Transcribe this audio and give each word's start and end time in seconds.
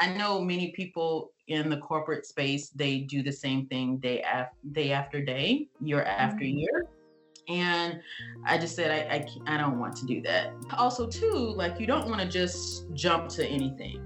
I 0.00 0.14
know 0.14 0.40
many 0.40 0.72
people 0.72 1.32
in 1.48 1.68
the 1.68 1.76
corporate 1.76 2.24
space 2.24 2.70
they 2.70 3.00
do 3.00 3.22
the 3.22 3.32
same 3.32 3.66
thing 3.66 3.98
day 3.98 4.22
after 4.22 4.56
day 4.72 4.92
after 4.92 5.22
day, 5.22 5.68
year 5.80 6.02
after 6.02 6.44
mm-hmm. 6.44 6.58
year. 6.58 6.86
And 7.48 8.00
I 8.44 8.58
just 8.58 8.76
said 8.76 8.90
I, 8.90 9.16
I 9.16 9.54
I 9.54 9.56
don't 9.58 9.78
want 9.78 9.96
to 9.96 10.06
do 10.06 10.22
that. 10.22 10.52
Also, 10.78 11.06
too, 11.06 11.32
like 11.34 11.80
you 11.80 11.86
don't 11.86 12.08
want 12.08 12.20
to 12.20 12.28
just 12.28 12.92
jump 12.94 13.28
to 13.30 13.46
anything, 13.46 14.00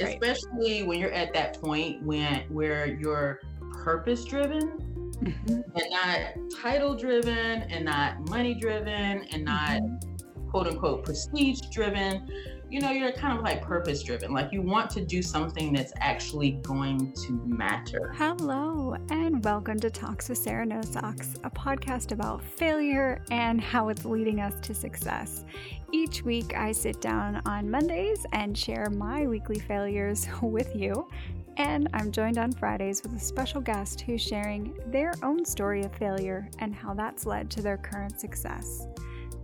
right. 0.00 0.14
especially 0.14 0.84
when 0.84 0.98
you're 0.98 1.12
at 1.12 1.34
that 1.34 1.60
point 1.60 2.02
when 2.02 2.42
where 2.48 2.86
you're 2.86 3.40
purpose 3.72 4.24
driven 4.24 4.78
mm-hmm. 5.22 5.52
and 5.52 5.90
not 5.90 6.60
title 6.62 6.94
driven 6.94 7.62
and 7.62 7.84
not 7.84 8.28
money 8.28 8.54
driven 8.54 9.24
and 9.30 9.44
not 9.44 9.82
mm-hmm. 9.82 10.48
quote 10.48 10.66
unquote 10.66 11.04
prestige 11.04 11.60
driven 11.72 12.28
you 12.74 12.80
know, 12.80 12.90
you're 12.90 13.12
kind 13.12 13.38
of 13.38 13.44
like 13.44 13.62
purpose 13.62 14.02
driven. 14.02 14.32
Like 14.32 14.52
you 14.52 14.60
want 14.60 14.90
to 14.90 15.00
do 15.00 15.22
something 15.22 15.72
that's 15.72 15.92
actually 16.00 16.58
going 16.62 17.12
to 17.12 17.40
matter. 17.46 18.12
Hello, 18.16 18.96
and 19.10 19.44
welcome 19.44 19.78
to 19.78 19.88
Talks 19.88 20.28
with 20.28 20.38
Sarah 20.38 20.66
No 20.66 20.82
Socks, 20.82 21.36
a 21.44 21.50
podcast 21.50 22.10
about 22.10 22.42
failure 22.42 23.22
and 23.30 23.60
how 23.60 23.90
it's 23.90 24.04
leading 24.04 24.40
us 24.40 24.54
to 24.66 24.74
success. 24.74 25.44
Each 25.92 26.24
week, 26.24 26.56
I 26.56 26.72
sit 26.72 27.00
down 27.00 27.42
on 27.46 27.70
Mondays 27.70 28.26
and 28.32 28.58
share 28.58 28.90
my 28.90 29.28
weekly 29.28 29.60
failures 29.60 30.26
with 30.42 30.74
you. 30.74 31.08
And 31.56 31.88
I'm 31.94 32.10
joined 32.10 32.38
on 32.38 32.50
Fridays 32.50 33.04
with 33.04 33.14
a 33.14 33.20
special 33.20 33.60
guest 33.60 34.00
who's 34.00 34.20
sharing 34.20 34.76
their 34.88 35.12
own 35.22 35.44
story 35.44 35.84
of 35.84 35.94
failure 35.94 36.50
and 36.58 36.74
how 36.74 36.92
that's 36.92 37.24
led 37.24 37.52
to 37.52 37.62
their 37.62 37.76
current 37.76 38.18
success. 38.18 38.88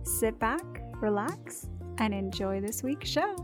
Sit 0.03 0.37
back, 0.37 0.83
relax, 0.99 1.69
and 2.01 2.15
enjoy 2.15 2.59
this 2.59 2.81
week's 2.81 3.07
show. 3.07 3.35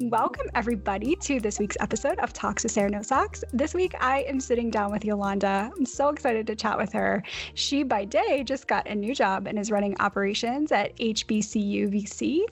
Welcome, 0.00 0.46
everybody, 0.56 1.14
to 1.14 1.38
this 1.38 1.60
week's 1.60 1.76
episode 1.78 2.18
of 2.18 2.32
Talks 2.32 2.64
with 2.64 2.72
Sarah 2.72 2.90
No 2.90 3.02
Socks. 3.02 3.44
This 3.52 3.72
week, 3.72 3.94
I 4.00 4.22
am 4.22 4.40
sitting 4.40 4.68
down 4.68 4.90
with 4.90 5.04
Yolanda. 5.04 5.70
I'm 5.76 5.86
so 5.86 6.08
excited 6.08 6.44
to 6.48 6.56
chat 6.56 6.76
with 6.76 6.92
her. 6.92 7.22
She, 7.54 7.84
by 7.84 8.04
day, 8.04 8.42
just 8.42 8.66
got 8.66 8.88
a 8.88 8.94
new 8.96 9.14
job 9.14 9.46
and 9.46 9.56
is 9.56 9.70
running 9.70 9.94
operations 10.00 10.72
at 10.72 10.96
HBCU 10.96 11.88
VC. 11.88 12.42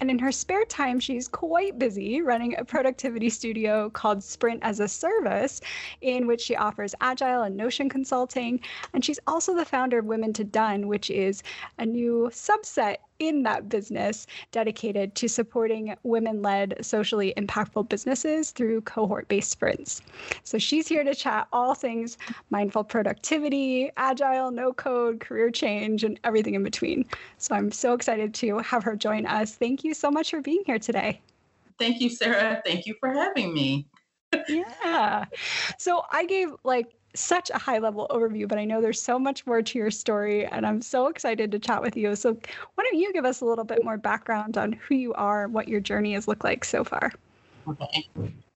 And 0.00 0.10
in 0.10 0.18
her 0.18 0.32
spare 0.32 0.64
time, 0.64 0.98
she's 0.98 1.28
quite 1.28 1.78
busy 1.78 2.22
running 2.22 2.56
a 2.56 2.64
productivity 2.64 3.28
studio 3.28 3.90
called 3.90 4.24
Sprint 4.24 4.60
as 4.62 4.80
a 4.80 4.88
Service, 4.88 5.60
in 6.00 6.26
which 6.26 6.40
she 6.40 6.56
offers 6.56 6.94
agile 7.02 7.42
and 7.42 7.54
Notion 7.54 7.90
consulting. 7.90 8.60
And 8.94 9.04
she's 9.04 9.20
also 9.26 9.54
the 9.54 9.66
founder 9.66 9.98
of 9.98 10.06
Women 10.06 10.32
to 10.32 10.44
Done, 10.44 10.88
which 10.88 11.10
is 11.10 11.42
a 11.78 11.84
new 11.84 12.30
subset 12.32 12.96
in 13.18 13.42
that 13.44 13.68
business 13.70 14.26
dedicated 14.52 15.14
to 15.14 15.28
supporting 15.28 15.96
women 16.02 16.42
led, 16.42 16.76
socially 16.84 17.32
impactful 17.38 17.88
businesses 17.88 18.50
through 18.50 18.82
cohort 18.82 19.26
based 19.28 19.50
sprints. 19.50 20.02
So 20.44 20.58
she's 20.58 20.86
here 20.86 21.04
to 21.04 21.14
chat 21.14 21.48
all 21.52 21.74
things 21.74 22.18
mindful 22.50 22.84
productivity, 22.84 23.90
agile, 23.96 24.50
no 24.50 24.74
code, 24.74 25.20
career 25.20 25.50
change, 25.50 26.04
and 26.04 26.20
everything 26.22 26.54
in 26.54 26.62
between. 26.62 27.06
So 27.38 27.54
I'm 27.54 27.72
so 27.72 27.94
excited 27.94 28.34
to 28.34 28.58
have 28.58 28.84
her 28.84 28.94
join 28.94 29.24
us. 29.24 29.54
Thank 29.54 29.84
you 29.84 29.86
you 29.86 29.94
so 29.94 30.10
much 30.10 30.30
for 30.30 30.40
being 30.42 30.62
here 30.66 30.78
today. 30.78 31.20
Thank 31.78 32.00
you, 32.00 32.10
Sarah. 32.10 32.60
Thank 32.64 32.86
you 32.86 32.94
for 33.00 33.12
having 33.12 33.54
me. 33.54 33.88
yeah. 34.48 35.24
So 35.78 36.02
I 36.10 36.26
gave 36.26 36.50
like 36.64 36.92
such 37.16 37.50
a 37.50 37.58
high 37.58 37.78
level 37.78 38.06
overview, 38.10 38.48
but 38.48 38.58
I 38.58 38.64
know 38.64 38.80
there's 38.80 39.00
so 39.00 39.18
much 39.18 39.46
more 39.46 39.62
to 39.62 39.78
your 39.78 39.90
story, 39.90 40.46
and 40.46 40.66
I'm 40.66 40.80
so 40.82 41.08
excited 41.08 41.50
to 41.52 41.58
chat 41.58 41.82
with 41.82 41.96
you. 41.96 42.14
So, 42.16 42.34
why 42.74 42.84
don't 42.84 42.98
you 42.98 43.12
give 43.12 43.24
us 43.24 43.40
a 43.40 43.44
little 43.44 43.64
bit 43.64 43.84
more 43.84 43.96
background 43.96 44.56
on 44.58 44.72
who 44.72 44.94
you 44.94 45.14
are, 45.14 45.48
what 45.48 45.68
your 45.68 45.80
journey 45.80 46.14
has 46.14 46.28
looked 46.28 46.44
like 46.44 46.64
so 46.64 46.84
far? 46.84 47.12
Okay. 47.68 48.08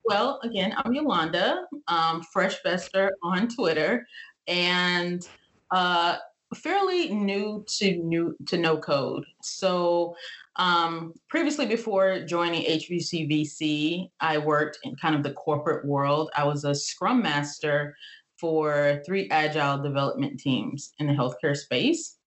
Well, 0.05 0.39
again, 0.43 0.73
I'm 0.77 0.93
Yolanda, 0.93 1.65
um, 1.87 2.23
Fresh 2.23 2.63
Bester 2.63 3.11
on 3.23 3.47
Twitter, 3.47 4.07
and 4.47 5.27
uh, 5.71 6.17
fairly 6.55 7.09
new 7.09 7.63
to 7.67 7.95
new 7.97 8.35
to 8.47 8.57
no 8.57 8.77
code. 8.77 9.25
So 9.41 10.15
um, 10.57 11.13
previously, 11.29 11.65
before 11.65 12.25
joining 12.25 12.63
HBCVC, 12.63 14.09
I 14.19 14.37
worked 14.37 14.79
in 14.83 14.95
kind 14.95 15.15
of 15.15 15.23
the 15.23 15.33
corporate 15.33 15.85
world. 15.85 16.29
I 16.35 16.43
was 16.43 16.65
a 16.65 16.75
scrum 16.75 17.21
master 17.21 17.95
for 18.41 19.01
three 19.05 19.29
agile 19.29 19.81
development 19.81 20.39
teams 20.39 20.93
in 20.97 21.05
the 21.05 21.13
healthcare 21.13 21.55
space. 21.55 22.17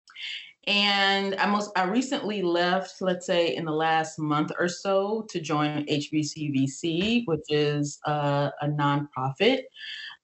And 0.66 1.34
I 1.34 1.46
most 1.46 1.70
I 1.76 1.84
recently 1.84 2.40
left, 2.40 3.02
let's 3.02 3.26
say 3.26 3.54
in 3.54 3.66
the 3.66 3.72
last 3.72 4.18
month 4.18 4.50
or 4.58 4.68
so, 4.68 5.26
to 5.28 5.40
join 5.40 5.84
HBCVC, 5.84 7.24
which 7.26 7.44
is 7.50 7.98
a, 8.06 8.50
a 8.62 8.68
nonprofit 8.68 9.64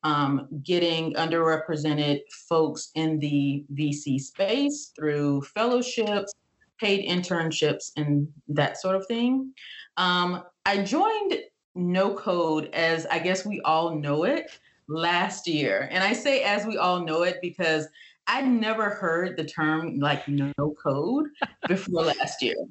um, 0.03 0.49
getting 0.63 1.13
underrepresented 1.15 2.21
folks 2.49 2.91
in 2.95 3.19
the 3.19 3.65
VC 3.75 4.19
space 4.19 4.93
through 4.97 5.43
fellowships, 5.43 6.33
paid 6.79 7.07
internships 7.07 7.91
and 7.97 8.27
that 8.49 8.81
sort 8.81 8.97
of 8.97 9.07
thing. 9.07 9.53
Um, 9.99 10.45
I 10.65 10.83
joined 10.83 11.35
No 11.75 12.15
Code 12.15 12.71
as 12.73 13.05
I 13.07 13.19
guess 13.19 13.45
we 13.45 13.61
all 13.61 13.95
know 13.95 14.25
it 14.25 14.51
last 14.91 15.47
year. 15.47 15.89
And 15.91 16.05
I 16.05 16.13
say 16.13 16.43
as 16.43 16.67
we 16.67 16.77
all 16.77 17.05
know 17.05 17.23
it 17.23 17.39
because 17.41 17.87
I 18.27 18.43
never 18.43 18.91
heard 18.91 19.37
the 19.37 19.45
term 19.45 19.99
like 19.99 20.29
no 20.29 20.53
code 20.57 21.27
before 21.69 22.05
last 22.05 22.43
year. 22.43 22.57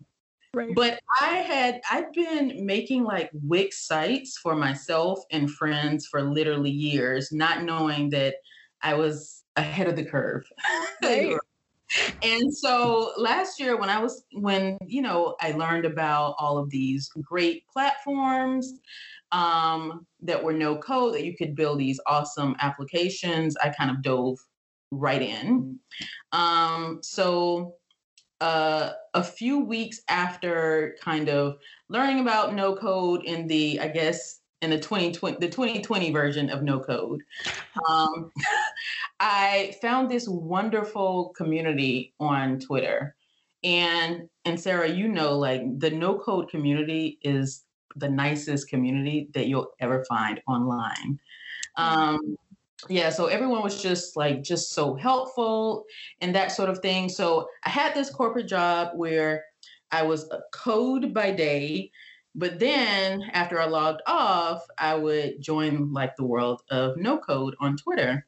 Right. 0.52 0.74
But 0.74 1.00
I 1.22 1.36
had 1.36 1.80
I've 1.92 2.12
been 2.12 2.66
making 2.66 3.04
like 3.04 3.30
Wix 3.34 3.86
sites 3.86 4.40
for 4.42 4.56
myself 4.56 5.20
and 5.32 5.48
friends 5.48 6.08
for 6.08 6.24
literally 6.24 6.72
years, 6.72 7.32
not 7.32 7.62
knowing 7.62 8.10
that 8.10 8.34
I 8.82 8.96
was 8.96 9.44
ahead 9.56 9.88
of 9.88 9.96
the 9.96 10.06
curve. 10.06 10.52
Right. 11.04 11.38
And 12.22 12.54
so 12.56 13.12
last 13.18 13.60
year 13.60 13.78
when 13.78 13.90
i 13.90 13.98
was 13.98 14.24
when 14.34 14.78
you 14.86 15.02
know 15.02 15.36
i 15.42 15.52
learned 15.52 15.86
about 15.86 16.36
all 16.38 16.58
of 16.58 16.70
these 16.70 17.10
great 17.22 17.64
platforms 17.68 18.80
um, 19.32 20.08
that 20.22 20.44
were 20.44 20.54
no 20.54 20.76
code 20.76 21.14
that 21.14 21.24
you 21.24 21.36
could 21.38 21.56
build 21.56 21.80
these 21.80 22.00
awesome 22.08 22.56
applications 22.60 23.56
i 23.64 23.70
kind 23.70 23.92
of 23.92 24.02
dove 24.02 24.38
right 24.92 25.22
in. 25.22 25.80
Um, 26.32 27.00
so 27.02 27.76
uh, 28.42 28.92
a 29.14 29.24
few 29.24 29.60
weeks 29.60 30.02
after 30.08 30.96
kind 31.02 31.30
of 31.30 31.58
learning 31.90 32.20
about 32.20 32.54
no 32.54 32.74
code 32.74 33.24
in 33.26 33.48
the 33.48 33.80
i 33.82 33.88
guess 33.88 34.39
in 34.62 34.70
the 34.70 34.78
2020 34.78 35.38
the 35.40 35.48
2020 35.48 36.12
version 36.12 36.50
of 36.50 36.64
no 36.64 36.80
code. 36.80 37.22
Um, 37.88 38.32
i 39.20 39.76
found 39.82 40.10
this 40.10 40.28
wonderful 40.28 41.34
community 41.36 42.14
on 42.20 42.60
twitter. 42.60 43.16
And 43.64 44.30
and 44.46 44.60
sarah 44.60 44.90
you 44.90 45.08
know 45.08 45.38
like 45.38 45.62
the 45.80 45.90
no 45.92 46.18
code 46.18 46.50
community 46.50 47.20
is 47.22 47.64
the 47.96 48.10
nicest 48.10 48.70
community 48.70 49.30
that 49.34 49.48
you'll 49.48 49.72
ever 49.80 50.06
find 50.06 50.42
online. 50.48 51.20
Um, 51.76 52.36
yeah 52.88 53.10
so 53.10 53.26
everyone 53.26 53.62
was 53.62 53.82
just 53.82 54.16
like 54.16 54.42
just 54.42 54.72
so 54.72 54.96
helpful 54.96 55.86
and 56.22 56.34
that 56.36 56.52
sort 56.52 56.70
of 56.70 56.80
thing. 56.80 57.10
So 57.10 57.48
i 57.64 57.70
had 57.70 57.94
this 57.94 58.10
corporate 58.10 58.48
job 58.48 58.92
where 58.96 59.44
i 59.92 60.02
was 60.02 60.30
a 60.32 60.40
code 60.54 61.14
by 61.14 61.32
day 61.32 61.92
but 62.36 62.60
then 62.60 63.24
after 63.34 63.60
I 63.60 63.66
logged 63.66 64.02
off, 64.08 64.64
I 64.78 64.96
would 64.96 65.42
join 65.42 65.92
like 65.94 66.16
the 66.16 66.26
world 66.26 66.62
of 66.70 66.98
no 66.98 67.18
code 67.18 67.56
on 67.60 67.78
Twitter. 67.78 68.26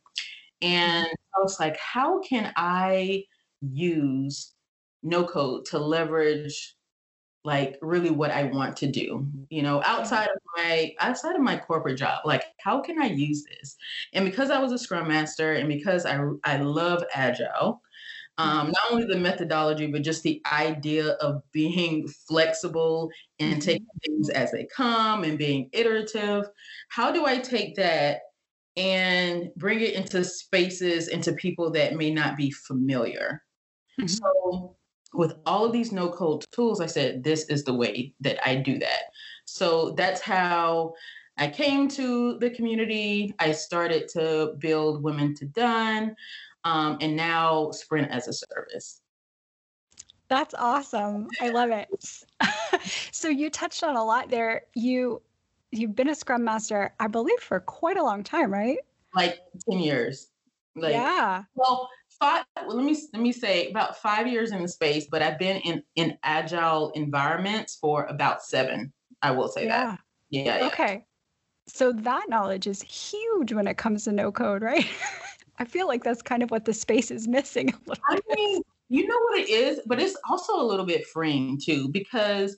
And 0.62 1.06
mm-hmm. 1.06 1.40
I 1.40 1.42
was 1.42 1.60
like, 1.60 1.78
how 1.78 2.22
can 2.22 2.52
I 2.56 3.26
use 3.62 4.54
no 5.04 5.24
code 5.24 5.66
to 5.66 5.80
leverage 5.80 6.76
like 7.44 7.78
really 7.82 8.12
what 8.12 8.30
I 8.30 8.44
want 8.44 8.78
to 8.78 8.88
do, 8.88 9.28
you 9.50 9.64
know, 9.64 9.80
mm-hmm. 9.80 9.92
outside 9.92 10.28
of 10.28 10.42
my 10.56 10.94
outside 11.00 11.36
of 11.36 11.42
my 11.42 11.58
corporate 11.58 11.98
job. 11.98 12.20
Like, 12.24 12.44
how 12.60 12.82
can 12.82 13.02
I 13.02 13.08
use 13.08 13.44
this? 13.46 13.76
And 14.14 14.26
because 14.26 14.52
I 14.52 14.60
was 14.60 14.72
a 14.72 14.78
scrum 14.78 15.08
master 15.08 15.54
and 15.54 15.68
because 15.68 16.06
I 16.06 16.20
I 16.44 16.58
love 16.58 17.04
agile, 17.14 17.82
um, 18.38 18.68
not 18.72 18.92
only 18.92 19.06
the 19.06 19.18
methodology, 19.18 19.88
but 19.88 20.04
just 20.04 20.24
the 20.24 20.42
idea 20.52 21.10
of 21.22 21.44
being 21.52 22.08
flexible 22.08 23.12
and 23.40 23.54
mm-hmm. 23.54 23.60
taking 23.60 23.88
things 24.06 24.30
as 24.30 24.52
they 24.52 24.68
come 24.76 25.24
and 25.24 25.38
being 25.38 25.70
iterative. 25.74 26.46
How 26.90 27.12
do 27.12 27.26
I 27.26 27.38
take 27.38 27.76
that 27.76 28.22
and 28.78 29.50
bring 29.58 29.82
it 29.82 29.94
into 29.94 30.24
spaces, 30.24 31.08
into 31.08 31.34
people 31.34 31.72
that 31.72 31.96
may 31.96 32.12
not 32.12 32.38
be 32.38 32.52
familiar? 32.52 33.44
Mm-hmm. 34.00 34.08
So, 34.08 34.76
with 35.14 35.34
all 35.46 35.66
of 35.66 35.74
these 35.74 35.92
no 35.92 36.10
code 36.10 36.46
tools, 36.52 36.80
I 36.80 36.86
said, 36.86 37.24
this 37.24 37.46
is 37.46 37.66
the 37.66 37.74
way 37.74 38.14
that 38.22 38.40
I 38.48 38.56
do 38.56 38.80
that. 38.80 39.04
So, 39.46 39.92
that's 39.92 40.22
how. 40.22 40.94
I 41.38 41.48
came 41.48 41.88
to 41.88 42.38
the 42.40 42.52
community. 42.52 43.34
I 43.40 43.54
started 43.54 44.10
to 44.10 44.54
build 44.60 45.02
Women 45.02 45.34
to 45.36 45.46
Done 45.46 46.14
um, 46.64 46.98
and 47.02 47.16
now 47.16 47.72
Sprint 47.72 48.10
as 48.12 48.28
a 48.28 48.34
service. 48.34 49.02
That's 50.30 50.54
awesome. 50.54 51.28
I 51.42 51.50
love 51.50 51.72
it. 51.72 51.90
so 53.12 53.28
you 53.28 53.50
touched 53.50 53.84
on 53.84 53.96
a 53.96 54.04
lot 54.04 54.30
there. 54.30 54.62
You 54.76 55.22
you've 55.72 55.96
been 55.96 56.10
a 56.10 56.16
Scrum 56.16 56.44
Master, 56.44 56.94
I 57.00 57.08
believe, 57.08 57.40
for 57.40 57.60
quite 57.60 57.98
a 57.98 58.04
long 58.04 58.24
time, 58.24 58.52
right? 58.52 58.78
Like 59.14 59.40
ten 59.70 59.80
years. 59.80 60.30
Like, 60.76 60.94
yeah. 60.94 61.44
Well, 61.56 61.90
five. 62.18 62.46
Well, 62.66 62.78
let 62.78 62.86
me 62.86 62.98
let 63.14 63.22
me 63.22 63.34
say 63.34 63.70
about 63.70 63.98
five 63.98 64.28
years 64.28 64.52
in 64.52 64.62
the 64.62 64.70
space, 64.70 65.08
but 65.12 65.22
I've 65.22 65.38
been 65.38 65.58
in 65.58 65.84
in 65.96 66.18
agile 66.24 66.92
environments 66.92 67.76
for 67.76 68.06
about 68.06 68.42
seven. 68.42 68.94
I 69.22 69.32
will 69.32 69.50
say 69.50 69.66
yeah. 69.66 69.86
that. 69.86 70.00
Yeah, 70.30 70.60
yeah. 70.60 70.68
Okay. 70.68 71.06
So 71.68 71.92
that 71.92 72.30
knowledge 72.30 72.68
is 72.68 72.82
huge 72.82 73.54
when 73.54 73.68
it 73.68 73.78
comes 73.78 74.06
to 74.06 74.12
no 74.12 74.32
code, 74.32 74.62
right? 74.62 74.86
I 75.62 75.64
feel 75.64 75.88
like 75.88 76.04
that's 76.04 76.24
kind 76.24 76.42
of 76.42 76.50
what 76.50 76.66
the 76.66 76.74
space 76.74 77.12
is 77.12 77.28
missing. 77.28 77.72
I 78.10 78.20
mean, 78.36 78.64
you 78.90 79.06
know 79.06 79.20
what 79.30 79.40
it 79.42 79.48
is, 79.48 79.80
but 79.86 80.02
it's 80.02 80.18
also 80.28 80.60
a 80.60 80.66
little 80.66 80.88
bit 80.88 81.06
freeing 81.06 81.60
too 81.64 81.88
because 81.90 82.58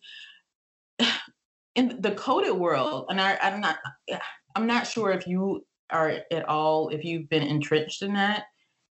in 1.75 1.97
the 1.99 2.11
coded 2.11 2.53
world, 2.53 3.07
and 3.09 3.19
I, 3.19 3.37
I'm 3.41 3.59
not, 3.59 3.79
I'm 4.55 4.65
not 4.65 4.87
sure 4.87 5.11
if 5.11 5.27
you 5.27 5.65
are 5.89 6.13
at 6.31 6.47
all 6.47 6.89
if 6.89 7.03
you've 7.03 7.27
been 7.27 7.43
entrenched 7.43 8.03
in 8.03 8.13
that. 8.13 8.45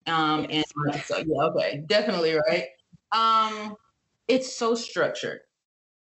Um, 0.07 0.45
and 0.49 0.65
so, 1.05 1.17
yeah, 1.19 1.43
okay, 1.43 1.83
definitely 1.85 2.37
right. 2.49 2.65
Um, 3.13 3.75
it's 4.27 4.57
so 4.57 4.75
structured. 4.75 5.39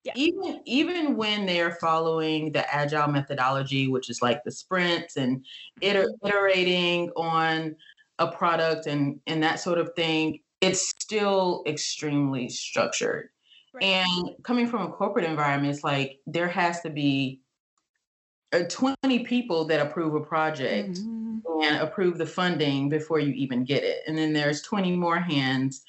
Yeah. 0.04 0.14
Even 0.16 0.62
even 0.66 1.16
when 1.16 1.46
they're 1.46 1.76
following 1.76 2.54
the 2.54 2.74
agile 2.74 3.10
methodology, 3.10 3.88
which 3.88 4.10
is 4.10 4.22
like 4.22 4.44
the 4.46 4.52
sprints 4.52 5.18
and 5.18 5.46
iter- 5.84 6.06
mm-hmm. 6.06 6.28
iterating 6.28 7.12
on 7.18 7.76
a 8.19 8.27
product 8.27 8.86
and 8.86 9.19
and 9.25 9.42
that 9.42 9.60
sort 9.60 9.80
of 9.80 9.94
thing, 9.95 10.39
it's 10.62 10.89
still 10.89 11.63
extremely 11.66 12.50
structured. 12.50 13.30
Right. 13.74 13.83
And 13.83 14.36
coming 14.44 14.68
from 14.68 14.81
a 14.81 14.92
corporate 14.92 15.25
environment, 15.25 15.74
it's 15.74 15.83
like 15.83 16.19
there 16.27 16.48
has 16.48 16.81
to 16.81 16.89
be 16.89 17.42
uh, 18.51 18.63
20 18.68 19.19
people 19.25 19.66
that 19.66 19.80
approve 19.80 20.16
a 20.16 20.21
project 20.21 21.00
mm-hmm. 21.00 21.62
and 21.62 21.77
approve 21.77 22.18
the 22.18 22.25
funding 22.25 22.89
before 22.89 23.19
you 23.19 23.31
even 23.33 23.63
get 23.63 23.83
it. 23.83 24.00
And 24.07 24.18
then 24.18 24.33
there's 24.33 24.63
20 24.63 24.95
more 24.95 25.19
hands, 25.19 25.83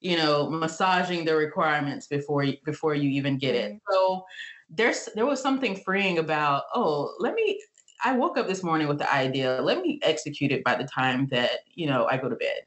you 0.00 0.16
know, 0.16 0.48
massaging 0.48 1.26
the 1.26 1.36
requirements 1.36 2.06
before 2.06 2.44
you, 2.44 2.56
before 2.64 2.94
you 2.94 3.10
even 3.10 3.36
get 3.36 3.54
it. 3.54 3.78
So 3.90 4.24
there's 4.70 5.08
there 5.14 5.26
was 5.26 5.40
something 5.40 5.76
freeing 5.76 6.18
about, 6.18 6.64
oh, 6.74 7.14
let 7.18 7.34
me 7.34 7.60
I 8.04 8.12
woke 8.12 8.38
up 8.38 8.46
this 8.46 8.62
morning 8.62 8.88
with 8.88 8.98
the 8.98 9.12
idea, 9.12 9.60
let 9.62 9.80
me 9.80 9.98
execute 10.02 10.52
it 10.52 10.64
by 10.64 10.76
the 10.76 10.84
time 10.84 11.26
that, 11.28 11.50
you 11.74 11.86
know, 11.86 12.06
I 12.10 12.16
go 12.16 12.28
to 12.28 12.36
bed. 12.36 12.62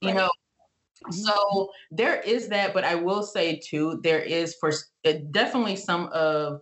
You 0.00 0.08
right. 0.08 0.16
know, 0.16 0.30
mm-hmm. 1.06 1.12
so 1.12 1.70
there 1.90 2.20
is 2.20 2.48
that, 2.48 2.74
but 2.74 2.84
I 2.84 2.94
will 2.94 3.22
say 3.22 3.60
too, 3.64 4.00
there 4.02 4.20
is 4.20 4.56
for 4.60 4.72
definitely 5.30 5.76
some 5.76 6.08
of 6.12 6.60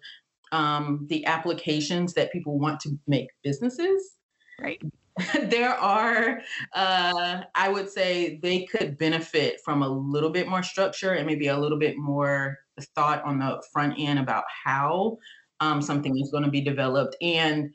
um, 0.53 1.07
the 1.09 1.25
applications 1.27 2.13
that 2.15 2.33
people 2.33 2.59
want 2.59 2.79
to 2.81 2.99
make 3.07 3.29
businesses. 3.43 4.17
Right. 4.61 4.81
there 5.43 5.75
are, 5.75 6.41
uh, 6.75 7.43
I 7.55 7.69
would 7.69 7.91
say, 7.91 8.39
they 8.43 8.65
could 8.65 8.97
benefit 8.97 9.61
from 9.65 9.83
a 9.83 9.89
little 9.89 10.31
bit 10.31 10.49
more 10.49 10.63
structure 10.63 11.13
and 11.13 11.27
maybe 11.27 11.49
a 11.49 11.59
little 11.59 11.79
bit 11.79 11.97
more 11.99 12.59
thought 12.95 13.23
on 13.25 13.39
the 13.39 13.63
front 13.73 13.95
end 13.99 14.19
about 14.19 14.45
how 14.65 15.19
um, 15.61 15.83
something 15.83 16.19
is 16.19 16.31
going 16.31 16.45
to 16.45 16.51
be 16.51 16.61
developed 16.61 17.17
and 17.21 17.71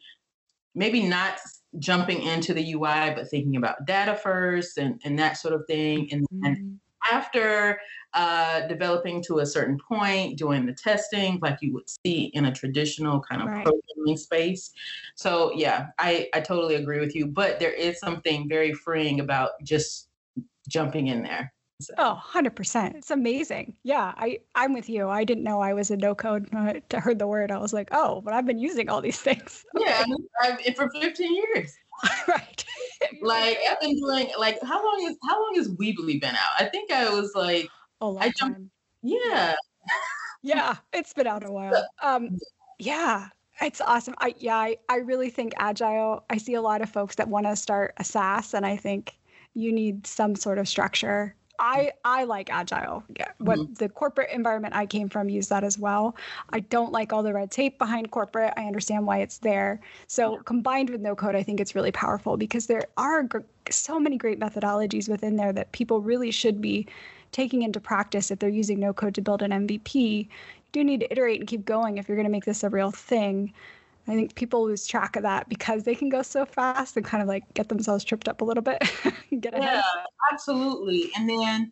maybe 0.78 1.06
not 1.06 1.40
jumping 1.80 2.22
into 2.22 2.54
the 2.54 2.74
UI, 2.74 3.14
but 3.16 3.30
thinking 3.30 3.58
about 3.58 3.86
data 3.86 4.16
first 4.16 4.78
and, 4.78 5.02
and 5.04 5.18
that 5.20 5.38
sort 5.38 5.54
of 5.54 5.66
thing. 5.68 6.08
And, 6.12 6.22
mm-hmm. 6.24 6.46
and 6.46 6.80
after 7.12 7.80
uh, 8.14 8.68
developing 8.68 9.24
to 9.24 9.40
a 9.40 9.46
certain 9.46 9.78
point, 9.78 10.38
doing 10.38 10.66
the 10.66 10.74
testing 10.74 11.40
like 11.42 11.58
you 11.62 11.74
would 11.74 11.90
see 12.06 12.32
in 12.34 12.46
a 12.46 12.54
traditional 12.54 13.20
kind 13.20 13.42
of 13.42 13.48
right. 13.50 13.66
programming 13.66 14.18
space. 14.18 14.72
So 15.16 15.52
yeah, 15.54 15.88
I, 16.00 16.30
I 16.34 16.42
totally 16.42 16.76
agree 16.76 17.00
with 17.00 17.16
you. 17.16 17.28
But 17.28 17.60
there 17.60 17.74
is 17.74 18.00
something 18.00 18.48
very 18.48 18.74
freeing 18.74 19.20
about 19.20 19.52
just 19.64 20.10
jumping 20.70 21.08
in 21.08 21.24
there. 21.24 21.54
Oh, 21.98 22.22
100%. 22.34 22.96
It's 22.96 23.12
amazing. 23.12 23.76
Yeah, 23.84 24.14
I, 24.18 24.40
I'm 24.56 24.74
with 24.74 24.90
you. 24.90 25.10
I 25.10 25.24
didn't 25.24 25.44
know 25.44 25.62
I 25.62 25.74
was 25.74 25.92
a 25.92 25.98
no 25.98 26.16
code. 26.16 26.50
I 26.54 26.82
heard 26.94 27.20
the 27.20 27.28
word. 27.28 27.52
I 27.52 27.58
was 27.58 27.72
like, 27.72 27.90
oh, 27.92 28.22
but 28.22 28.34
I've 28.34 28.46
been 28.46 28.58
using 28.58 28.90
all 28.90 29.02
these 29.02 29.20
things. 29.20 29.64
Okay. 29.76 29.86
Yeah, 29.88 30.04
I've, 30.42 30.76
for 30.76 30.90
15 30.90 31.36
years. 31.36 31.74
right. 32.28 32.66
like 33.22 33.58
I've 33.70 33.80
been 33.80 33.98
doing 34.00 34.30
like 34.38 34.58
how 34.64 34.84
long 34.84 35.08
is 35.08 35.18
how 35.28 35.42
long 35.42 35.54
has 35.56 35.70
Weebly 35.70 36.20
been 36.22 36.36
out? 36.36 36.52
I 36.60 36.66
think 36.66 36.92
I 36.92 37.10
was 37.10 37.34
like 37.36 37.70
oh 38.02 38.18
I 38.18 38.32
jumped, 38.32 38.58
time. 38.58 38.72
Yeah. 39.02 39.56
yeah, 40.44 40.76
it's 40.94 41.14
been 41.14 41.28
out 41.28 41.48
a 41.48 41.52
while. 41.52 41.88
Um 42.02 42.38
yeah, 42.80 43.30
it's 43.62 43.82
awesome. 43.82 44.16
I 44.20 44.36
yeah, 44.38 44.58
I, 44.58 44.78
I 44.90 44.98
really 44.98 45.30
think 45.30 45.54
agile. 45.58 46.24
I 46.30 46.38
see 46.38 46.54
a 46.54 46.62
lot 46.62 46.82
of 46.82 46.90
folks 46.90 47.16
that 47.16 47.28
want 47.28 47.46
to 47.46 47.56
start 47.56 47.94
a 47.98 48.04
SaaS 48.04 48.54
and 48.54 48.66
I 48.66 48.78
think 48.78 49.18
you 49.54 49.72
need 49.72 50.06
some 50.06 50.36
sort 50.36 50.60
of 50.60 50.68
structure 50.68 51.36
I 51.60 51.92
I 52.06 52.24
like 52.24 52.52
agile. 52.52 53.04
Yeah, 53.18 53.32
what 53.40 53.58
mm-hmm. 53.58 53.74
the 53.74 53.90
corporate 53.90 54.30
environment 54.32 54.76
I 54.76 54.86
came 54.86 55.10
from 55.10 55.30
used 55.30 55.50
that 55.50 55.64
as 55.64 55.78
well. 55.78 56.16
I 56.52 56.60
don't 56.60 56.92
like 56.92 57.12
all 57.12 57.24
the 57.24 57.34
red 57.34 57.52
tape 57.52 57.78
behind 57.78 58.12
corporate. 58.12 58.54
I 58.58 58.66
understand 58.66 59.08
why 59.08 59.20
it's 59.20 59.40
there. 59.40 59.80
So 60.08 60.34
yeah. 60.34 60.40
combined 60.46 60.90
with 60.90 61.02
no 61.02 61.16
code, 61.16 61.36
I 61.36 61.44
think 61.44 61.60
it's 61.60 61.76
really 61.76 61.92
powerful 61.92 62.38
because 62.38 62.68
there 62.68 62.84
are 62.98 63.24
gr- 63.24 63.40
so 63.70 64.00
many 64.00 64.18
great 64.18 64.40
methodologies 64.40 65.10
within 65.10 65.36
there 65.36 65.54
that 65.54 65.72
people 65.72 66.02
really 66.02 66.32
should 66.32 66.62
be 66.62 66.88
taking 67.32 67.64
into 67.64 67.80
practice 67.80 68.32
if 68.32 68.40
they're 68.40 68.50
using 68.50 68.80
no 68.80 68.94
code 68.94 69.16
to 69.16 69.22
build 69.22 69.42
an 69.42 69.52
MVP. 69.52 69.94
You 69.94 70.28
do 70.72 70.84
need 70.84 71.02
to 71.02 71.12
iterate 71.12 71.40
and 71.40 71.48
keep 71.48 71.66
going 71.66 71.98
if 71.98 72.08
you're 72.08 72.18
going 72.18 72.26
to 72.26 72.32
make 72.32 72.46
this 72.46 72.64
a 72.64 72.70
real 72.70 72.92
thing. 72.92 73.54
I 74.08 74.16
think 74.16 74.36
people 74.36 74.66
lose 74.66 74.88
track 74.88 75.16
of 75.16 75.24
that 75.24 75.50
because 75.50 75.84
they 75.84 75.96
can 75.96 76.10
go 76.10 76.22
so 76.22 76.46
fast 76.46 76.96
and 76.96 77.06
kind 77.06 77.22
of 77.22 77.28
like 77.28 77.44
get 77.54 77.70
themselves 77.70 78.04
tripped 78.04 78.28
up 78.30 78.42
a 78.42 78.46
little 78.46 78.64
bit. 78.64 78.82
get 79.40 79.54
ahead. 79.54 79.64
Yeah, 79.76 79.82
absolutely. 80.32 81.12
And 81.18 81.30
then 81.30 81.72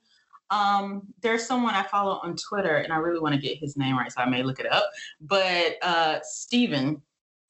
um, 0.50 1.02
there's 1.22 1.46
someone 1.46 1.74
I 1.74 1.84
follow 1.84 2.20
on 2.24 2.36
Twitter, 2.36 2.78
and 2.78 2.92
I 2.92 2.98
really 2.98 3.20
want 3.20 3.36
to 3.36 3.42
get 3.42 3.58
his 3.58 3.78
name 3.78 3.98
right, 3.98 4.12
so 4.12 4.22
I 4.22 4.30
may 4.30 4.44
look 4.44 4.60
it 4.60 4.72
up. 4.72 4.90
But 5.22 5.78
uh, 5.82 6.20
Steven, 6.24 7.02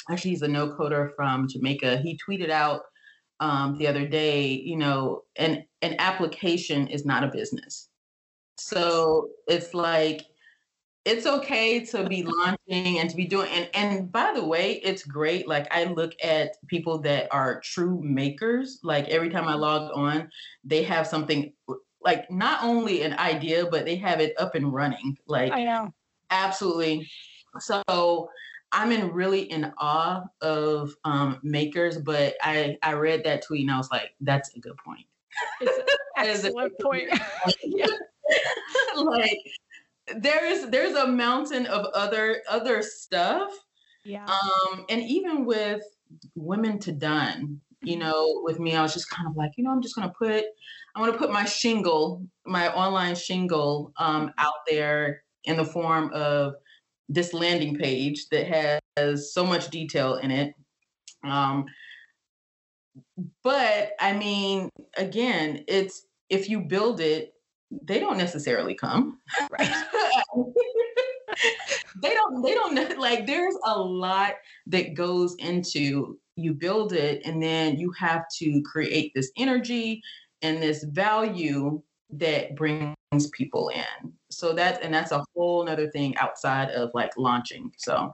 actually, 0.10 0.32
he's 0.32 0.42
a 0.44 0.48
no 0.48 0.70
coder 0.76 1.14
from 1.16 1.48
Jamaica. 1.48 1.98
He 1.98 2.20
tweeted 2.28 2.50
out 2.50 2.82
um, 3.40 3.78
the 3.78 3.88
other 3.88 4.08
day, 4.08 4.48
you 4.48 4.78
know, 4.78 5.24
an 5.36 5.66
an 5.82 5.96
application 6.00 6.88
is 6.88 7.06
not 7.06 7.24
a 7.24 7.28
business. 7.28 7.90
So 8.58 9.30
it's 9.48 9.74
like 9.74 10.26
it's 11.06 11.28
okay 11.28 11.86
to 11.86 12.10
be 12.10 12.24
launching 12.24 13.00
and 13.00 13.10
to 13.10 13.16
be 13.16 13.26
doing 13.26 13.48
and 13.52 13.70
and 13.74 14.12
by 14.12 14.34
the 14.34 14.44
way 14.44 14.74
it's 14.84 15.04
great 15.04 15.48
like 15.48 15.68
i 15.74 15.84
look 15.86 16.14
at 16.24 16.58
people 16.68 16.98
that 16.98 17.28
are 17.32 17.62
true 17.62 18.02
makers 18.04 18.80
like 18.84 19.08
every 19.10 19.30
time 19.30 19.48
i 19.48 19.54
log 19.54 19.92
on 19.94 20.28
they 20.64 20.84
have 20.84 21.06
something 21.06 21.54
like 22.02 22.30
not 22.32 22.64
only 22.64 23.04
an 23.04 23.14
idea 23.14 23.66
but 23.66 23.86
they 23.86 23.96
have 23.96 24.20
it 24.20 24.34
up 24.40 24.56
and 24.56 24.74
running 24.74 25.16
like 25.28 25.52
i 25.54 25.64
know. 25.64 25.94
absolutely. 26.32 27.08
So 27.60 28.30
i'm 28.72 28.92
in 28.92 29.14
really 29.14 29.44
in 29.44 29.72
awe 29.78 30.24
of 30.42 30.94
um, 31.06 31.40
makers 31.44 31.98
but 31.98 32.34
i 32.42 32.78
i 32.82 32.94
read 32.94 33.24
that 33.24 33.44
tweet 33.44 33.62
and 33.62 33.72
i 33.72 33.78
was 33.78 33.90
like 33.92 34.12
that's 34.22 34.54
a 34.56 34.60
good 34.60 34.76
point. 34.84 35.06
It's 35.62 35.78
an 36.18 36.26
excellent 36.26 36.74
point. 36.80 37.10
Yeah. 37.64 37.86
like 38.96 39.40
there's 40.18 40.70
there's 40.70 40.96
a 40.96 41.08
mountain 41.08 41.66
of 41.66 41.86
other 41.94 42.42
other 42.50 42.82
stuff. 42.82 43.52
Yeah. 44.04 44.26
Um, 44.26 44.86
and 44.90 45.02
even 45.02 45.46
with 45.46 45.82
women 46.36 46.78
to 46.80 46.92
done, 46.92 47.60
you 47.82 47.98
mm-hmm. 47.98 48.08
know, 48.08 48.42
with 48.44 48.60
me, 48.60 48.76
I 48.76 48.82
was 48.82 48.94
just 48.94 49.10
kind 49.10 49.28
of 49.28 49.36
like, 49.36 49.52
you 49.58 49.64
know, 49.64 49.72
I'm 49.72 49.82
just 49.82 49.96
gonna 49.96 50.14
put 50.18 50.46
I'm 50.96 51.06
gonna 51.06 51.18
put 51.18 51.32
my 51.32 51.46
shingle, 51.46 52.26
my 52.46 52.74
online 52.74 53.16
shingle 53.16 53.92
um, 53.98 54.28
mm-hmm. 54.28 54.30
out 54.38 54.66
there 54.68 55.24
in 55.46 55.58
the 55.58 55.66
form 55.66 56.12
of 56.14 56.56
this 57.10 57.34
landing 57.34 57.76
page 57.78 58.28
that 58.30 58.82
has 58.98 59.34
so 59.34 59.46
much 59.46 59.70
detail 59.70 60.16
in 60.16 60.32
it. 60.32 60.54
Um, 61.24 61.66
but 63.44 63.92
I 64.00 64.14
mean, 64.14 64.70
again, 64.98 65.64
it's 65.68 66.06
if 66.30 66.50
you 66.50 66.62
build 66.62 67.00
it 67.00 67.35
they 67.72 68.00
don't 68.00 68.18
necessarily 68.18 68.76
come. 68.76 69.20
Right. 69.52 69.70
they 72.02 72.14
don't 72.14 72.42
they 72.42 72.54
don't 72.54 73.00
like 73.00 73.26
there's 73.26 73.56
a 73.66 73.80
lot 73.80 74.34
that 74.68 74.94
goes 74.94 75.36
into 75.36 76.18
you 76.36 76.54
build 76.54 76.94
it 76.94 77.22
and 77.26 77.42
then 77.42 77.78
you 77.78 77.92
have 77.92 78.26
to 78.38 78.62
create 78.64 79.12
this 79.16 79.32
energy 79.38 80.02
and 80.42 80.62
this 80.62 80.84
value 80.84 81.82
that 82.12 82.56
brings 82.56 82.96
people 83.32 83.70
in. 83.70 84.14
So 84.30 84.54
that's 84.54 84.80
and 84.80 84.94
that's 84.94 85.12
a 85.12 85.24
whole 85.36 85.66
nother 85.66 85.90
thing 85.90 86.16
outside 86.18 86.70
of 86.70 86.92
like 86.94 87.12
launching. 87.18 87.72
So 87.78 88.14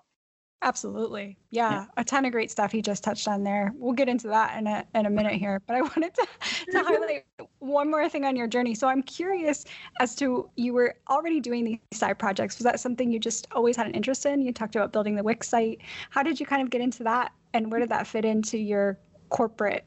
Absolutely. 0.63 1.38
Yeah, 1.50 1.72
yeah, 1.72 1.86
a 1.98 2.03
ton 2.03 2.24
of 2.24 2.32
great 2.32 2.51
stuff 2.51 2.72
he 2.72 2.84
just 2.84 3.03
touched 3.03 3.27
on 3.27 3.44
there. 3.44 3.74
We'll 3.75 3.94
get 3.94 4.08
into 4.08 4.27
that 4.27 4.58
in 4.60 4.68
a 4.68 4.86
in 4.94 5.08
a 5.08 5.10
minute 5.10 5.34
here, 5.34 5.60
but 5.65 5.75
I 5.75 5.82
wanted 5.82 6.13
to 6.13 6.27
to 6.72 6.84
highlight 6.84 7.25
one 7.60 7.89
more 7.89 8.08
thing 8.08 8.25
on 8.25 8.36
your 8.36 8.46
journey. 8.46 8.75
So 8.75 8.88
I'm 8.88 9.01
curious 9.01 9.65
as 10.00 10.15
to 10.18 10.50
you 10.56 10.74
were 10.74 10.96
already 11.10 11.39
doing 11.39 11.63
these 11.65 11.80
side 11.94 12.20
projects. 12.20 12.60
Was 12.60 12.65
that 12.65 12.80
something 12.80 13.12
you 13.12 13.20
just 13.20 13.48
always 13.53 13.75
had 13.75 13.88
an 13.88 13.96
interest 13.96 14.25
in? 14.27 14.44
You 14.44 14.53
talked 14.53 14.75
about 14.75 14.94
building 14.94 15.15
the 15.15 15.24
Wix 15.24 15.50
site. 15.50 15.82
How 16.12 16.22
did 16.22 16.39
you 16.39 16.46
kind 16.46 16.62
of 16.62 16.70
get 16.70 16.82
into 16.82 17.03
that, 17.03 17.32
and 17.56 17.72
where 17.72 17.80
did 17.80 17.89
that 17.89 18.06
fit 18.06 18.24
into 18.24 18.60
your 18.60 19.00
corporate? 19.30 19.86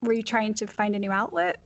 Were 0.00 0.14
you 0.14 0.22
trying 0.22 0.54
to 0.54 0.66
find 0.66 0.96
a 0.96 0.98
new 0.98 1.12
outlet? 1.12 1.60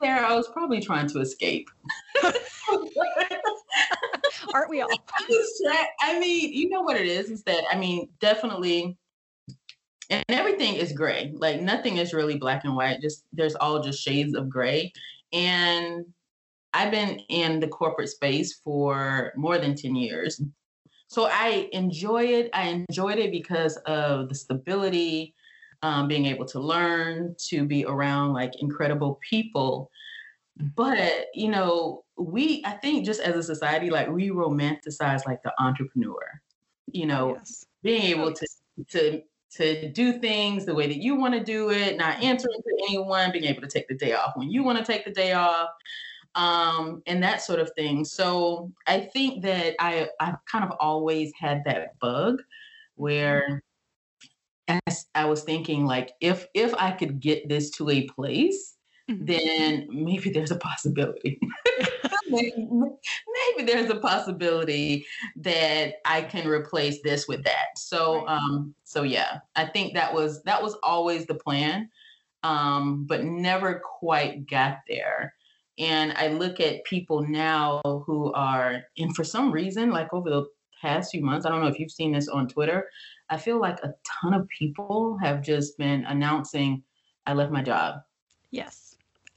There, 0.00 0.24
I 0.24 0.34
was 0.34 0.48
probably 0.48 0.80
trying 0.80 1.06
to 1.10 1.20
escape. 1.20 1.70
Aren't 4.54 4.70
we 4.70 4.82
all? 4.82 4.88
I 6.00 6.18
mean, 6.18 6.52
you 6.52 6.68
know 6.68 6.82
what 6.82 6.96
it 6.96 7.06
is? 7.06 7.30
Is 7.30 7.42
that 7.44 7.64
I 7.70 7.76
mean, 7.76 8.08
definitely 8.20 8.96
and 10.12 10.24
everything 10.28 10.74
is 10.74 10.92
gray. 10.92 11.32
Like 11.34 11.60
nothing 11.60 11.96
is 11.96 12.12
really 12.12 12.36
black 12.36 12.64
and 12.64 12.76
white. 12.76 13.00
Just 13.00 13.24
there's 13.32 13.54
all 13.54 13.82
just 13.82 14.02
shades 14.02 14.34
of 14.34 14.48
gray. 14.48 14.92
And 15.32 16.04
I've 16.74 16.90
been 16.90 17.20
in 17.28 17.60
the 17.60 17.68
corporate 17.68 18.10
space 18.10 18.60
for 18.62 19.32
more 19.36 19.58
than 19.58 19.74
10 19.74 19.96
years. 19.96 20.40
So 21.08 21.28
I 21.30 21.68
enjoy 21.72 22.24
it. 22.24 22.50
I 22.52 22.84
enjoyed 22.88 23.18
it 23.18 23.30
because 23.30 23.76
of 23.86 24.28
the 24.28 24.34
stability, 24.34 25.34
um, 25.82 26.08
being 26.08 26.26
able 26.26 26.46
to 26.46 26.60
learn, 26.60 27.34
to 27.48 27.64
be 27.64 27.84
around 27.84 28.32
like 28.32 28.52
incredible 28.60 29.18
people. 29.28 29.90
But, 30.56 31.26
you 31.34 31.48
know, 31.48 32.04
we, 32.16 32.62
I 32.64 32.72
think 32.72 33.04
just 33.04 33.20
as 33.20 33.36
a 33.36 33.42
society, 33.42 33.90
like 33.90 34.08
we 34.08 34.30
romanticize 34.30 35.26
like 35.26 35.42
the 35.42 35.52
entrepreneur, 35.58 36.40
you 36.92 37.06
know, 37.06 37.36
yes. 37.36 37.64
being 37.82 38.02
able 38.02 38.32
to, 38.32 38.46
to 38.88 39.22
to 39.54 39.90
do 39.90 40.18
things 40.18 40.64
the 40.64 40.74
way 40.74 40.86
that 40.86 40.96
you 40.96 41.14
want 41.14 41.34
to 41.34 41.40
do 41.40 41.70
it, 41.70 41.96
not 41.96 42.22
answering 42.22 42.60
to 42.62 42.84
anyone, 42.88 43.30
being 43.32 43.44
able 43.44 43.60
to 43.60 43.68
take 43.68 43.86
the 43.86 43.94
day 43.94 44.14
off 44.14 44.32
when 44.34 44.50
you 44.50 44.62
want 44.62 44.78
to 44.78 44.84
take 44.84 45.04
the 45.04 45.10
day 45.10 45.32
off, 45.32 45.68
um, 46.34 47.02
and 47.06 47.22
that 47.22 47.42
sort 47.42 47.60
of 47.60 47.70
thing. 47.76 48.04
So 48.04 48.72
I 48.86 49.00
think 49.00 49.42
that 49.42 49.74
I 49.78 50.08
I've 50.20 50.42
kind 50.50 50.64
of 50.64 50.72
always 50.80 51.32
had 51.38 51.62
that 51.66 51.98
bug 51.98 52.42
where 52.94 53.62
as 54.86 55.06
I 55.14 55.26
was 55.26 55.42
thinking 55.42 55.84
like 55.84 56.12
if 56.20 56.46
if 56.54 56.74
I 56.74 56.92
could 56.92 57.20
get 57.20 57.48
this 57.48 57.70
to 57.72 57.90
a 57.90 58.08
place, 58.08 58.76
mm-hmm. 59.12 59.24
then 59.24 59.88
maybe 59.90 60.30
there's 60.30 60.50
a 60.50 60.56
possibility. 60.56 61.38
maybe, 62.28 62.54
maybe 62.56 63.70
there's 63.70 63.90
a 63.90 63.96
possibility 63.96 65.06
that 65.36 65.94
I 66.04 66.22
can 66.22 66.46
replace 66.48 67.02
this 67.02 67.28
with 67.28 67.44
that. 67.44 67.76
So 67.76 68.26
um 68.26 68.74
so 68.84 69.02
yeah, 69.02 69.38
I 69.56 69.66
think 69.66 69.94
that 69.94 70.12
was 70.12 70.42
that 70.44 70.62
was 70.62 70.76
always 70.82 71.26
the 71.26 71.34
plan. 71.34 71.88
Um, 72.44 73.04
but 73.04 73.22
never 73.22 73.80
quite 74.00 74.48
got 74.48 74.78
there. 74.88 75.32
And 75.78 76.12
I 76.16 76.28
look 76.28 76.60
at 76.60 76.84
people 76.84 77.22
now 77.22 77.80
who 77.84 78.32
are, 78.32 78.82
and 78.98 79.14
for 79.14 79.24
some 79.24 79.52
reason, 79.52 79.90
like 79.90 80.12
over 80.12 80.28
the 80.28 80.46
past 80.80 81.12
few 81.12 81.22
months, 81.22 81.46
I 81.46 81.50
don't 81.50 81.60
know 81.60 81.68
if 81.68 81.78
you've 81.78 81.90
seen 81.90 82.12
this 82.12 82.28
on 82.28 82.48
Twitter, 82.48 82.88
I 83.30 83.38
feel 83.38 83.60
like 83.60 83.78
a 83.82 83.94
ton 84.20 84.34
of 84.34 84.46
people 84.48 85.16
have 85.22 85.42
just 85.42 85.78
been 85.78 86.04
announcing, 86.04 86.82
I 87.26 87.32
left 87.32 87.52
my 87.52 87.62
job. 87.62 88.00
Yes. 88.50 88.91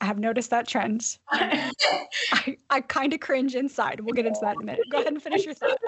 I 0.05 0.07
have 0.07 0.19
noticed 0.19 0.51
that 0.51 0.67
trend. 0.67 1.17
I, 1.31 2.55
I 2.69 2.81
kind 2.81 3.11
of 3.11 3.21
cringe 3.21 3.55
inside. 3.55 4.01
We'll 4.01 4.13
get 4.13 4.27
into 4.27 4.39
that 4.43 4.55
in 4.55 4.61
a 4.61 4.65
minute. 4.65 4.83
Go 4.91 4.99
ahead 4.99 5.13
and 5.13 5.19
finish 5.19 5.45
your 5.45 5.55
thought. 5.55 5.79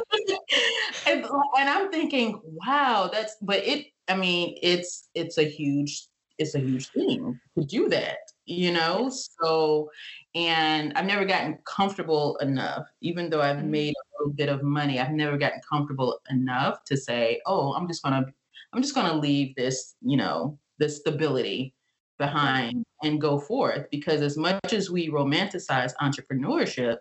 and, 1.05 1.23
and 1.23 1.69
I'm 1.69 1.91
thinking, 1.91 2.41
wow, 2.43 3.11
that's 3.13 3.35
but 3.43 3.57
it 3.57 3.85
I 4.07 4.15
mean, 4.17 4.57
it's 4.63 5.09
it's 5.13 5.37
a 5.37 5.43
huge 5.43 6.07
it's 6.39 6.55
a 6.55 6.59
huge 6.59 6.87
thing 6.89 7.39
to 7.59 7.63
do 7.63 7.89
that, 7.89 8.17
you 8.47 8.71
know? 8.71 9.11
So 9.39 9.91
and 10.33 10.93
I've 10.95 11.05
never 11.05 11.23
gotten 11.23 11.59
comfortable 11.67 12.37
enough, 12.37 12.87
even 13.01 13.29
though 13.29 13.41
I've 13.41 13.57
mm-hmm. 13.57 13.69
made 13.69 13.93
a 13.93 14.17
little 14.17 14.33
bit 14.33 14.49
of 14.49 14.63
money, 14.63 14.99
I've 14.99 15.11
never 15.11 15.37
gotten 15.37 15.61
comfortable 15.71 16.19
enough 16.31 16.83
to 16.85 16.97
say, 16.97 17.39
oh, 17.45 17.73
I'm 17.73 17.87
just 17.87 18.01
gonna 18.01 18.25
I'm 18.73 18.81
just 18.81 18.95
gonna 18.95 19.13
leave 19.13 19.55
this, 19.55 19.93
you 20.01 20.17
know, 20.17 20.57
the 20.79 20.89
stability 20.89 21.75
behind 22.17 22.83
and 23.03 23.21
go 23.21 23.39
forth 23.39 23.85
because 23.91 24.21
as 24.21 24.37
much 24.37 24.73
as 24.73 24.89
we 24.89 25.09
romanticize 25.09 25.93
entrepreneurship 26.01 26.97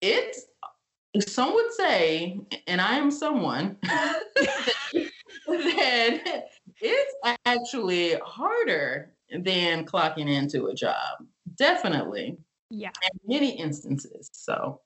it's 0.00 0.46
some 1.20 1.54
would 1.54 1.72
say 1.72 2.38
and 2.66 2.80
i 2.80 2.96
am 2.96 3.10
someone 3.10 3.76
that 3.82 4.24
it's 6.80 7.14
actually 7.46 8.14
harder 8.24 9.12
than 9.30 9.84
clocking 9.84 10.28
into 10.28 10.66
a 10.66 10.74
job 10.74 11.24
definitely 11.56 12.36
yeah. 12.70 12.90
in 13.02 13.32
many 13.32 13.50
instances 13.50 14.28
so. 14.32 14.80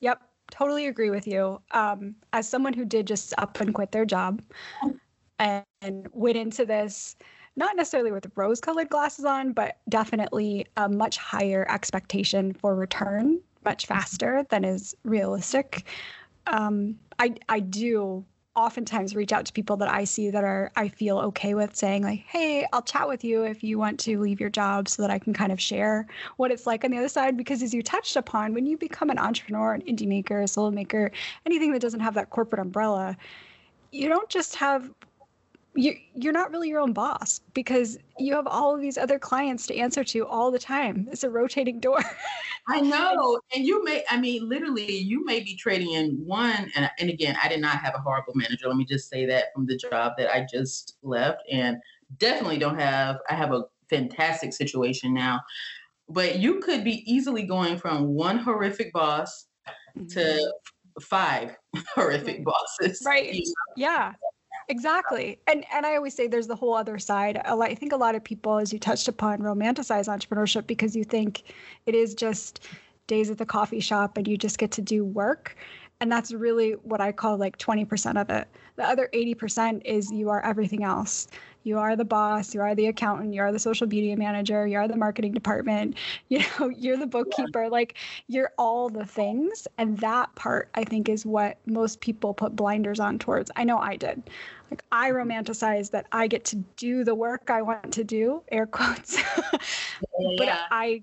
Yep 0.00 0.20
totally 0.52 0.86
agree 0.86 1.10
with 1.10 1.26
you. 1.26 1.60
Um, 1.72 2.14
as 2.32 2.48
someone 2.48 2.74
who 2.74 2.84
did 2.84 3.06
just 3.06 3.34
up 3.38 3.58
and 3.60 3.74
quit 3.74 3.90
their 3.90 4.04
job 4.04 4.42
and 5.38 6.06
went 6.12 6.36
into 6.36 6.64
this 6.64 7.16
not 7.56 7.76
necessarily 7.76 8.12
with 8.12 8.30
rose 8.34 8.60
colored 8.60 8.88
glasses 8.88 9.24
on, 9.24 9.52
but 9.52 9.78
definitely 9.88 10.66
a 10.76 10.88
much 10.88 11.16
higher 11.16 11.66
expectation 11.68 12.52
for 12.54 12.74
return, 12.74 13.40
much 13.64 13.84
mm-hmm. 13.84 13.94
faster 13.94 14.46
than 14.50 14.64
is 14.64 14.96
realistic. 15.04 15.84
Um, 16.46 16.98
I, 17.18 17.34
I 17.48 17.60
do 17.60 18.24
oftentimes 18.54 19.16
reach 19.16 19.32
out 19.32 19.46
to 19.46 19.52
people 19.52 19.76
that 19.78 19.88
I 19.88 20.04
see 20.04 20.28
that 20.28 20.44
are 20.44 20.70
I 20.76 20.88
feel 20.88 21.18
okay 21.18 21.54
with 21.54 21.74
saying 21.74 22.02
like, 22.02 22.20
"Hey, 22.20 22.66
I'll 22.72 22.82
chat 22.82 23.08
with 23.08 23.24
you 23.24 23.44
if 23.44 23.64
you 23.64 23.78
want 23.78 23.98
to 24.00 24.20
leave 24.20 24.40
your 24.40 24.50
job 24.50 24.88
so 24.88 25.02
that 25.02 25.10
I 25.10 25.18
can 25.18 25.32
kind 25.32 25.52
of 25.52 25.60
share 25.60 26.06
what 26.36 26.50
it's 26.50 26.66
like 26.66 26.84
on 26.84 26.90
the 26.90 26.98
other 26.98 27.08
side 27.08 27.36
because 27.36 27.62
as 27.62 27.72
you 27.72 27.82
touched 27.82 28.16
upon, 28.16 28.52
when 28.52 28.66
you 28.66 28.76
become 28.76 29.08
an 29.10 29.18
entrepreneur, 29.18 29.72
an 29.72 29.82
indie 29.82 30.06
maker, 30.06 30.42
a 30.42 30.48
solo 30.48 30.70
maker, 30.70 31.10
anything 31.46 31.72
that 31.72 31.80
doesn't 31.80 32.00
have 32.00 32.14
that 32.14 32.30
corporate 32.30 32.60
umbrella, 32.60 33.16
you 33.90 34.08
don't 34.08 34.28
just 34.28 34.54
have 34.56 34.90
you 35.74 35.96
you're 36.14 36.32
not 36.32 36.50
really 36.50 36.68
your 36.68 36.80
own 36.80 36.92
boss 36.92 37.40
because 37.54 37.98
you 38.18 38.34
have 38.34 38.46
all 38.46 38.74
of 38.74 38.80
these 38.80 38.98
other 38.98 39.18
clients 39.18 39.66
to 39.66 39.76
answer 39.76 40.04
to 40.04 40.26
all 40.26 40.50
the 40.50 40.58
time. 40.58 41.08
It's 41.10 41.24
a 41.24 41.30
rotating 41.30 41.80
door. 41.80 41.98
I 42.68 42.80
know, 42.80 43.40
and 43.54 43.64
you 43.64 43.82
may 43.82 44.04
I 44.10 44.20
mean 44.20 44.48
literally 44.48 44.90
you 44.90 45.24
may 45.24 45.40
be 45.40 45.56
trading 45.56 45.92
in 45.92 46.22
one 46.24 46.70
and 46.74 46.90
and 46.98 47.10
again 47.10 47.36
I 47.42 47.48
did 47.48 47.60
not 47.60 47.78
have 47.78 47.94
a 47.94 48.00
horrible 48.00 48.34
manager. 48.34 48.68
Let 48.68 48.76
me 48.76 48.84
just 48.84 49.08
say 49.08 49.24
that 49.26 49.46
from 49.54 49.66
the 49.66 49.76
job 49.76 50.12
that 50.18 50.34
I 50.34 50.46
just 50.52 50.96
left 51.02 51.42
and 51.50 51.78
definitely 52.18 52.58
don't 52.58 52.78
have 52.78 53.18
I 53.30 53.34
have 53.34 53.52
a 53.52 53.64
fantastic 53.88 54.52
situation 54.52 55.14
now. 55.14 55.40
But 56.08 56.38
you 56.38 56.60
could 56.60 56.84
be 56.84 57.02
easily 57.10 57.44
going 57.44 57.78
from 57.78 58.08
one 58.08 58.36
horrific 58.36 58.92
boss 58.92 59.46
mm-hmm. 59.96 60.06
to 60.08 60.52
five 61.00 61.56
horrific 61.94 62.44
bosses. 62.44 63.02
Right. 63.06 63.32
You 63.32 63.40
know? 63.40 63.52
Yeah 63.76 64.12
exactly. 64.68 65.38
And 65.46 65.64
and 65.72 65.86
i 65.86 65.96
always 65.96 66.14
say 66.14 66.26
there's 66.26 66.46
the 66.46 66.56
whole 66.56 66.74
other 66.74 66.98
side. 66.98 67.38
I 67.38 67.74
think 67.74 67.92
a 67.92 67.96
lot 67.96 68.14
of 68.14 68.24
people 68.24 68.58
as 68.58 68.72
you 68.72 68.78
touched 68.78 69.08
upon 69.08 69.38
romanticize 69.38 70.08
entrepreneurship 70.08 70.66
because 70.66 70.96
you 70.96 71.04
think 71.04 71.42
it 71.86 71.94
is 71.94 72.14
just 72.14 72.66
days 73.06 73.30
at 73.30 73.38
the 73.38 73.46
coffee 73.46 73.80
shop 73.80 74.16
and 74.16 74.26
you 74.28 74.36
just 74.36 74.58
get 74.58 74.70
to 74.72 74.82
do 74.82 75.04
work 75.04 75.56
and 76.02 76.10
that's 76.10 76.32
really 76.32 76.72
what 76.82 77.00
i 77.00 77.12
call 77.12 77.36
like 77.36 77.56
20% 77.58 78.20
of 78.20 78.28
it. 78.28 78.48
The 78.74 78.84
other 78.84 79.08
80% 79.14 79.82
is 79.84 80.10
you 80.10 80.30
are 80.30 80.44
everything 80.44 80.82
else. 80.82 81.28
You 81.62 81.78
are 81.78 81.94
the 81.94 82.04
boss 82.04 82.54
you 82.54 82.60
are 82.60 82.74
the 82.74 82.86
accountant 82.86 83.32
you 83.32 83.40
are 83.40 83.52
the 83.52 83.58
social 83.60 83.86
media 83.86 84.16
manager 84.16 84.66
you 84.66 84.76
are 84.78 84.88
the 84.88 84.96
marketing 84.96 85.32
department 85.32 85.94
you 86.28 86.40
know 86.58 86.68
you're 86.70 86.96
the 86.96 87.06
bookkeeper. 87.06 87.68
Like 87.68 87.94
you're 88.26 88.50
all 88.58 88.88
the 88.88 89.06
things. 89.06 89.68
And 89.78 89.96
that 89.98 90.34
part 90.34 90.68
i 90.74 90.82
think 90.82 91.08
is 91.08 91.24
what 91.24 91.58
most 91.66 92.00
people 92.00 92.34
put 92.34 92.56
blinders 92.56 92.98
on 92.98 93.18
towards. 93.20 93.52
I 93.54 93.62
know 93.62 93.78
i 93.78 93.94
did. 93.94 94.28
Like 94.72 94.82
i 94.90 95.10
mm-hmm. 95.10 95.30
romanticize 95.30 95.92
that 95.92 96.06
i 96.10 96.26
get 96.26 96.44
to 96.46 96.56
do 96.76 97.04
the 97.04 97.14
work 97.14 97.48
i 97.48 97.62
want 97.62 97.92
to 97.92 98.02
do 98.02 98.42
air 98.50 98.66
quotes. 98.66 99.22
But 100.38 100.46
yeah. 100.46 100.66
i 100.70 101.02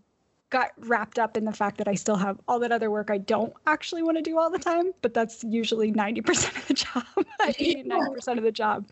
got 0.50 0.72
wrapped 0.80 1.20
up 1.20 1.38
in 1.38 1.46
the 1.46 1.52
fact 1.52 1.78
that 1.78 1.88
I 1.88 1.96
still 1.96 2.16
have 2.16 2.40
all 2.48 2.60
that 2.60 2.72
other 2.72 2.90
work 2.90 3.10
I 3.12 3.20
don't 3.20 3.54
actually 3.68 4.04
want 4.04 4.18
to 4.18 4.22
do 4.22 4.40
all 4.40 4.50
the 4.50 4.60
time, 4.60 4.92
but 5.02 5.14
that's 5.14 5.44
usually 5.44 5.92
90% 5.92 6.58
of 6.58 6.68
the 6.68 6.74
job, 6.74 7.06
90% 7.42 8.38
of 8.38 8.44
the 8.44 8.52
job. 8.52 8.88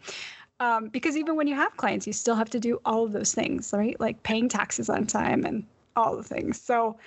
Um, 0.59 0.89
because 0.89 1.15
even 1.17 1.35
when 1.35 1.47
you 1.47 1.55
have 1.55 1.75
clients, 1.77 2.07
you 2.07 2.13
still 2.13 2.35
have 2.35 2.49
to 2.51 2.59
do 2.59 2.79
all 2.85 3.03
of 3.03 3.11
those 3.11 3.33
things, 3.33 3.73
right? 3.73 3.99
Like 3.99 4.21
paying 4.23 4.49
taxes 4.49 4.89
on 4.89 5.05
time 5.05 5.45
and 5.45 5.65
all 5.95 6.15
the 6.15 6.23
things. 6.23 6.59
So 6.59 6.97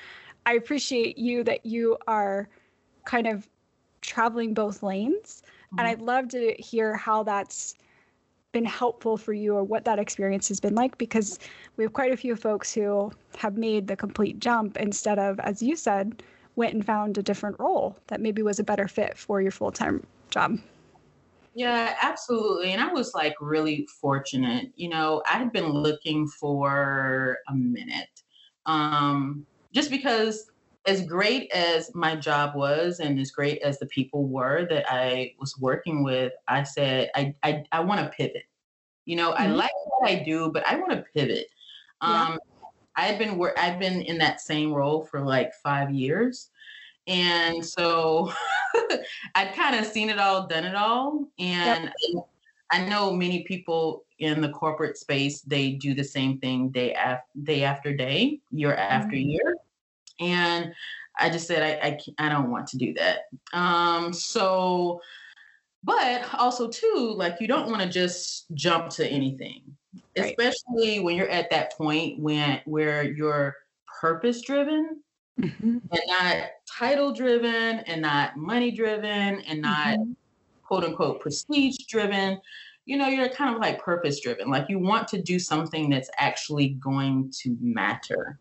I 0.46 0.54
appreciate 0.54 1.18
you 1.18 1.44
that 1.44 1.66
you 1.66 1.96
are 2.06 2.48
kind 3.04 3.26
of 3.26 3.48
traveling 4.00 4.54
both 4.54 4.82
lanes. 4.82 5.42
Mm-hmm. 5.42 5.78
And 5.78 5.88
I'd 5.88 6.00
love 6.00 6.28
to 6.28 6.54
hear 6.58 6.96
how 6.96 7.22
that's 7.22 7.74
been 8.52 8.64
helpful 8.64 9.16
for 9.16 9.32
you 9.32 9.54
or 9.54 9.64
what 9.64 9.84
that 9.84 9.98
experience 9.98 10.48
has 10.48 10.60
been 10.60 10.74
like 10.74 10.98
because 10.98 11.38
we 11.76 11.84
have 11.84 11.92
quite 11.92 12.12
a 12.12 12.16
few 12.16 12.36
folks 12.36 12.72
who 12.74 13.12
have 13.36 13.56
made 13.56 13.86
the 13.86 13.96
complete 13.96 14.38
jump 14.40 14.76
instead 14.76 15.18
of, 15.18 15.38
as 15.40 15.62
you 15.62 15.76
said, 15.76 16.22
went 16.56 16.74
and 16.74 16.84
found 16.84 17.16
a 17.18 17.22
different 17.22 17.56
role 17.60 17.96
that 18.08 18.20
maybe 18.20 18.42
was 18.42 18.58
a 18.58 18.64
better 18.64 18.88
fit 18.88 19.16
for 19.16 19.40
your 19.40 19.52
full 19.52 19.72
time 19.72 20.04
job. 20.30 20.58
Yeah, 21.54 21.96
absolutely. 22.00 22.72
And 22.72 22.80
I 22.80 22.92
was 22.92 23.12
like 23.14 23.34
really 23.40 23.86
fortunate. 24.00 24.72
You 24.76 24.88
know, 24.88 25.22
I 25.30 25.36
had 25.38 25.52
been 25.52 25.68
looking 25.68 26.28
for 26.28 27.38
a 27.48 27.54
minute 27.54 28.08
Um, 28.66 29.46
just 29.74 29.90
because 29.90 30.49
as 30.86 31.04
great 31.04 31.50
as 31.52 31.94
my 31.94 32.16
job 32.16 32.54
was 32.54 33.00
and 33.00 33.18
as 33.18 33.30
great 33.30 33.60
as 33.62 33.78
the 33.78 33.86
people 33.86 34.26
were 34.26 34.66
that 34.70 34.86
I 34.88 35.34
was 35.38 35.58
working 35.58 36.02
with, 36.02 36.32
I 36.48 36.62
said, 36.62 37.10
I, 37.14 37.34
I, 37.42 37.64
I 37.72 37.80
want 37.80 38.00
to 38.00 38.08
pivot. 38.08 38.44
You 39.04 39.16
know, 39.16 39.32
mm-hmm. 39.32 39.42
I 39.42 39.46
like 39.48 39.70
what 39.86 40.10
I 40.10 40.22
do, 40.22 40.50
but 40.50 40.66
I 40.66 40.76
want 40.76 40.92
to 40.92 41.04
pivot. 41.14 41.46
Um, 42.00 42.32
yeah. 42.32 42.36
I've 42.96 43.18
been 43.18 43.36
wor- 43.36 43.58
I've 43.58 43.78
been 43.78 44.02
in 44.02 44.18
that 44.18 44.40
same 44.40 44.72
role 44.72 45.04
for 45.04 45.20
like 45.20 45.52
five 45.62 45.90
years. 45.90 46.50
And 47.06 47.64
so 47.64 48.32
I'd 49.34 49.54
kind 49.54 49.76
of 49.76 49.86
seen 49.86 50.10
it 50.10 50.18
all, 50.18 50.46
done 50.46 50.64
it 50.64 50.74
all. 50.74 51.26
And 51.38 51.90
yep. 52.08 52.24
I 52.70 52.86
know 52.86 53.12
many 53.12 53.42
people 53.44 54.04
in 54.18 54.40
the 54.40 54.50
corporate 54.50 54.96
space, 54.96 55.40
they 55.42 55.72
do 55.72 55.94
the 55.94 56.04
same 56.04 56.38
thing 56.38 56.68
day 56.68 56.94
after 56.94 57.24
day 57.42 57.64
after 57.64 57.94
day, 57.94 58.40
year 58.50 58.74
after 58.74 59.16
mm-hmm. 59.16 59.30
year. 59.30 59.56
And 60.20 60.72
I 61.18 61.28
just 61.30 61.46
said, 61.46 61.62
I, 61.62 61.88
I, 61.88 62.26
I 62.26 62.28
don't 62.28 62.50
want 62.50 62.66
to 62.68 62.78
do 62.78 62.94
that. 62.94 63.20
Um, 63.52 64.12
so, 64.12 65.00
but 65.82 66.32
also 66.34 66.68
too, 66.68 67.14
like 67.16 67.40
you 67.40 67.48
don't 67.48 67.68
want 67.68 67.82
to 67.82 67.88
just 67.88 68.46
jump 68.54 68.90
to 68.90 69.06
anything, 69.06 69.62
right. 70.16 70.34
especially 70.38 71.00
when 71.00 71.16
you're 71.16 71.28
at 71.28 71.50
that 71.50 71.76
point 71.76 72.20
when 72.20 72.60
where 72.64 73.02
you're 73.02 73.56
purpose 74.00 74.40
driven 74.40 75.00
mm-hmm. 75.38 75.78
and 75.90 76.02
not 76.06 76.36
title 76.66 77.12
driven 77.12 77.80
and 77.80 78.00
not 78.00 78.36
money 78.36 78.70
driven 78.70 79.40
and 79.40 79.60
not 79.60 79.98
mm-hmm. 79.98 80.12
quote 80.66 80.84
unquote 80.84 81.20
prestige 81.20 81.76
driven 81.88 82.40
you 82.86 82.96
know 82.96 83.08
you're 83.08 83.28
kind 83.28 83.54
of 83.54 83.60
like 83.60 83.78
purpose 83.78 84.20
driven 84.20 84.50
like 84.50 84.68
you 84.68 84.78
want 84.78 85.06
to 85.08 85.20
do 85.20 85.38
something 85.38 85.90
that's 85.90 86.10
actually 86.16 86.70
going 86.70 87.30
to 87.30 87.56
matter 87.60 88.38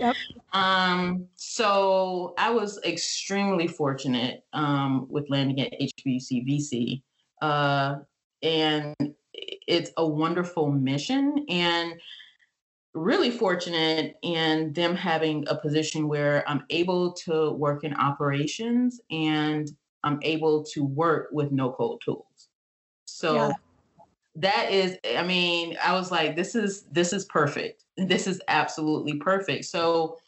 Yep. 0.00 0.16
Um, 0.54 1.26
so 1.34 2.34
I 2.38 2.50
was 2.50 2.80
extremely 2.84 3.68
fortunate 3.68 4.44
um, 4.54 5.06
with 5.10 5.28
landing 5.28 5.60
at 5.60 5.78
HBC 5.78 6.48
VC. 6.48 7.02
Uh, 7.42 7.96
and 8.42 8.94
it's 9.32 9.90
a 9.98 10.06
wonderful 10.06 10.70
mission 10.70 11.44
and 11.48 11.94
really 12.94 13.30
fortunate 13.30 14.16
in 14.22 14.72
them 14.72 14.96
having 14.96 15.44
a 15.48 15.54
position 15.54 16.08
where 16.08 16.48
I'm 16.48 16.64
able 16.70 17.12
to 17.24 17.52
work 17.52 17.84
in 17.84 17.94
operations 17.94 19.00
and 19.10 19.70
I'm 20.02 20.18
able 20.22 20.64
to 20.72 20.84
work 20.84 21.28
with 21.30 21.52
no 21.52 21.72
code 21.72 22.00
tools. 22.02 22.48
So 23.04 23.34
yeah. 23.34 23.52
That 24.36 24.70
is, 24.70 24.96
I 25.16 25.22
mean, 25.22 25.76
I 25.82 25.92
was 25.92 26.10
like, 26.10 26.36
this 26.36 26.54
is 26.54 26.82
this 26.90 27.12
is 27.12 27.24
perfect. 27.26 27.84
This 27.96 28.26
is 28.26 28.40
absolutely 28.48 29.14
perfect. 29.14 29.64
So 29.66 30.18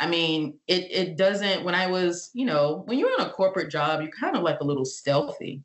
I 0.00 0.06
mean, 0.06 0.58
it 0.68 0.90
it 0.90 1.16
doesn't 1.16 1.64
when 1.64 1.74
I 1.74 1.86
was, 1.86 2.30
you 2.34 2.46
know, 2.46 2.82
when 2.86 2.98
you're 2.98 3.12
in 3.18 3.26
a 3.26 3.30
corporate 3.30 3.70
job, 3.70 4.00
you're 4.00 4.10
kind 4.10 4.36
of 4.36 4.42
like 4.42 4.60
a 4.60 4.64
little 4.64 4.84
stealthy. 4.84 5.62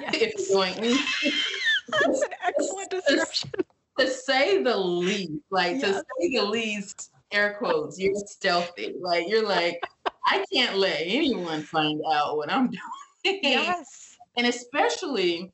Yes. 0.00 0.14
if 0.14 0.50
you're 0.50 0.72
doing 0.72 0.98
That's 1.88 2.22
an 2.22 2.28
excellent 2.44 2.90
description 3.06 3.50
to 3.98 4.08
say 4.08 4.62
the 4.62 4.76
least, 4.76 5.32
like 5.50 5.76
yes. 5.76 5.82
to 5.82 5.94
say 5.94 6.36
the 6.36 6.44
least, 6.44 7.10
air 7.32 7.56
quotes, 7.58 7.98
you're 7.98 8.14
stealthy. 8.26 8.94
Like 9.00 9.28
you're 9.28 9.46
like, 9.46 9.80
I 10.26 10.44
can't 10.52 10.76
let 10.76 11.00
anyone 11.00 11.62
find 11.62 12.00
out 12.12 12.36
what 12.36 12.50
I'm 12.52 12.66
doing. 12.66 13.40
Yes. 13.42 14.16
And 14.36 14.46
especially 14.46 15.52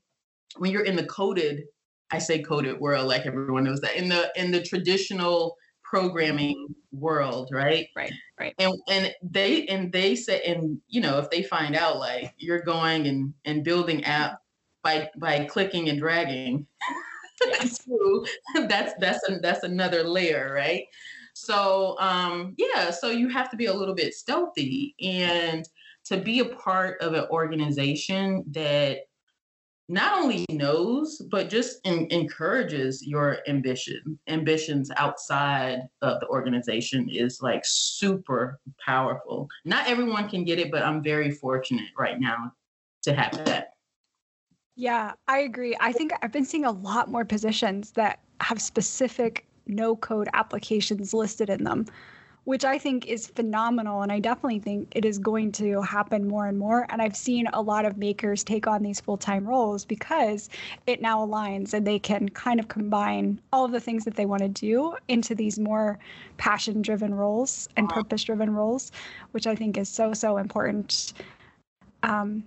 when 0.57 0.71
you're 0.71 0.85
in 0.85 0.95
the 0.95 1.05
coded, 1.05 1.63
I 2.11 2.19
say 2.19 2.41
coded 2.41 2.79
world, 2.79 3.07
like 3.07 3.25
everyone 3.25 3.63
knows 3.63 3.81
that 3.81 3.95
in 3.95 4.09
the 4.09 4.31
in 4.35 4.51
the 4.51 4.61
traditional 4.61 5.55
programming 5.83 6.73
world, 6.91 7.49
right? 7.51 7.87
Right, 7.95 8.13
right. 8.39 8.53
And 8.59 8.73
and 8.89 9.13
they 9.21 9.65
and 9.67 9.91
they 9.91 10.15
say 10.15 10.41
and 10.43 10.79
you 10.87 11.01
know 11.01 11.19
if 11.19 11.29
they 11.29 11.43
find 11.43 11.75
out 11.75 11.97
like 11.97 12.33
you're 12.37 12.61
going 12.61 13.07
and 13.07 13.33
and 13.45 13.63
building 13.63 14.03
app 14.03 14.39
by 14.83 15.09
by 15.17 15.45
clicking 15.45 15.89
and 15.89 15.99
dragging 15.99 16.65
through, 17.65 18.25
that's 18.67 18.93
that's 18.99 19.29
a, 19.29 19.39
that's 19.39 19.63
another 19.63 20.03
layer, 20.03 20.53
right? 20.53 20.85
So 21.33 21.97
um, 21.99 22.53
yeah, 22.57 22.91
so 22.91 23.09
you 23.09 23.27
have 23.29 23.49
to 23.51 23.57
be 23.57 23.65
a 23.65 23.73
little 23.73 23.95
bit 23.95 24.13
stealthy 24.13 24.95
and 25.01 25.67
to 26.05 26.17
be 26.17 26.39
a 26.39 26.45
part 26.45 27.01
of 27.01 27.13
an 27.13 27.25
organization 27.29 28.43
that 28.51 28.99
not 29.93 30.19
only 30.19 30.45
knows 30.49 31.21
but 31.31 31.49
just 31.49 31.79
in, 31.85 32.07
encourages 32.11 33.05
your 33.05 33.39
ambition 33.47 34.19
ambitions 34.27 34.91
outside 34.97 35.81
of 36.01 36.19
the 36.19 36.27
organization 36.27 37.07
is 37.09 37.41
like 37.41 37.61
super 37.63 38.59
powerful. 38.83 39.47
Not 39.65 39.87
everyone 39.87 40.27
can 40.29 40.43
get 40.43 40.59
it 40.59 40.71
but 40.71 40.83
i'm 40.83 41.03
very 41.03 41.31
fortunate 41.31 41.89
right 41.97 42.19
now 42.19 42.51
to 43.03 43.13
have 43.13 43.31
that. 43.45 43.69
Yeah, 44.75 45.13
I 45.27 45.39
agree. 45.39 45.75
I 45.79 45.91
think 45.91 46.13
I've 46.21 46.31
been 46.31 46.45
seeing 46.45 46.65
a 46.65 46.71
lot 46.71 47.09
more 47.09 47.25
positions 47.25 47.91
that 47.91 48.19
have 48.41 48.59
specific 48.59 49.45
no 49.67 49.95
code 49.95 50.27
applications 50.33 51.13
listed 51.13 51.49
in 51.49 51.63
them, 51.63 51.85
which 52.45 52.65
I 52.65 52.77
think 52.77 53.07
is 53.07 53.27
phenomenal. 53.27 54.01
And 54.01 54.11
I 54.11 54.19
definitely 54.19 54.59
think 54.59 54.89
it 54.91 55.05
is 55.05 55.17
going 55.17 55.51
to 55.53 55.81
happen 55.81 56.27
more 56.27 56.47
and 56.47 56.59
more. 56.59 56.85
And 56.89 57.01
I've 57.01 57.15
seen 57.15 57.47
a 57.53 57.61
lot 57.61 57.85
of 57.85 57.97
makers 57.97 58.43
take 58.43 58.67
on 58.67 58.83
these 58.83 58.99
full 58.99 59.17
time 59.17 59.47
roles 59.47 59.85
because 59.85 60.49
it 60.85 61.01
now 61.01 61.25
aligns 61.25 61.73
and 61.73 61.87
they 61.87 61.99
can 61.99 62.29
kind 62.29 62.59
of 62.59 62.67
combine 62.67 63.39
all 63.53 63.65
of 63.65 63.71
the 63.71 63.79
things 63.79 64.03
that 64.05 64.15
they 64.15 64.25
want 64.25 64.41
to 64.41 64.49
do 64.49 64.95
into 65.07 65.35
these 65.35 65.57
more 65.57 65.97
passion 66.37 66.81
driven 66.81 67.15
roles 67.15 67.69
and 67.77 67.87
purpose 67.89 68.23
driven 68.23 68.53
roles, 68.53 68.91
which 69.31 69.47
I 69.47 69.55
think 69.55 69.77
is 69.77 69.87
so, 69.87 70.13
so 70.13 70.37
important. 70.37 71.13
Um, 72.03 72.43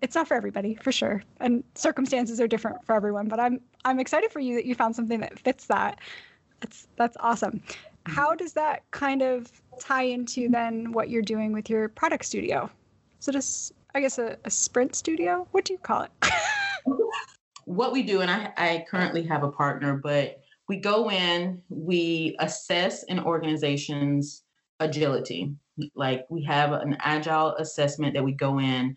it's 0.00 0.14
not 0.14 0.28
for 0.28 0.34
everybody 0.34 0.76
for 0.76 0.92
sure 0.92 1.22
and 1.40 1.64
circumstances 1.74 2.40
are 2.40 2.46
different 2.46 2.84
for 2.86 2.94
everyone 2.94 3.26
but 3.26 3.40
i'm 3.40 3.60
i'm 3.84 3.98
excited 3.98 4.30
for 4.30 4.38
you 4.38 4.54
that 4.54 4.64
you 4.64 4.74
found 4.74 4.94
something 4.94 5.18
that 5.18 5.38
fits 5.40 5.66
that 5.66 5.98
that's 6.60 6.86
that's 6.96 7.16
awesome 7.18 7.60
how 8.08 8.34
does 8.34 8.52
that 8.54 8.82
kind 8.90 9.22
of 9.22 9.50
tie 9.78 10.02
into 10.02 10.48
then 10.48 10.92
what 10.92 11.10
you're 11.10 11.22
doing 11.22 11.52
with 11.52 11.70
your 11.70 11.88
product 11.88 12.24
studio? 12.24 12.70
So 13.20 13.32
just, 13.32 13.72
I 13.94 14.00
guess 14.00 14.18
a, 14.18 14.36
a 14.44 14.50
sprint 14.50 14.94
studio? 14.94 15.46
What 15.52 15.64
do 15.64 15.72
you 15.72 15.78
call 15.78 16.02
it? 16.02 16.10
What 17.64 17.92
we 17.92 18.02
do 18.02 18.22
and 18.22 18.30
I, 18.30 18.50
I 18.56 18.86
currently 18.90 19.22
have 19.24 19.42
a 19.42 19.52
partner 19.52 20.00
but 20.02 20.40
we 20.70 20.78
go 20.78 21.10
in 21.10 21.60
we 21.68 22.34
assess 22.38 23.02
an 23.04 23.20
organization's 23.20 24.42
agility. 24.80 25.52
Like 25.94 26.24
we 26.30 26.42
have 26.44 26.72
an 26.72 26.96
agile 27.00 27.54
assessment 27.56 28.14
that 28.14 28.24
we 28.24 28.32
go 28.32 28.58
in 28.58 28.96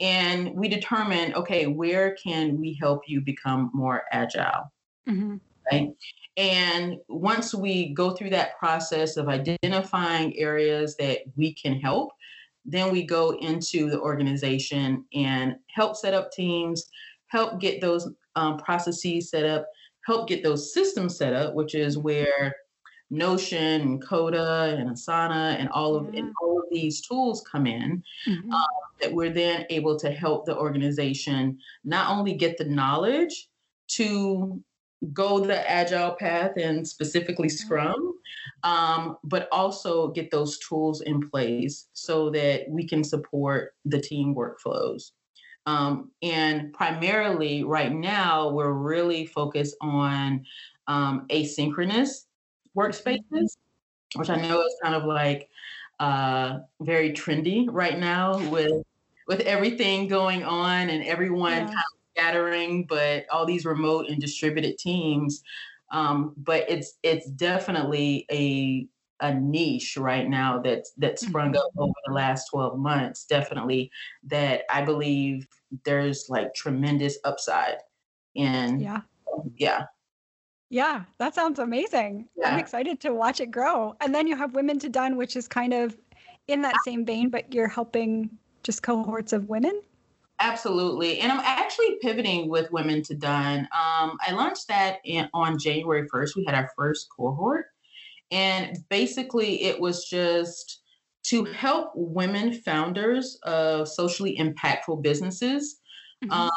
and 0.00 0.54
we 0.54 0.68
determine 0.68 1.32
okay 1.32 1.66
where 1.66 2.14
can 2.22 2.60
we 2.60 2.76
help 2.78 3.04
you 3.06 3.22
become 3.22 3.70
more 3.72 4.02
agile? 4.12 4.70
Mm-hmm. 5.08 5.36
right 5.72 5.88
and 6.40 6.96
once 7.08 7.54
we 7.54 7.92
go 7.92 8.12
through 8.12 8.30
that 8.30 8.58
process 8.58 9.18
of 9.18 9.28
identifying 9.28 10.34
areas 10.38 10.96
that 10.96 11.18
we 11.36 11.52
can 11.52 11.78
help 11.78 12.10
then 12.64 12.90
we 12.90 13.02
go 13.02 13.36
into 13.40 13.90
the 13.90 14.00
organization 14.00 15.04
and 15.12 15.56
help 15.68 15.94
set 15.94 16.14
up 16.14 16.32
teams 16.32 16.88
help 17.26 17.60
get 17.60 17.80
those 17.80 18.10
um, 18.36 18.56
processes 18.56 19.30
set 19.30 19.44
up 19.44 19.66
help 20.06 20.28
get 20.28 20.42
those 20.42 20.72
systems 20.72 21.18
set 21.18 21.34
up 21.34 21.54
which 21.54 21.74
is 21.74 21.98
where 21.98 22.54
Notion 23.10 23.80
and 23.80 24.06
Coda 24.06 24.76
and 24.78 24.88
Asana 24.88 25.58
and 25.58 25.68
all 25.70 25.96
of 25.96 26.14
and 26.14 26.32
all 26.40 26.60
of 26.60 26.66
these 26.70 27.00
tools 27.00 27.44
come 27.50 27.66
in 27.66 28.02
mm-hmm. 28.26 28.52
um, 28.52 28.66
that 29.00 29.12
we're 29.12 29.32
then 29.32 29.66
able 29.68 29.98
to 29.98 30.10
help 30.10 30.46
the 30.46 30.56
organization 30.56 31.58
not 31.84 32.16
only 32.16 32.34
get 32.34 32.56
the 32.56 32.64
knowledge 32.64 33.48
to 33.88 34.62
go 35.12 35.40
the 35.40 35.68
agile 35.70 36.12
path 36.12 36.52
and 36.56 36.86
specifically 36.86 37.48
mm-hmm. 37.48 37.66
Scrum, 37.66 38.14
um, 38.62 39.16
but 39.24 39.48
also 39.50 40.08
get 40.08 40.30
those 40.30 40.58
tools 40.58 41.00
in 41.02 41.28
place 41.28 41.88
so 41.92 42.30
that 42.30 42.68
we 42.68 42.86
can 42.86 43.02
support 43.02 43.74
the 43.84 44.00
team 44.00 44.34
workflows. 44.34 45.12
Um, 45.66 46.10
and 46.22 46.72
primarily, 46.72 47.64
right 47.64 47.92
now, 47.92 48.48
we're 48.50 48.72
really 48.72 49.26
focused 49.26 49.76
on 49.80 50.44
um, 50.86 51.26
asynchronous 51.30 52.24
workspaces, 52.76 53.56
which 54.16 54.30
I 54.30 54.36
know 54.36 54.60
is 54.62 54.74
kind 54.82 54.94
of 54.94 55.04
like 55.04 55.48
uh, 56.00 56.58
very 56.80 57.12
trendy 57.12 57.66
right 57.70 57.98
now 57.98 58.38
with 58.48 58.72
with 59.28 59.40
everything 59.42 60.08
going 60.08 60.42
on 60.42 60.90
and 60.90 61.04
everyone 61.04 61.52
yeah. 61.52 61.66
kind 61.66 61.70
of 61.70 61.99
scattering, 62.20 62.84
but 62.84 63.26
all 63.30 63.46
these 63.46 63.64
remote 63.64 64.08
and 64.08 64.20
distributed 64.20 64.78
teams. 64.78 65.42
Um, 65.92 66.34
but 66.36 66.64
it's 66.68 66.98
it's 67.02 67.28
definitely 67.30 68.26
a 68.30 68.86
a 69.22 69.34
niche 69.34 69.96
right 69.98 70.28
now 70.28 70.60
that's 70.60 70.92
that 70.96 71.18
sprung 71.18 71.56
up 71.56 71.64
mm-hmm. 71.72 71.82
over 71.82 71.92
the 72.06 72.14
last 72.14 72.48
12 72.48 72.78
months 72.78 73.26
definitely 73.26 73.90
that 74.22 74.62
i 74.70 74.80
believe 74.80 75.46
there's 75.84 76.24
like 76.30 76.54
tremendous 76.54 77.18
upside 77.24 77.76
in 78.34 78.80
yeah 78.80 79.00
yeah 79.56 79.84
Yeah, 80.72 81.02
that 81.18 81.34
sounds 81.34 81.58
amazing. 81.58 82.28
Yeah. 82.36 82.52
I'm 82.52 82.60
excited 82.60 83.00
to 83.00 83.12
watch 83.12 83.40
it 83.40 83.50
grow. 83.50 83.96
And 84.00 84.14
then 84.14 84.28
you 84.28 84.36
have 84.36 84.54
Women 84.54 84.78
to 84.78 84.88
Done, 84.88 85.16
which 85.16 85.34
is 85.34 85.48
kind 85.48 85.74
of 85.74 85.96
in 86.46 86.62
that 86.62 86.76
same 86.84 87.04
vein, 87.04 87.28
but 87.28 87.52
you're 87.52 87.66
helping 87.66 88.30
just 88.62 88.80
cohorts 88.80 89.32
of 89.32 89.48
women. 89.48 89.82
Absolutely. 90.40 91.20
And 91.20 91.30
I'm 91.30 91.40
actually 91.40 91.96
pivoting 92.00 92.48
with 92.48 92.72
Women 92.72 93.02
to 93.02 93.14
Done. 93.14 93.60
Um, 93.60 94.16
I 94.26 94.32
launched 94.32 94.68
that 94.68 94.98
in, 95.04 95.28
on 95.34 95.58
January 95.58 96.08
1st. 96.08 96.36
We 96.36 96.44
had 96.44 96.54
our 96.54 96.70
first 96.76 97.08
cohort. 97.14 97.66
And 98.30 98.78
basically, 98.88 99.64
it 99.64 99.78
was 99.78 100.06
just 100.06 100.80
to 101.24 101.44
help 101.44 101.92
women 101.94 102.54
founders 102.54 103.38
of 103.42 103.86
socially 103.86 104.38
impactful 104.38 105.02
businesses 105.02 105.80
mm-hmm. 106.24 106.32
um, 106.32 106.50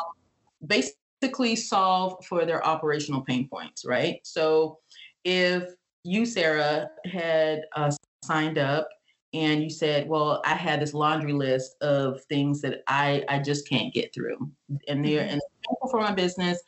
basically 0.66 1.56
solve 1.56 2.24
for 2.26 2.46
their 2.46 2.66
operational 2.66 3.22
pain 3.22 3.50
points, 3.50 3.84
right? 3.86 4.20
So 4.24 4.80
if 5.26 5.64
you, 6.06 6.26
Sarah, 6.26 6.90
had 7.06 7.64
uh, 7.76 7.92
signed 8.24 8.58
up 8.58 8.88
and 9.34 9.64
you 9.64 9.70
said, 9.70 10.08
"Well, 10.08 10.42
I 10.46 10.56
had 10.56 10.82
this 10.82 10.94
laundry 10.94 11.34
list 11.34 11.76
of 11.82 12.22
things 12.26 12.62
that 12.62 12.84
I 12.88 13.24
I 13.28 13.40
just 13.40 13.68
can't 13.68 13.94
get 13.94 14.14
through, 14.14 14.50
and 14.88 15.04
they're 15.04 15.24
mm-hmm. 15.24 15.34
and 15.34 15.42
for 15.90 16.00
my 16.00 16.14
business. 16.14 16.62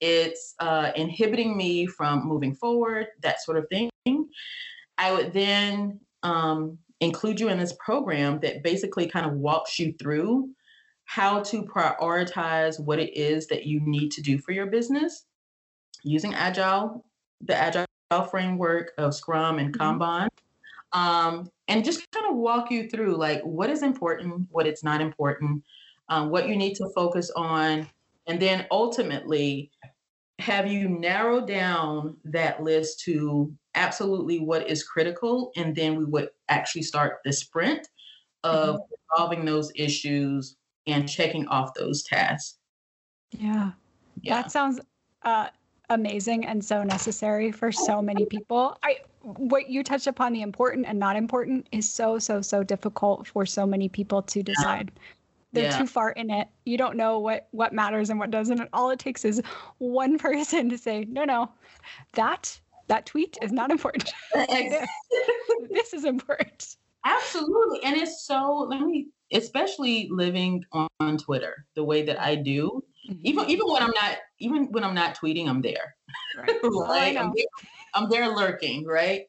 It's 0.00 0.54
uh, 0.60 0.92
inhibiting 0.94 1.56
me 1.56 1.86
from 1.86 2.26
moving 2.26 2.54
forward, 2.54 3.08
that 3.22 3.42
sort 3.42 3.58
of 3.58 3.66
thing." 3.68 3.90
I 5.00 5.12
would 5.12 5.32
then 5.32 6.00
um, 6.24 6.78
include 7.00 7.38
you 7.40 7.48
in 7.48 7.58
this 7.58 7.74
program 7.78 8.40
that 8.40 8.62
basically 8.62 9.06
kind 9.06 9.26
of 9.26 9.34
walks 9.34 9.78
you 9.78 9.94
through 10.00 10.50
how 11.04 11.40
to 11.40 11.62
prioritize 11.62 12.78
what 12.80 12.98
it 12.98 13.16
is 13.16 13.46
that 13.46 13.64
you 13.64 13.80
need 13.80 14.10
to 14.10 14.20
do 14.20 14.38
for 14.38 14.52
your 14.52 14.66
business 14.66 15.24
using 16.04 16.34
agile 16.34 17.04
the 17.40 17.56
agile 17.56 17.86
framework 18.30 18.92
of 18.98 19.14
scrum 19.14 19.58
and 19.58 19.72
mm-hmm. 19.72 19.78
Um, 20.92 21.50
and 21.68 21.84
just 21.84 22.10
kind 22.12 22.26
of 22.30 22.36
walk 22.36 22.70
you 22.70 22.88
through 22.88 23.16
like 23.16 23.42
what 23.42 23.70
is 23.70 23.82
important 23.82 24.46
what 24.50 24.66
it's 24.66 24.82
not 24.82 25.00
important 25.00 25.62
um, 26.08 26.30
what 26.30 26.48
you 26.48 26.56
need 26.56 26.74
to 26.74 26.88
focus 26.94 27.30
on 27.36 27.86
and 28.26 28.40
then 28.40 28.66
ultimately 28.70 29.70
have 30.38 30.70
you 30.70 30.88
narrow 30.88 31.44
down 31.44 32.16
that 32.24 32.62
list 32.62 33.00
to 33.00 33.52
absolutely 33.74 34.38
what 34.38 34.68
is 34.68 34.82
critical 34.82 35.52
and 35.56 35.74
then 35.74 35.96
we 35.96 36.04
would 36.04 36.28
actually 36.48 36.82
start 36.82 37.18
the 37.24 37.32
sprint 37.32 37.88
of 38.44 38.76
mm-hmm. 38.76 38.94
resolving 39.12 39.44
those 39.44 39.70
issues 39.74 40.56
and 40.86 41.08
checking 41.08 41.46
off 41.48 41.74
those 41.74 42.02
tasks 42.02 42.58
yeah, 43.32 43.72
yeah. 44.22 44.40
that 44.42 44.50
sounds 44.50 44.80
uh, 45.22 45.48
amazing 45.90 46.46
and 46.46 46.64
so 46.64 46.82
necessary 46.82 47.50
for 47.52 47.70
so 47.72 48.00
many 48.00 48.24
people 48.24 48.78
i 48.82 48.96
what 49.36 49.68
you 49.68 49.84
touched 49.84 50.06
upon 50.06 50.32
the 50.32 50.42
important 50.42 50.86
and 50.86 50.98
not 50.98 51.16
important 51.16 51.66
is 51.72 51.90
so 51.90 52.18
so 52.18 52.40
so 52.40 52.62
difficult 52.62 53.26
for 53.26 53.44
so 53.44 53.66
many 53.66 53.88
people 53.88 54.22
to 54.22 54.42
decide. 54.42 54.90
Yeah 54.94 55.02
they're 55.52 55.70
yeah. 55.70 55.78
too 55.78 55.86
far 55.86 56.10
in 56.10 56.30
it. 56.30 56.48
You 56.64 56.76
don't 56.76 56.96
know 56.96 57.18
what 57.18 57.48
what 57.52 57.72
matters 57.72 58.10
and 58.10 58.18
what 58.18 58.30
doesn't. 58.30 58.60
And 58.60 58.68
all 58.72 58.90
it 58.90 58.98
takes 58.98 59.24
is 59.24 59.42
one 59.78 60.18
person 60.26 60.68
to 60.68 60.78
say 60.78 61.06
no 61.08 61.24
no 61.24 61.50
that 62.12 62.60
that 62.88 63.06
tweet 63.06 63.36
is 63.42 63.52
not 63.52 63.70
important. 63.70 64.10
This 65.70 65.92
is 65.92 66.04
important. 66.04 66.76
absolutely. 67.04 67.82
And 67.84 67.96
it's 67.96 68.24
so 68.26 68.66
let 68.68 68.80
me 68.80 69.08
especially 69.32 70.08
living 70.10 70.64
on, 70.72 70.88
on 71.00 71.18
twitter 71.18 71.66
the 71.74 71.84
way 71.84 72.02
that 72.02 72.18
i 72.18 72.34
do 72.34 72.82
mm-hmm. 73.10 73.20
even 73.24 73.44
even 73.50 73.66
when 73.70 73.82
i'm 73.82 73.90
not 73.90 74.16
even 74.38 74.72
when 74.72 74.82
i'm 74.82 74.94
not 74.94 75.14
tweeting 75.14 75.48
i'm 75.48 75.60
there. 75.60 75.94
Right? 76.36 76.56
Oh, 76.64 76.86
I'm, 77.94 78.08
there, 78.08 78.28
lurking 78.28 78.84
right 78.84 79.22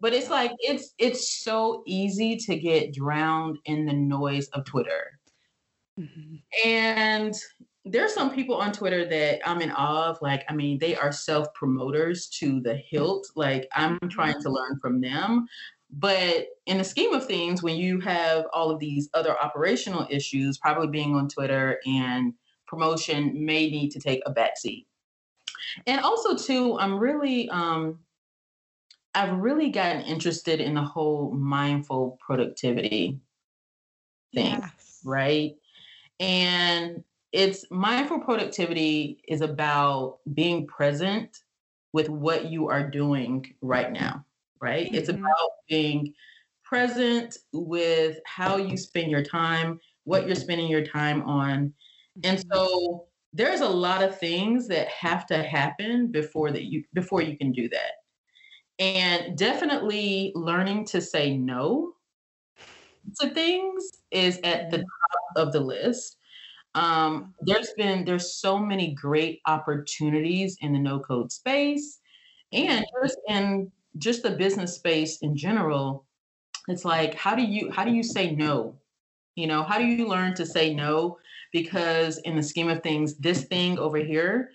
but 0.00 0.12
it's 0.12 0.30
like 0.30 0.52
it's 0.58 0.94
it's 0.98 1.42
so 1.42 1.82
easy 1.86 2.36
to 2.36 2.56
get 2.56 2.92
drowned 2.92 3.58
in 3.64 3.86
the 3.86 3.92
noise 3.92 4.48
of 4.48 4.64
twitter 4.64 5.18
Mm-hmm. 5.98 6.68
And 6.68 7.34
there's 7.84 8.14
some 8.14 8.34
people 8.34 8.56
on 8.56 8.72
Twitter 8.72 9.04
that 9.04 9.48
I'm 9.48 9.60
in 9.60 9.70
awe 9.70 10.10
of. 10.10 10.18
Like, 10.22 10.44
I 10.48 10.54
mean, 10.54 10.78
they 10.78 10.96
are 10.96 11.12
self 11.12 11.52
promoters 11.54 12.28
to 12.38 12.60
the 12.60 12.74
hilt. 12.74 13.28
Like, 13.34 13.68
I'm 13.74 13.98
trying 14.08 14.34
to 14.34 14.38
mm-hmm. 14.38 14.52
learn 14.52 14.78
from 14.80 15.00
them. 15.00 15.46
But 15.90 16.46
in 16.66 16.78
the 16.78 16.84
scheme 16.84 17.12
of 17.12 17.26
things, 17.26 17.62
when 17.62 17.76
you 17.76 18.00
have 18.00 18.46
all 18.54 18.70
of 18.70 18.78
these 18.78 19.10
other 19.12 19.38
operational 19.38 20.06
issues, 20.08 20.56
probably 20.56 20.88
being 20.88 21.14
on 21.14 21.28
Twitter 21.28 21.80
and 21.84 22.32
promotion 22.66 23.44
may 23.44 23.68
need 23.68 23.90
to 23.90 24.00
take 24.00 24.22
a 24.24 24.32
backseat. 24.32 24.86
And 25.86 26.00
also, 26.00 26.36
too, 26.36 26.78
I'm 26.78 26.98
really, 26.98 27.48
um, 27.50 27.98
I've 29.14 29.38
really 29.38 29.70
gotten 29.70 30.02
interested 30.02 30.60
in 30.60 30.74
the 30.74 30.82
whole 30.82 31.32
mindful 31.32 32.18
productivity 32.24 33.20
thing, 34.34 34.58
yes. 34.60 35.00
right? 35.04 35.54
And 36.20 37.02
it's 37.32 37.64
mindful 37.70 38.20
productivity 38.20 39.22
is 39.28 39.40
about 39.40 40.18
being 40.34 40.66
present 40.66 41.38
with 41.92 42.08
what 42.08 42.46
you 42.50 42.68
are 42.68 42.88
doing 42.88 43.54
right 43.60 43.92
now, 43.92 44.24
right? 44.60 44.86
Mm-hmm. 44.86 44.94
It's 44.94 45.08
about 45.08 45.50
being 45.68 46.14
present 46.64 47.36
with 47.52 48.18
how 48.24 48.56
you 48.56 48.76
spend 48.76 49.10
your 49.10 49.22
time, 49.22 49.78
what 50.04 50.26
you're 50.26 50.36
spending 50.36 50.68
your 50.68 50.86
time 50.86 51.22
on. 51.22 51.72
And 52.24 52.38
mm-hmm. 52.38 52.54
so 52.54 53.06
there's 53.32 53.60
a 53.60 53.68
lot 53.68 54.02
of 54.02 54.18
things 54.18 54.68
that 54.68 54.88
have 54.88 55.26
to 55.26 55.42
happen 55.42 56.08
before 56.08 56.50
that 56.50 56.64
you 56.64 56.84
before 56.92 57.22
you 57.22 57.36
can 57.36 57.52
do 57.52 57.68
that. 57.68 57.92
And 58.78 59.36
definitely 59.36 60.32
learning 60.34 60.86
to 60.86 61.00
say 61.00 61.36
no 61.36 61.94
to 63.20 63.30
things 63.30 63.90
is 64.10 64.38
at 64.44 64.70
the 64.70 64.78
top 64.78 64.86
of 65.36 65.52
the 65.52 65.60
list. 65.60 66.16
Um, 66.74 67.34
there's 67.42 67.72
been 67.76 68.04
there's 68.04 68.34
so 68.34 68.58
many 68.58 68.94
great 68.94 69.40
opportunities 69.46 70.56
in 70.60 70.72
the 70.72 70.78
no 70.78 71.00
code 71.00 71.30
space 71.30 72.00
and 72.52 72.84
just 73.02 73.18
in 73.28 73.70
just 73.98 74.22
the 74.22 74.30
business 74.30 74.74
space 74.74 75.18
in 75.18 75.36
general. 75.36 76.06
It's 76.68 76.84
like 76.84 77.14
how 77.14 77.34
do 77.34 77.42
you 77.42 77.70
how 77.70 77.84
do 77.84 77.92
you 77.92 78.02
say 78.02 78.34
no? 78.34 78.76
You 79.34 79.46
know, 79.46 79.62
how 79.62 79.78
do 79.78 79.84
you 79.84 80.06
learn 80.06 80.34
to 80.34 80.46
say 80.46 80.74
no? 80.74 81.18
Because 81.52 82.18
in 82.18 82.36
the 82.36 82.42
scheme 82.42 82.68
of 82.68 82.82
things, 82.82 83.16
this 83.18 83.44
thing 83.44 83.78
over 83.78 83.98
here, 83.98 84.50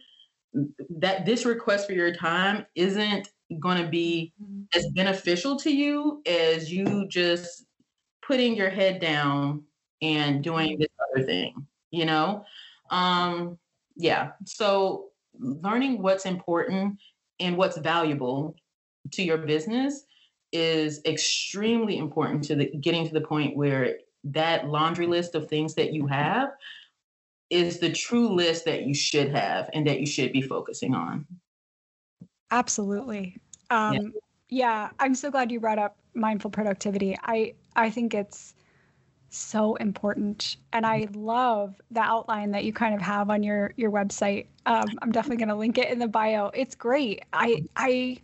that 0.97 1.25
this 1.25 1.45
request 1.45 1.87
for 1.87 1.93
your 1.93 2.13
time 2.13 2.65
isn't 2.75 3.29
going 3.59 3.81
to 3.81 3.87
be 3.87 4.33
mm-hmm. 4.41 4.63
as 4.73 4.87
beneficial 4.95 5.57
to 5.57 5.73
you 5.73 6.21
as 6.25 6.71
you 6.71 7.07
just 7.07 7.65
putting 8.25 8.55
your 8.55 8.69
head 8.69 8.99
down 8.99 9.63
and 10.01 10.43
doing 10.43 10.77
this 10.79 10.89
other 11.13 11.25
thing, 11.25 11.65
you 11.91 12.05
know? 12.05 12.43
Um, 12.89 13.57
yeah. 13.95 14.31
So 14.45 15.07
learning 15.39 16.01
what's 16.01 16.25
important 16.25 16.99
and 17.39 17.57
what's 17.57 17.77
valuable 17.77 18.55
to 19.11 19.23
your 19.23 19.37
business 19.37 20.05
is 20.51 21.01
extremely 21.05 21.97
important 21.97 22.43
to 22.45 22.55
the 22.55 22.65
getting 22.79 23.07
to 23.07 23.13
the 23.13 23.21
point 23.21 23.55
where 23.55 23.97
that 24.23 24.67
laundry 24.67 25.07
list 25.07 25.35
of 25.35 25.47
things 25.47 25.75
that 25.75 25.93
you 25.93 26.07
have 26.07 26.49
is 27.49 27.79
the 27.79 27.91
true 27.91 28.29
list 28.29 28.65
that 28.65 28.83
you 28.83 28.93
should 28.93 29.29
have 29.29 29.69
and 29.73 29.87
that 29.87 29.99
you 29.99 30.05
should 30.05 30.31
be 30.31 30.41
focusing 30.41 30.93
on. 30.93 31.25
Absolutely. 32.51 33.37
Um, 33.69 33.93
yeah. 33.93 34.09
yeah, 34.49 34.89
I'm 34.99 35.15
so 35.15 35.31
glad 35.31 35.51
you 35.51 35.59
brought 35.59 35.79
up 35.79 35.97
mindful 36.13 36.51
productivity. 36.51 37.17
I 37.23 37.53
I 37.75 37.89
think 37.89 38.13
it's 38.13 38.53
so 39.29 39.75
important 39.75 40.55
and 40.71 40.85
i 40.85 41.07
love 41.13 41.75
the 41.91 41.99
outline 41.99 42.51
that 42.51 42.63
you 42.63 42.71
kind 42.71 42.95
of 42.95 43.01
have 43.01 43.29
on 43.29 43.43
your 43.43 43.73
your 43.75 43.91
website 43.91 44.45
um, 44.65 44.87
i'm 45.01 45.11
definitely 45.11 45.37
going 45.37 45.49
to 45.49 45.55
link 45.55 45.77
it 45.77 45.91
in 45.91 45.99
the 45.99 46.07
bio 46.07 46.47
it's 46.53 46.75
great 46.75 47.23
i 47.33 47.61
i 47.75 48.17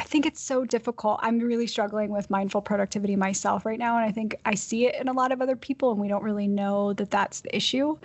I 0.00 0.04
think 0.04 0.24
it's 0.24 0.40
so 0.40 0.64
difficult. 0.64 1.20
I'm 1.22 1.38
really 1.38 1.66
struggling 1.66 2.08
with 2.08 2.30
mindful 2.30 2.62
productivity 2.62 3.16
myself 3.16 3.66
right 3.66 3.78
now. 3.78 3.98
And 3.98 4.04
I 4.04 4.10
think 4.10 4.34
I 4.46 4.54
see 4.54 4.86
it 4.86 4.94
in 4.98 5.08
a 5.08 5.12
lot 5.12 5.30
of 5.30 5.42
other 5.42 5.56
people, 5.56 5.90
and 5.90 6.00
we 6.00 6.08
don't 6.08 6.22
really 6.22 6.48
know 6.48 6.94
that 6.94 7.10
that's 7.10 7.40
the 7.40 7.54
issue. 7.54 7.98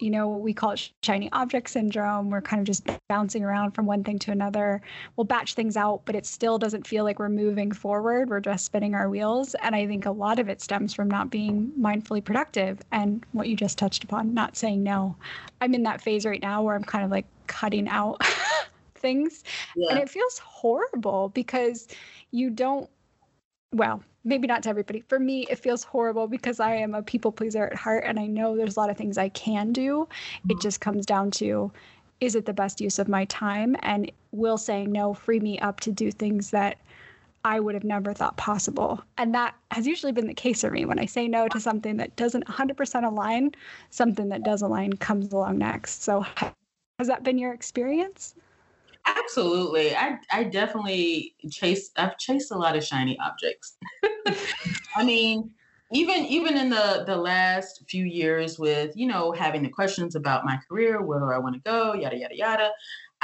You 0.00 0.10
know, 0.10 0.26
we 0.30 0.54
call 0.54 0.70
it 0.70 0.90
shiny 1.02 1.30
object 1.32 1.68
syndrome. 1.68 2.30
We're 2.30 2.40
kind 2.40 2.60
of 2.60 2.66
just 2.66 2.88
bouncing 3.10 3.44
around 3.44 3.72
from 3.72 3.84
one 3.84 4.02
thing 4.02 4.18
to 4.20 4.30
another. 4.30 4.80
We'll 5.16 5.26
batch 5.26 5.52
things 5.52 5.76
out, 5.76 6.00
but 6.06 6.14
it 6.14 6.24
still 6.24 6.56
doesn't 6.56 6.86
feel 6.86 7.04
like 7.04 7.18
we're 7.18 7.28
moving 7.28 7.72
forward. 7.72 8.30
We're 8.30 8.40
just 8.40 8.64
spinning 8.64 8.94
our 8.94 9.10
wheels. 9.10 9.54
And 9.62 9.76
I 9.76 9.86
think 9.86 10.06
a 10.06 10.10
lot 10.10 10.38
of 10.38 10.48
it 10.48 10.62
stems 10.62 10.94
from 10.94 11.08
not 11.10 11.28
being 11.28 11.70
mindfully 11.78 12.24
productive 12.24 12.80
and 12.90 13.22
what 13.32 13.48
you 13.48 13.54
just 13.54 13.76
touched 13.76 14.02
upon, 14.02 14.32
not 14.32 14.56
saying 14.56 14.82
no. 14.82 15.14
I'm 15.60 15.74
in 15.74 15.82
that 15.82 16.00
phase 16.00 16.24
right 16.24 16.40
now 16.40 16.62
where 16.62 16.74
I'm 16.74 16.84
kind 16.84 17.04
of 17.04 17.10
like 17.10 17.26
cutting 17.48 17.86
out 17.86 18.22
things. 19.04 19.44
Yeah. 19.76 19.90
And 19.90 19.98
it 19.98 20.08
feels 20.08 20.38
horrible 20.38 21.28
because 21.34 21.88
you 22.30 22.48
don't, 22.48 22.88
well, 23.72 24.02
maybe 24.24 24.46
not 24.46 24.62
to 24.62 24.70
everybody. 24.70 25.00
For 25.00 25.20
me, 25.20 25.46
it 25.50 25.58
feels 25.58 25.84
horrible 25.84 26.26
because 26.26 26.58
I 26.58 26.74
am 26.74 26.94
a 26.94 27.02
people 27.02 27.30
pleaser 27.30 27.66
at 27.66 27.76
heart 27.76 28.04
and 28.06 28.18
I 28.18 28.26
know 28.26 28.56
there's 28.56 28.76
a 28.76 28.80
lot 28.80 28.88
of 28.88 28.96
things 28.96 29.18
I 29.18 29.28
can 29.28 29.72
do. 29.72 30.08
Mm-hmm. 30.08 30.52
It 30.52 30.60
just 30.62 30.80
comes 30.80 31.04
down 31.04 31.30
to 31.32 31.70
is 32.20 32.34
it 32.34 32.46
the 32.46 32.54
best 32.54 32.80
use 32.80 32.98
of 32.98 33.08
my 33.08 33.26
time? 33.26 33.76
And 33.82 34.10
will 34.32 34.56
saying 34.56 34.90
no 34.90 35.12
free 35.12 35.40
me 35.40 35.58
up 35.58 35.80
to 35.80 35.92
do 35.92 36.10
things 36.10 36.50
that 36.50 36.78
I 37.44 37.60
would 37.60 37.74
have 37.74 37.84
never 37.84 38.14
thought 38.14 38.38
possible. 38.38 39.02
And 39.18 39.34
that 39.34 39.54
has 39.70 39.86
usually 39.86 40.12
been 40.12 40.26
the 40.26 40.32
case 40.32 40.62
for 40.62 40.70
me. 40.70 40.86
When 40.86 40.98
I 40.98 41.04
say 41.04 41.28
no 41.28 41.48
to 41.48 41.60
something 41.60 41.98
that 41.98 42.16
doesn't 42.16 42.46
100% 42.46 43.04
align, 43.04 43.52
something 43.90 44.30
that 44.30 44.44
does 44.44 44.62
align 44.62 44.94
comes 44.94 45.32
along 45.32 45.58
next. 45.58 46.02
So, 46.02 46.24
has 46.98 47.08
that 47.08 47.22
been 47.22 47.36
your 47.36 47.52
experience? 47.52 48.34
Absolutely. 49.06 49.94
I, 49.94 50.16
I 50.30 50.44
definitely 50.44 51.34
chase, 51.50 51.90
I've 51.96 52.18
chased 52.18 52.50
a 52.50 52.56
lot 52.56 52.76
of 52.76 52.84
shiny 52.84 53.18
objects. 53.18 53.76
I 54.96 55.04
mean, 55.04 55.50
even 55.92 56.24
even 56.24 56.56
in 56.56 56.70
the 56.70 57.04
the 57.06 57.16
last 57.16 57.84
few 57.88 58.04
years 58.04 58.58
with 58.58 58.96
you 58.96 59.06
know 59.06 59.32
having 59.32 59.62
the 59.62 59.68
questions 59.68 60.14
about 60.14 60.44
my 60.44 60.58
career 60.66 61.02
where 61.02 61.20
do 61.20 61.26
i 61.26 61.36
want 61.36 61.54
to 61.54 61.60
go 61.60 61.92
yada 61.92 62.16
yada 62.16 62.34
yada 62.34 62.70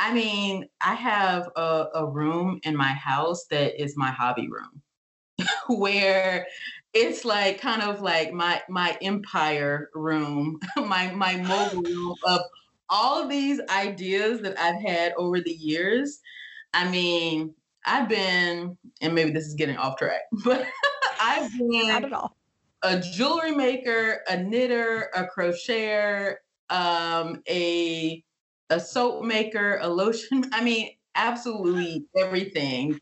I 0.00 0.14
mean, 0.14 0.66
I 0.80 0.94
have 0.94 1.50
a, 1.56 1.86
a 1.94 2.06
room 2.06 2.58
in 2.62 2.74
my 2.74 2.92
house 2.92 3.44
that 3.50 3.80
is 3.80 3.98
my 3.98 4.10
hobby 4.10 4.48
room 4.48 4.82
where 5.68 6.46
it's 6.94 7.26
like 7.26 7.60
kind 7.60 7.82
of 7.82 8.00
like 8.00 8.32
my 8.32 8.62
my 8.68 8.96
empire 9.02 9.90
room, 9.94 10.58
my 10.76 11.12
my 11.12 11.36
mobile 11.42 11.82
room 11.82 12.14
of 12.24 12.40
all 12.90 13.22
of 13.22 13.30
these 13.30 13.60
ideas 13.70 14.40
that 14.42 14.58
I've 14.58 14.82
had 14.82 15.12
over 15.16 15.40
the 15.40 15.52
years. 15.52 16.20
I 16.74 16.88
mean, 16.88 17.54
I've 17.86 18.08
been, 18.08 18.76
and 19.00 19.14
maybe 19.14 19.30
this 19.30 19.46
is 19.46 19.54
getting 19.54 19.76
off 19.76 19.96
track, 19.96 20.22
but 20.44 20.66
I've 21.20 21.50
been 21.56 21.88
not 21.88 22.04
at 22.04 22.12
all 22.12 22.36
a 22.82 22.98
jewelry 22.98 23.52
maker, 23.52 24.20
a 24.28 24.36
knitter, 24.36 25.10
a 25.14 25.24
crocheter, 25.24 26.36
um, 26.70 27.42
a 27.48 28.22
a 28.70 28.80
soap 28.80 29.24
maker, 29.24 29.78
a 29.82 29.88
lotion. 29.88 30.44
I 30.52 30.62
mean, 30.62 30.90
absolutely 31.14 32.04
everything. 32.16 33.00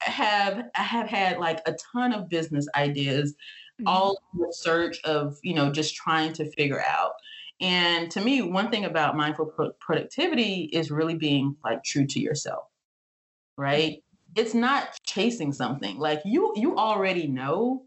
Have 0.00 0.64
I 0.74 0.82
have 0.82 1.08
had 1.08 1.38
like 1.38 1.60
a 1.66 1.74
ton 1.92 2.12
of 2.12 2.28
business 2.28 2.66
ideas, 2.74 3.32
mm-hmm. 3.32 3.88
all 3.88 4.18
in 4.34 4.40
the 4.40 4.52
search 4.52 5.02
of 5.04 5.38
you 5.42 5.54
know 5.54 5.70
just 5.70 5.94
trying 5.94 6.32
to 6.34 6.50
figure 6.52 6.82
out. 6.88 7.12
And 7.60 8.10
to 8.12 8.20
me, 8.20 8.42
one 8.42 8.70
thing 8.70 8.84
about 8.84 9.16
mindful 9.16 9.46
pro- 9.46 9.72
productivity 9.72 10.70
is 10.72 10.90
really 10.90 11.14
being 11.14 11.56
like 11.62 11.84
true 11.84 12.06
to 12.06 12.20
yourself, 12.20 12.64
right? 13.56 14.02
It's 14.34 14.54
not 14.54 14.96
chasing 15.04 15.52
something 15.52 15.98
like 15.98 16.20
you 16.24 16.52
you 16.56 16.76
already 16.76 17.26
know, 17.26 17.84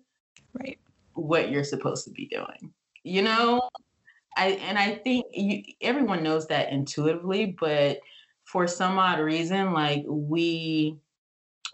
right, 0.53 0.77
what 1.13 1.49
you're 1.49 1.63
supposed 1.63 2.05
to 2.05 2.11
be 2.11 2.27
doing. 2.27 2.73
You 3.03 3.23
know, 3.23 3.61
I 4.37 4.47
and 4.67 4.77
I 4.77 4.95
think 4.95 5.25
you, 5.31 5.63
everyone 5.81 6.23
knows 6.23 6.47
that 6.47 6.71
intuitively, 6.71 7.55
but 7.59 7.99
for 8.45 8.67
some 8.67 8.99
odd 8.99 9.19
reason, 9.19 9.73
like 9.73 10.03
we 10.07 10.97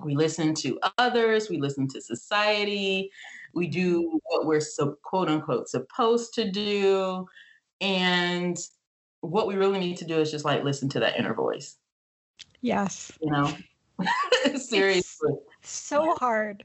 we 0.04 0.16
listen 0.16 0.54
to 0.56 0.80
others, 0.98 1.50
we 1.50 1.60
listen 1.60 1.88
to 1.90 2.02
society, 2.02 3.12
we 3.54 3.68
do 3.68 4.20
what 4.26 4.46
we're 4.46 4.62
so 4.62 4.98
quote 5.04 5.30
unquote 5.30 5.68
supposed 5.68 6.34
to 6.36 6.50
do, 6.50 7.28
and 7.82 8.58
what 9.22 9.48
we 9.48 9.56
really 9.56 9.80
need 9.80 9.98
to 9.98 10.06
do 10.06 10.20
is 10.20 10.32
just 10.32 10.46
like 10.46 10.64
listen 10.64 10.90
to 10.90 11.00
that 11.02 11.18
inner 11.18 11.34
voice. 11.34 11.78
Yes. 12.62 13.12
You 13.22 13.32
know, 13.32 13.56
seriously. 14.58 15.34
It's 15.62 15.72
so 15.72 16.16
hard 16.16 16.64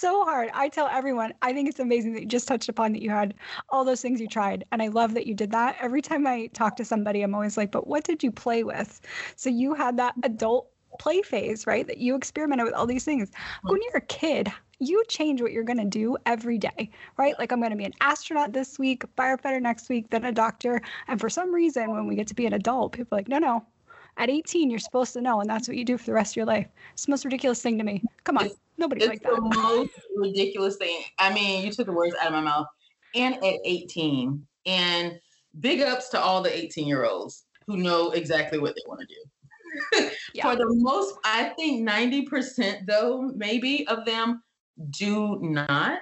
so 0.00 0.24
hard. 0.24 0.50
I 0.54 0.68
tell 0.68 0.88
everyone, 0.88 1.34
I 1.42 1.52
think 1.52 1.68
it's 1.68 1.78
amazing 1.78 2.14
that 2.14 2.22
you 2.22 2.26
just 2.26 2.48
touched 2.48 2.68
upon 2.68 2.92
that 2.92 3.02
you 3.02 3.10
had 3.10 3.34
all 3.68 3.84
those 3.84 4.00
things 4.00 4.20
you 4.20 4.26
tried. 4.26 4.64
And 4.72 4.82
I 4.82 4.88
love 4.88 5.14
that 5.14 5.26
you 5.26 5.34
did 5.34 5.50
that. 5.52 5.76
Every 5.80 6.00
time 6.00 6.26
I 6.26 6.46
talk 6.48 6.76
to 6.76 6.84
somebody, 6.84 7.22
I'm 7.22 7.34
always 7.34 7.56
like, 7.56 7.70
but 7.70 7.86
what 7.86 8.04
did 8.04 8.22
you 8.22 8.32
play 8.32 8.64
with? 8.64 9.00
So 9.36 9.50
you 9.50 9.74
had 9.74 9.98
that 9.98 10.14
adult 10.22 10.70
play 10.98 11.22
phase, 11.22 11.66
right? 11.66 11.86
That 11.86 11.98
you 11.98 12.16
experimented 12.16 12.66
with 12.66 12.74
all 12.74 12.86
these 12.86 13.04
things. 13.04 13.30
Mm-hmm. 13.30 13.68
When 13.70 13.80
you're 13.82 13.96
a 13.96 14.02
kid, 14.02 14.50
you 14.78 15.02
change 15.08 15.42
what 15.42 15.52
you're 15.52 15.64
going 15.64 15.78
to 15.78 15.84
do 15.84 16.16
every 16.26 16.58
day, 16.58 16.90
right? 17.18 17.38
Like, 17.38 17.52
I'm 17.52 17.60
going 17.60 17.70
to 17.70 17.76
be 17.76 17.84
an 17.84 17.94
astronaut 18.00 18.52
this 18.52 18.78
week, 18.78 19.04
firefighter 19.16 19.60
next 19.60 19.88
week, 19.88 20.08
then 20.10 20.24
a 20.24 20.32
doctor. 20.32 20.80
And 21.06 21.20
for 21.20 21.28
some 21.28 21.54
reason, 21.54 21.90
when 21.90 22.06
we 22.06 22.16
get 22.16 22.26
to 22.28 22.34
be 22.34 22.46
an 22.46 22.54
adult, 22.54 22.92
people 22.92 23.16
are 23.16 23.18
like, 23.18 23.28
no, 23.28 23.38
no, 23.38 23.64
at 24.16 24.30
18, 24.30 24.70
you're 24.70 24.78
supposed 24.78 25.12
to 25.14 25.20
know, 25.20 25.40
and 25.40 25.48
that's 25.48 25.68
what 25.68 25.76
you 25.76 25.84
do 25.84 25.96
for 25.96 26.06
the 26.06 26.12
rest 26.12 26.32
of 26.32 26.36
your 26.36 26.46
life. 26.46 26.66
It's 26.92 27.06
the 27.06 27.10
most 27.10 27.24
ridiculous 27.24 27.62
thing 27.62 27.78
to 27.78 27.84
me. 27.84 28.02
Come 28.24 28.38
on. 28.38 28.50
Nobody's 28.78 29.04
it's 29.04 29.10
like 29.10 29.22
that. 29.22 29.34
the 29.34 29.40
most 29.40 29.92
ridiculous 30.16 30.76
thing. 30.76 31.02
I 31.18 31.32
mean, 31.32 31.64
you 31.64 31.72
took 31.72 31.86
the 31.86 31.92
words 31.92 32.14
out 32.20 32.28
of 32.28 32.32
my 32.32 32.40
mouth. 32.40 32.66
And 33.14 33.34
at 33.36 33.58
18, 33.64 34.46
and 34.66 35.18
big 35.58 35.80
ups 35.80 36.10
to 36.10 36.20
all 36.20 36.42
the 36.42 36.56
18 36.56 36.86
year 36.86 37.04
olds 37.04 37.44
who 37.66 37.76
know 37.76 38.10
exactly 38.12 38.58
what 38.58 38.74
they 38.74 38.82
want 38.86 39.00
to 39.00 39.06
do. 39.06 39.20
yeah. 40.34 40.42
For 40.42 40.56
the 40.56 40.66
most, 40.68 41.16
I 41.24 41.52
think 41.58 41.88
90% 41.88 42.86
though, 42.86 43.32
maybe 43.34 43.86
of 43.86 44.04
them 44.04 44.42
do 44.90 45.38
not. 45.40 46.00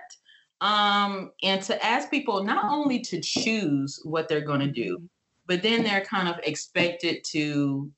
Um, 0.61 1.33
and 1.43 1.63
to 1.63 1.85
ask 1.85 2.11
people 2.11 2.43
not 2.43 2.65
only 2.73 3.01
to 3.01 3.21
choose 3.21 4.01
what 4.05 4.29
they're 4.29 4.41
going 4.41 4.61
to 4.61 4.71
do, 4.71 4.97
mm-hmm. 4.97 5.07
but 5.47 5.63
then 5.63 5.85
they're 5.85 6.05
kind 6.05 6.29
of 6.29 6.41
expected 6.43 7.25
to 7.33 7.91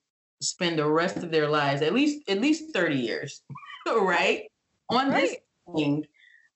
spend 0.42 0.78
the 0.78 0.87
rest 0.87 1.18
of 1.18 1.30
their 1.30 1.48
lives, 1.48 1.83
at 1.83 1.94
least 1.94 2.28
at 2.28 2.40
least 2.40 2.72
30 2.74 2.96
years, 2.96 3.42
right? 3.87 4.44
on 4.90 5.11
right. 5.11 5.20
this 5.20 5.37
thing. 5.74 6.06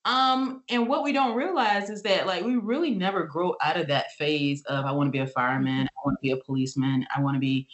Um, 0.05 0.63
and 0.69 0.87
what 0.87 1.03
we 1.03 1.13
don't 1.13 1.35
realize 1.35 1.89
is 1.89 2.03
that 2.03 2.27
like 2.27 2.45
we 2.45 2.57
really 2.57 2.91
never 2.91 3.25
grow 3.25 3.55
out 3.63 3.79
of 3.79 3.87
that 3.87 4.13
phase 4.19 4.63
of 4.67 4.85
I 4.85 4.93
want 4.93 5.07
to 5.07 5.11
be 5.11 5.21
a 5.21 5.27
fireman, 5.27 5.87
I 5.87 6.01
want 6.05 6.19
to 6.19 6.23
be 6.23 6.33
a 6.33 6.37
policeman, 6.37 7.07
I 7.15 7.21
want 7.21 7.37
to 7.37 7.41
be 7.41 7.67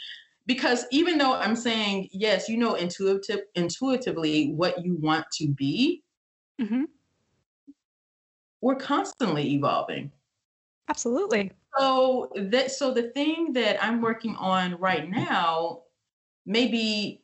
because 0.50 0.84
even 0.90 1.16
though 1.16 1.34
I'm 1.34 1.54
saying 1.54 2.08
yes, 2.10 2.48
you 2.48 2.56
know 2.56 2.74
intuitive 2.74 3.42
intuitively 3.54 4.50
what 4.50 4.84
you 4.84 4.96
want 4.96 5.24
to 5.34 5.46
be, 5.46 6.02
mm-hmm. 6.60 6.86
we're 8.60 8.74
constantly 8.74 9.52
evolving. 9.52 10.10
Absolutely. 10.88 11.52
So 11.78 12.32
that 12.34 12.72
so 12.72 12.92
the 12.92 13.10
thing 13.10 13.52
that 13.52 13.80
I'm 13.80 14.00
working 14.00 14.34
on 14.34 14.74
right 14.80 15.08
now 15.08 15.82
may 16.46 16.66
be 16.66 17.22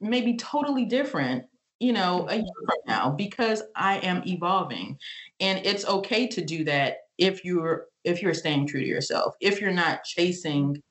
maybe 0.00 0.36
totally 0.36 0.86
different 0.86 1.44
you 1.78 1.94
know, 1.94 2.26
a 2.28 2.34
year 2.34 2.44
from 2.66 2.76
now 2.86 3.10
because 3.10 3.62
I 3.74 4.00
am 4.00 4.22
evolving. 4.26 4.98
And 5.40 5.64
it's 5.64 5.86
okay 5.86 6.26
to 6.26 6.44
do 6.44 6.62
that 6.64 6.96
if 7.16 7.42
you're 7.42 7.86
if 8.04 8.20
you're 8.20 8.34
staying 8.34 8.66
true 8.66 8.80
to 8.80 8.86
yourself. 8.86 9.34
If 9.40 9.62
you're 9.62 9.72
not 9.72 10.04
chasing 10.04 10.82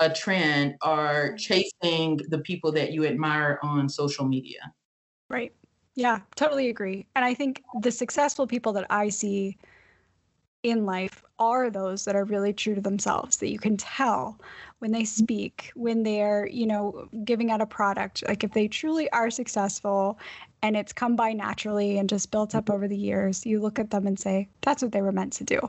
a 0.00 0.10
trend 0.10 0.74
are 0.82 1.34
chasing 1.36 2.20
the 2.28 2.38
people 2.38 2.72
that 2.72 2.92
you 2.92 3.06
admire 3.06 3.58
on 3.62 3.88
social 3.88 4.26
media. 4.26 4.72
Right. 5.28 5.52
Yeah, 5.94 6.20
totally 6.34 6.68
agree. 6.68 7.06
And 7.16 7.24
I 7.24 7.32
think 7.32 7.62
the 7.80 7.90
successful 7.90 8.46
people 8.46 8.72
that 8.74 8.86
I 8.90 9.08
see 9.08 9.56
in 10.62 10.84
life 10.84 11.22
are 11.38 11.70
those 11.70 12.04
that 12.04 12.16
are 12.16 12.24
really 12.24 12.52
true 12.52 12.74
to 12.74 12.80
themselves 12.80 13.36
that 13.36 13.50
you 13.50 13.58
can 13.58 13.76
tell 13.76 14.38
when 14.78 14.90
they 14.90 15.02
mm-hmm. 15.02 15.22
speak 15.24 15.70
when 15.74 16.02
they're 16.02 16.48
you 16.48 16.66
know 16.66 17.08
giving 17.24 17.50
out 17.50 17.60
a 17.60 17.66
product 17.66 18.24
like 18.26 18.42
if 18.42 18.52
they 18.52 18.66
truly 18.66 19.08
are 19.12 19.30
successful 19.30 20.18
and 20.62 20.76
it's 20.76 20.92
come 20.92 21.14
by 21.14 21.32
naturally 21.32 21.98
and 21.98 22.08
just 22.08 22.30
built 22.30 22.54
up 22.54 22.64
mm-hmm. 22.64 22.74
over 22.74 22.88
the 22.88 22.96
years 22.96 23.46
you 23.46 23.60
look 23.60 23.78
at 23.78 23.90
them 23.90 24.06
and 24.06 24.18
say 24.18 24.48
that's 24.62 24.82
what 24.82 24.92
they 24.92 25.02
were 25.02 25.12
meant 25.12 25.32
to 25.32 25.44
do 25.44 25.60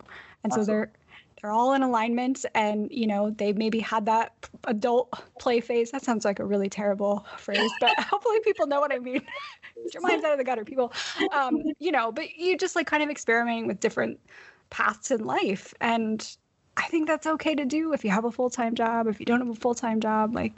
and 0.43 0.53
so 0.53 0.63
they're 0.63 0.91
they're 1.41 1.51
all 1.51 1.73
in 1.73 1.83
alignment 1.83 2.45
and 2.55 2.89
you 2.91 3.07
know 3.07 3.29
they 3.31 3.53
maybe 3.53 3.79
had 3.79 4.05
that 4.05 4.33
adult 4.65 5.11
play 5.39 5.59
phase 5.59 5.91
that 5.91 6.03
sounds 6.03 6.25
like 6.25 6.39
a 6.39 6.45
really 6.45 6.69
terrible 6.69 7.25
phrase 7.37 7.71
but 7.79 7.97
hopefully 7.99 8.39
people 8.41 8.67
know 8.67 8.79
what 8.79 8.93
i 8.93 8.99
mean 8.99 9.21
your 9.93 10.01
mind's 10.01 10.23
out 10.23 10.31
of 10.31 10.37
the 10.37 10.43
gutter 10.43 10.65
people 10.65 10.91
um, 11.33 11.61
you 11.79 11.91
know 11.91 12.11
but 12.11 12.35
you 12.35 12.57
just 12.57 12.75
like 12.75 12.87
kind 12.87 13.03
of 13.03 13.09
experimenting 13.09 13.67
with 13.67 13.79
different 13.79 14.19
paths 14.69 15.11
in 15.11 15.23
life. 15.23 15.73
And 15.81 16.37
I 16.77 16.87
think 16.87 17.07
that's 17.07 17.27
okay 17.27 17.55
to 17.55 17.65
do 17.65 17.93
if 17.93 18.03
you 18.03 18.11
have 18.11 18.25
a 18.25 18.31
full 18.31 18.49
time 18.49 18.75
job, 18.75 19.07
if 19.07 19.19
you 19.19 19.25
don't 19.25 19.39
have 19.39 19.49
a 19.49 19.55
full 19.55 19.75
time 19.75 19.99
job. 19.99 20.35
Like, 20.35 20.53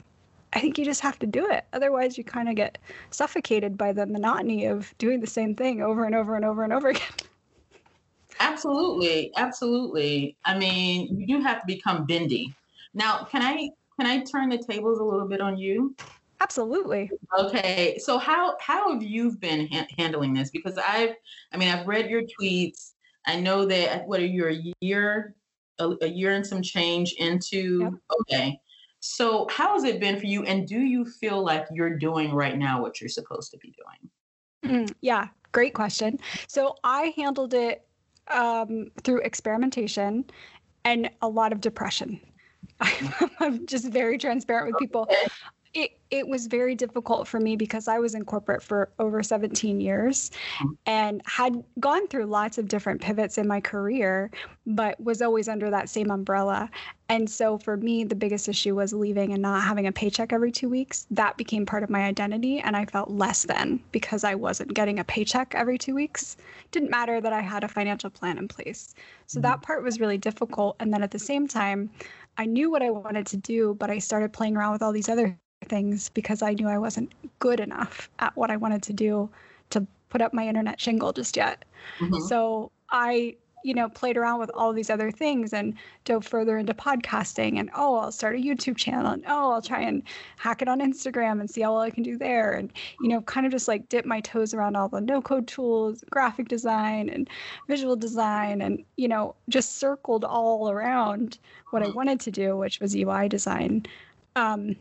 I 0.52 0.60
think 0.60 0.78
you 0.78 0.84
just 0.84 1.00
have 1.00 1.18
to 1.20 1.26
do 1.26 1.48
it. 1.48 1.64
Otherwise, 1.72 2.18
you 2.18 2.24
kind 2.24 2.48
of 2.48 2.56
get 2.56 2.78
suffocated 3.10 3.78
by 3.78 3.92
the 3.92 4.06
monotony 4.06 4.66
of 4.66 4.96
doing 4.98 5.20
the 5.20 5.26
same 5.26 5.54
thing 5.54 5.80
over 5.80 6.04
and 6.04 6.14
over 6.14 6.34
and 6.34 6.44
over 6.44 6.64
and 6.64 6.72
over 6.72 6.88
again. 6.90 7.02
Absolutely, 8.40 9.32
absolutely. 9.36 10.36
I 10.44 10.58
mean, 10.58 11.18
you 11.18 11.26
do 11.26 11.42
have 11.42 11.60
to 11.60 11.66
become 11.66 12.06
bendy. 12.06 12.54
Now, 12.94 13.24
can 13.30 13.42
I 13.42 13.68
can 13.98 14.06
I 14.06 14.24
turn 14.24 14.48
the 14.48 14.58
tables 14.58 14.98
a 14.98 15.04
little 15.04 15.28
bit 15.28 15.40
on 15.40 15.58
you? 15.58 15.94
Absolutely. 16.40 17.10
Okay. 17.38 17.98
So 17.98 18.18
how 18.18 18.56
how 18.60 18.92
have 18.92 19.02
you 19.02 19.36
been 19.36 19.68
ha- 19.70 19.86
handling 19.98 20.32
this? 20.32 20.50
Because 20.50 20.78
I've 20.78 21.14
I 21.52 21.58
mean 21.58 21.68
I've 21.68 21.86
read 21.86 22.08
your 22.08 22.22
tweets. 22.22 22.92
I 23.26 23.38
know 23.38 23.66
that 23.66 24.06
what 24.06 24.20
are 24.20 24.26
you 24.26 24.48
a 24.48 24.74
year, 24.80 25.34
a, 25.78 25.92
a 26.00 26.06
year 26.06 26.32
and 26.34 26.46
some 26.46 26.62
change 26.62 27.14
into? 27.18 27.80
Yep. 27.80 27.92
Okay. 28.22 28.60
So 29.00 29.46
how 29.50 29.74
has 29.74 29.84
it 29.84 30.00
been 30.00 30.18
for 30.18 30.26
you? 30.26 30.44
And 30.44 30.66
do 30.66 30.80
you 30.80 31.04
feel 31.04 31.42
like 31.42 31.66
you're 31.72 31.98
doing 31.98 32.32
right 32.32 32.56
now 32.56 32.80
what 32.80 33.00
you're 33.00 33.08
supposed 33.08 33.50
to 33.50 33.58
be 33.58 33.74
doing? 34.62 34.84
Mm, 34.86 34.94
yeah, 35.00 35.28
great 35.52 35.74
question. 35.74 36.18
So 36.48 36.76
I 36.84 37.12
handled 37.16 37.54
it 37.54 37.86
um, 38.30 38.88
through 39.02 39.20
experimentation 39.20 40.24
and 40.84 41.10
a 41.22 41.28
lot 41.28 41.52
of 41.52 41.60
depression. 41.60 42.20
I'm 43.40 43.66
just 43.66 43.86
very 43.86 44.18
transparent 44.18 44.68
with 44.68 44.78
people. 44.78 45.08
It 45.72 45.92
it 46.10 46.26
was 46.26 46.48
very 46.48 46.74
difficult 46.74 47.28
for 47.28 47.38
me 47.38 47.54
because 47.54 47.86
I 47.86 48.00
was 48.00 48.16
in 48.16 48.24
corporate 48.24 48.60
for 48.60 48.92
over 48.98 49.22
17 49.22 49.80
years 49.80 50.32
Mhm. 50.60 50.76
and 50.86 51.22
had 51.26 51.62
gone 51.78 52.08
through 52.08 52.26
lots 52.26 52.58
of 52.58 52.66
different 52.66 53.00
pivots 53.00 53.38
in 53.38 53.46
my 53.46 53.60
career, 53.60 54.32
but 54.66 54.98
was 55.00 55.22
always 55.22 55.48
under 55.48 55.70
that 55.70 55.88
same 55.88 56.10
umbrella. 56.10 56.68
And 57.08 57.30
so 57.30 57.56
for 57.58 57.76
me, 57.76 58.02
the 58.02 58.16
biggest 58.16 58.48
issue 58.48 58.74
was 58.74 58.92
leaving 58.92 59.32
and 59.32 59.40
not 59.42 59.62
having 59.62 59.86
a 59.86 59.92
paycheck 59.92 60.32
every 60.32 60.50
two 60.50 60.68
weeks. 60.68 61.06
That 61.12 61.36
became 61.36 61.64
part 61.66 61.84
of 61.84 61.90
my 61.90 62.02
identity, 62.02 62.58
and 62.58 62.76
I 62.76 62.86
felt 62.86 63.10
less 63.10 63.44
than 63.44 63.80
because 63.92 64.24
I 64.24 64.34
wasn't 64.34 64.74
getting 64.74 64.98
a 64.98 65.04
paycheck 65.04 65.54
every 65.54 65.78
two 65.78 65.94
weeks. 65.94 66.36
Didn't 66.72 66.90
matter 66.90 67.20
that 67.20 67.32
I 67.32 67.40
had 67.42 67.62
a 67.62 67.68
financial 67.68 68.10
plan 68.10 68.38
in 68.38 68.48
place. 68.48 68.92
So 69.26 69.38
that 69.40 69.62
part 69.62 69.84
was 69.84 70.00
really 70.00 70.18
difficult. 70.18 70.74
And 70.80 70.92
then 70.92 71.02
at 71.04 71.12
the 71.12 71.18
same 71.20 71.46
time, 71.46 71.90
I 72.38 72.46
knew 72.46 72.70
what 72.70 72.82
I 72.82 72.90
wanted 72.90 73.26
to 73.28 73.36
do, 73.36 73.74
but 73.78 73.90
I 73.90 73.98
started 73.98 74.32
playing 74.32 74.56
around 74.56 74.72
with 74.72 74.82
all 74.82 74.92
these 74.92 75.08
other 75.08 75.38
things 75.68 76.08
because 76.10 76.42
I 76.42 76.54
knew 76.54 76.68
I 76.68 76.78
wasn't 76.78 77.12
good 77.38 77.60
enough 77.60 78.08
at 78.18 78.36
what 78.36 78.50
I 78.50 78.56
wanted 78.56 78.82
to 78.84 78.92
do 78.92 79.28
to 79.70 79.86
put 80.08 80.22
up 80.22 80.32
my 80.34 80.46
internet 80.46 80.80
shingle 80.80 81.12
just 81.12 81.36
yet. 81.36 81.64
Mhm. 81.98 82.20
So 82.28 82.70
I, 82.90 83.36
you 83.62 83.74
know, 83.74 83.90
played 83.90 84.16
around 84.16 84.40
with 84.40 84.50
all 84.54 84.72
these 84.72 84.88
other 84.88 85.10
things 85.10 85.52
and 85.52 85.74
dove 86.06 86.26
further 86.26 86.56
into 86.56 86.72
podcasting 86.72 87.58
and 87.60 87.70
oh, 87.76 87.96
I'll 87.96 88.10
start 88.10 88.36
a 88.36 88.38
YouTube 88.38 88.76
channel 88.78 89.12
and 89.12 89.22
oh, 89.28 89.52
I'll 89.52 89.62
try 89.62 89.82
and 89.82 90.02
hack 90.38 90.62
it 90.62 90.68
on 90.68 90.80
Instagram 90.80 91.40
and 91.40 91.48
see 91.50 91.60
how 91.60 91.74
well 91.74 91.82
I 91.82 91.90
can 91.90 92.02
do 92.02 92.16
there 92.16 92.52
and 92.54 92.72
you 93.02 93.08
know, 93.10 93.20
kind 93.20 93.44
of 93.44 93.52
just 93.52 93.68
like 93.68 93.88
dip 93.90 94.06
my 94.06 94.20
toes 94.22 94.54
around 94.54 94.76
all 94.76 94.88
the 94.88 95.00
no-code 95.00 95.46
tools, 95.46 96.02
graphic 96.10 96.48
design 96.48 97.10
and 97.10 97.28
visual 97.68 97.96
design 97.96 98.62
and 98.62 98.82
you 98.96 99.08
know, 99.08 99.34
just 99.50 99.76
circled 99.76 100.24
all 100.24 100.70
around 100.70 101.38
what 101.70 101.82
I 101.82 101.90
wanted 101.90 102.18
to 102.20 102.30
do, 102.30 102.56
which 102.56 102.80
was 102.80 102.96
UI 102.96 103.28
design. 103.28 103.84
Um, 104.36 104.74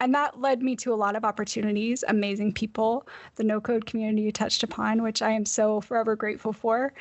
and 0.00 0.14
that 0.14 0.40
led 0.40 0.62
me 0.62 0.76
to 0.76 0.92
a 0.92 0.96
lot 0.96 1.16
of 1.16 1.24
opportunities, 1.24 2.04
amazing 2.06 2.52
people, 2.52 3.06
the 3.36 3.44
no 3.44 3.60
code 3.60 3.86
community 3.86 4.22
you 4.22 4.32
touched 4.32 4.62
upon, 4.62 5.02
which 5.02 5.22
I 5.22 5.30
am 5.30 5.44
so 5.44 5.80
forever 5.80 6.14
grateful 6.14 6.52
for. 6.52 6.92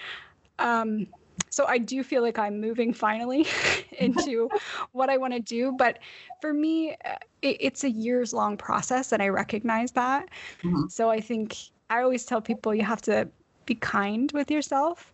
Um, 0.60 1.07
so 1.49 1.65
I 1.65 1.77
do 1.77 2.03
feel 2.03 2.23
like 2.23 2.39
I'm 2.39 2.60
moving 2.60 2.93
finally 2.93 3.45
into 3.99 4.49
what 4.91 5.10
I 5.10 5.17
want 5.17 5.33
to 5.33 5.39
do. 5.39 5.71
But 5.71 5.99
for 6.41 6.53
me, 6.53 6.95
it, 7.41 7.57
it's 7.60 7.83
a 7.83 7.89
years 7.89 8.33
long 8.33 8.57
process, 8.57 9.12
and 9.12 9.21
I 9.21 9.29
recognize 9.29 9.91
that. 9.91 10.29
Mhm. 10.63 10.91
So 10.91 11.10
I 11.10 11.21
think 11.21 11.55
I 11.89 12.01
always 12.01 12.25
tell 12.25 12.41
people 12.41 12.73
you 12.73 12.83
have 12.83 13.01
to 13.03 13.29
be 13.65 13.75
kind 13.75 14.31
with 14.31 14.49
yourself 14.49 15.12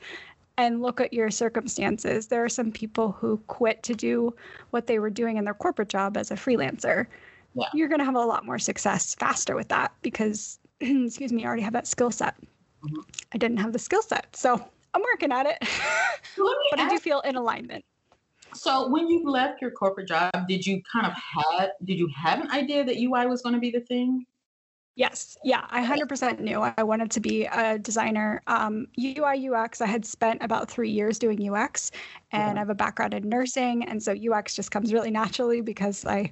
and 0.57 0.81
look 0.81 1.01
at 1.01 1.11
your 1.11 1.31
circumstances. 1.31 2.27
There 2.27 2.43
are 2.43 2.49
some 2.49 2.71
people 2.71 3.11
who 3.11 3.37
quit 3.47 3.83
to 3.83 3.95
do 3.95 4.33
what 4.69 4.87
they 4.87 4.99
were 4.99 5.09
doing 5.09 5.37
in 5.37 5.43
their 5.43 5.53
corporate 5.53 5.89
job 5.89 6.15
as 6.15 6.31
a 6.31 6.35
freelancer. 6.35 7.07
Yeah. 7.55 7.67
You're 7.73 7.87
going 7.87 7.99
to 7.99 8.05
have 8.05 8.15
a 8.15 8.19
lot 8.19 8.45
more 8.45 8.59
success 8.59 9.15
faster 9.15 9.55
with 9.55 9.67
that 9.69 9.93
because, 10.01 10.59
excuse 10.79 11.31
me, 11.31 11.41
you 11.41 11.47
already 11.47 11.61
have 11.61 11.73
that 11.73 11.87
skill 11.87 12.11
set. 12.11 12.35
Mhm. 12.83 13.03
I 13.33 13.37
didn't 13.37 13.57
have 13.57 13.73
the 13.73 13.79
skill 13.79 14.01
set. 14.01 14.35
So 14.35 14.53
I'm 14.93 15.01
working 15.01 15.31
at 15.31 15.45
it, 15.45 15.57
So 16.35 16.43
let 16.43 16.57
me 16.57 16.67
but 16.71 16.79
I 16.79 16.89
do 16.89 16.99
feel 16.99 17.21
in 17.21 17.35
alignment. 17.35 17.85
So 18.53 18.87
when 18.89 19.07
you 19.07 19.23
left 19.27 19.61
your 19.61 19.71
corporate 19.71 20.07
job, 20.07 20.31
did 20.47 20.65
you 20.65 20.81
kind 20.91 21.07
of 21.07 21.13
have 21.13 21.71
did 21.85 21.97
you 21.97 22.07
have 22.15 22.39
an 22.39 22.51
idea 22.51 22.83
that 22.83 22.97
UI 22.97 23.25
was 23.25 23.41
going 23.41 23.55
to 23.55 23.59
be 23.59 23.71
the 23.71 23.79
thing? 23.79 24.25
Yes. 24.95 25.35
Yeah. 25.43 25.65
I 25.71 25.83
100% 25.83 26.39
knew 26.39 26.61
I 26.61 26.83
wanted 26.83 27.09
to 27.11 27.19
be 27.19 27.45
a 27.45 27.79
designer. 27.79 28.43
Um, 28.45 28.85
UI, 28.99 29.49
UX, 29.49 29.81
I 29.81 29.87
had 29.87 30.05
spent 30.05 30.43
about 30.43 30.69
three 30.69 30.91
years 30.91 31.17
doing 31.17 31.49
UX 31.49 31.89
and 32.31 32.49
Yeah. 32.49 32.55
I 32.55 32.59
have 32.59 32.69
a 32.69 32.75
background 32.75 33.15
in 33.15 33.27
nursing. 33.27 33.85
And 33.85 34.03
so 34.03 34.13
UX 34.13 34.55
just 34.55 34.69
comes 34.69 34.93
really 34.93 35.09
naturally 35.09 35.61
because 35.61 36.05
I 36.05 36.31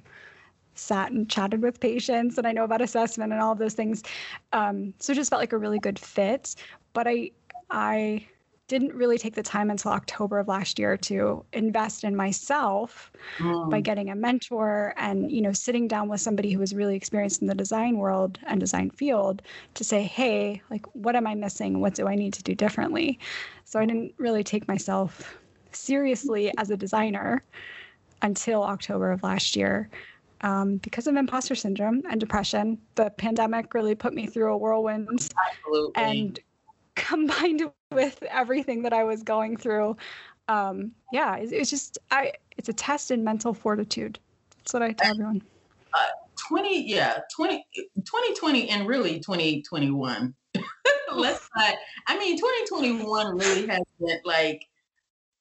sat 0.74 1.12
and 1.12 1.28
chatted 1.28 1.62
with 1.62 1.80
patients 1.80 2.38
and 2.38 2.46
I 2.46 2.52
know 2.52 2.64
about 2.64 2.80
assessment 2.80 3.32
and 3.32 3.40
all 3.40 3.52
of 3.52 3.58
those 3.58 3.74
things. 3.74 4.02
Um, 4.52 4.94
so 4.98 5.12
it 5.12 5.16
just 5.16 5.30
felt 5.30 5.40
like 5.40 5.52
a 5.52 5.58
really 5.58 5.78
good 5.78 5.98
fit. 5.98 6.54
But 6.92 7.06
I, 7.08 7.30
I 7.70 8.26
didn't 8.68 8.94
really 8.94 9.18
take 9.18 9.34
the 9.34 9.42
time 9.42 9.70
until 9.70 9.92
October 9.92 10.38
of 10.38 10.48
last 10.48 10.78
year 10.78 10.96
to 10.96 11.44
invest 11.52 12.04
in 12.04 12.16
myself 12.16 13.10
by 13.64 13.80
Mm, 13.80 13.82
getting 13.82 14.10
a 14.10 14.16
mentor 14.16 14.92
and 14.96 15.30
you 15.30 15.40
know 15.40 15.52
sitting 15.52 15.88
down 15.88 16.08
with 16.08 16.20
somebody 16.20 16.52
who 16.52 16.58
was 16.58 16.74
really 16.74 16.96
experienced 16.96 17.40
in 17.40 17.48
the 17.48 17.54
design 17.54 17.98
world 17.98 18.38
and 18.46 18.60
design 18.60 18.90
field 18.90 19.42
to 19.74 19.84
say 19.84 20.02
hey 20.02 20.60
like 20.70 20.84
what 20.94 21.16
am 21.16 21.26
i 21.26 21.34
missing 21.34 21.80
what 21.80 21.94
do 21.94 22.06
i 22.08 22.14
need 22.14 22.32
to 22.34 22.42
do 22.42 22.54
differently 22.54 23.18
so 23.64 23.78
i 23.80 23.86
didn't 23.86 24.12
really 24.18 24.44
take 24.44 24.66
myself 24.68 25.38
seriously 25.72 26.52
as 26.58 26.70
a 26.70 26.76
designer 26.76 27.42
until 28.22 28.62
october 28.62 29.10
of 29.10 29.22
last 29.22 29.56
year 29.56 29.88
um, 30.42 30.76
because 30.78 31.06
of 31.06 31.16
imposter 31.16 31.54
syndrome 31.54 32.02
and 32.10 32.20
depression 32.20 32.78
the 32.94 33.10
pandemic 33.10 33.74
really 33.74 33.94
put 33.94 34.12
me 34.12 34.26
through 34.26 34.52
a 34.52 34.56
whirlwind 34.56 35.08
absolutely. 35.48 36.02
and 36.02 36.40
combined 36.94 37.62
with 37.92 38.22
everything 38.24 38.82
that 38.82 38.92
I 38.92 39.04
was 39.04 39.22
going 39.22 39.56
through, 39.56 39.96
um, 40.48 40.92
yeah, 41.12 41.36
it's, 41.36 41.52
it's 41.52 41.70
just 41.70 41.98
I. 42.10 42.32
It's 42.58 42.68
a 42.68 42.72
test 42.72 43.10
in 43.10 43.24
mental 43.24 43.54
fortitude. 43.54 44.18
That's 44.58 44.74
what 44.74 44.82
I 44.82 44.92
tell 44.92 45.10
everyone. 45.12 45.42
20 46.48 46.90
yeah 46.90 47.18
20 47.34 47.64
2020 47.96 48.70
and 48.70 48.86
really 48.86 49.20
2021 49.20 50.34
let's 51.12 51.48
not 51.54 51.74
i 52.08 52.18
mean 52.18 52.36
2021 52.36 53.36
really 53.36 53.66
has 53.66 53.82
been 54.00 54.18
like 54.24 54.66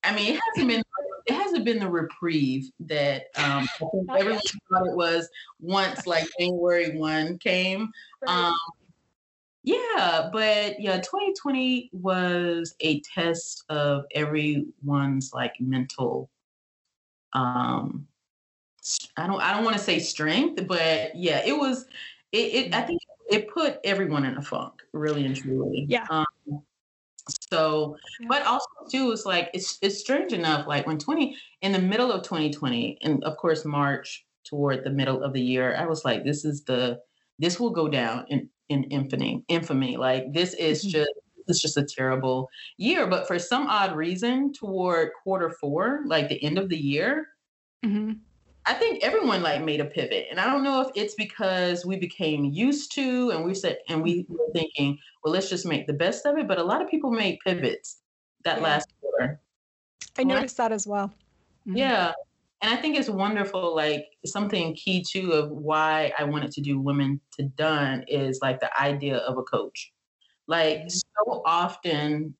i 0.04 0.14
mean 0.14 0.36
it 0.36 0.40
hasn't 0.50 0.70
been 0.70 0.84
it 1.26 1.34
hasn't 1.34 1.66
been 1.66 1.80
the 1.80 1.90
reprieve 1.90 2.70
that 2.80 3.24
um 3.36 3.68
I 3.76 3.86
think 3.92 4.10
everyone 4.18 4.42
thought 4.70 4.88
it 4.88 4.96
was 4.96 5.30
once 5.60 6.08
like 6.08 6.28
january 6.40 6.98
1 6.98 7.38
came 7.40 7.92
um 8.28 8.56
yeah 9.64 10.30
but 10.32 10.80
yeah 10.80 10.98
2020 10.98 11.90
was 11.94 12.76
a 12.80 13.02
test 13.02 13.64
of 13.70 14.06
everyone's 14.14 15.32
like 15.34 15.54
mental 15.60 16.30
um 17.34 18.08
i 19.18 19.28
don't 19.28 19.42
i 19.42 19.54
don't 19.54 19.64
want 19.64 19.78
to 19.78 19.84
say 19.84 20.00
strength 20.00 20.68
but 20.68 21.16
yeah 21.16 21.42
it 21.46 21.58
was 21.58 21.86
it, 22.32 22.54
it 22.54 22.74
i 22.74 22.82
think 22.82 23.00
it 23.32 23.48
put 23.50 23.80
everyone 23.84 24.26
in 24.26 24.38
a 24.38 24.42
funk 24.42 24.84
really 24.92 25.26
and 25.26 25.36
truly. 25.36 25.86
Yeah. 25.88 26.06
um 26.10 26.26
so 27.52 27.96
but 28.28 28.44
also 28.46 28.66
too 28.92 29.12
is 29.12 29.26
like 29.26 29.50
it's 29.54 29.78
it's 29.82 30.00
strange 30.00 30.34
enough 30.34 30.68
like 30.68 30.88
when 30.88 30.98
20 30.98 31.38
in 31.62 31.72
the 31.72 31.80
middle 31.80 32.12
of 32.12 32.24
2020 32.24 32.98
and 33.04 33.24
of 33.24 33.38
course 33.38 33.64
march 33.66 34.26
toward 34.44 34.84
the 34.84 34.90
middle 34.90 35.24
of 35.24 35.34
the 35.34 35.42
year 35.42 35.76
i 35.78 35.86
was 35.86 36.04
like 36.04 36.24
this 36.24 36.44
is 36.46 36.64
the 36.66 37.00
this 37.40 37.60
will 37.60 37.70
go 37.70 37.88
down 37.88 38.26
in 38.30 38.50
in 38.70 38.84
infamy 38.86 39.44
infamy 39.48 39.98
like 39.98 40.32
this 40.34 40.54
is 40.56 40.84
Mhm. 40.86 40.90
just 40.90 41.12
it's 41.48 41.62
just 41.62 41.78
a 41.78 41.84
terrible 41.84 42.50
year 42.78 43.08
but 43.08 43.28
for 43.28 43.38
some 43.40 43.68
odd 43.68 43.96
reason 43.96 44.52
toward 44.54 45.10
quarter 45.24 45.50
four 45.50 46.02
like 46.06 46.30
the 46.30 46.42
end 46.44 46.58
of 46.58 46.70
the 46.70 46.78
year 46.78 47.28
Mhm. 47.86 48.20
I 48.66 48.76
think 48.76 49.04
everyone 49.04 49.42
like 49.42 49.64
made 49.64 49.80
a 49.80 49.86
pivot, 49.86 50.28
and 50.30 50.40
I 50.40 50.46
don't 50.46 50.64
know 50.64 50.82
if 50.82 50.90
it's 50.96 51.16
because 51.16 51.86
we 51.86 51.98
became 51.98 52.46
used 52.46 52.94
to, 52.94 53.32
and 53.32 53.44
we 53.44 53.56
said, 53.56 53.80
and 53.90 54.04
we 54.04 54.26
were 54.30 54.38
thinking, 54.54 55.00
well, 55.24 55.34
let's 55.34 55.50
just 55.50 55.66
make 55.66 55.88
the 55.88 55.94
best 55.94 56.26
of 56.28 56.38
it. 56.38 56.48
But 56.48 56.60
a 56.60 56.64
lot 56.64 56.82
of 56.82 56.88
people 56.90 57.12
made 57.12 57.40
pivots 57.46 58.02
that 58.44 58.58
Yeah. 58.58 58.64
last 58.64 58.94
quarter. 59.02 59.42
I 60.18 60.24
noticed 60.24 60.58
that 60.58 60.72
as 60.72 60.86
well. 60.86 61.12
Mhm. 61.68 61.78
Yeah, 61.78 62.14
and 62.62 62.72
I 62.72 62.76
think 62.80 62.98
it's 62.98 63.10
wonderful. 63.10 63.76
Like 63.76 64.06
something 64.26 64.76
key 64.76 65.04
too 65.04 65.32
of 65.34 65.50
why 65.50 66.14
I 66.18 66.24
wanted 66.26 66.52
to 66.52 66.62
do 66.62 66.80
Women 66.80 67.20
to 67.38 67.44
Done 67.44 68.04
is 68.08 68.40
like 68.42 68.60
the 68.60 68.80
idea 68.80 69.18
of 69.18 69.38
a 69.40 69.44
coach. 69.44 69.92
Like 70.48 70.86
Mhm. 70.86 70.92
so 70.92 71.42
often, 71.46 72.36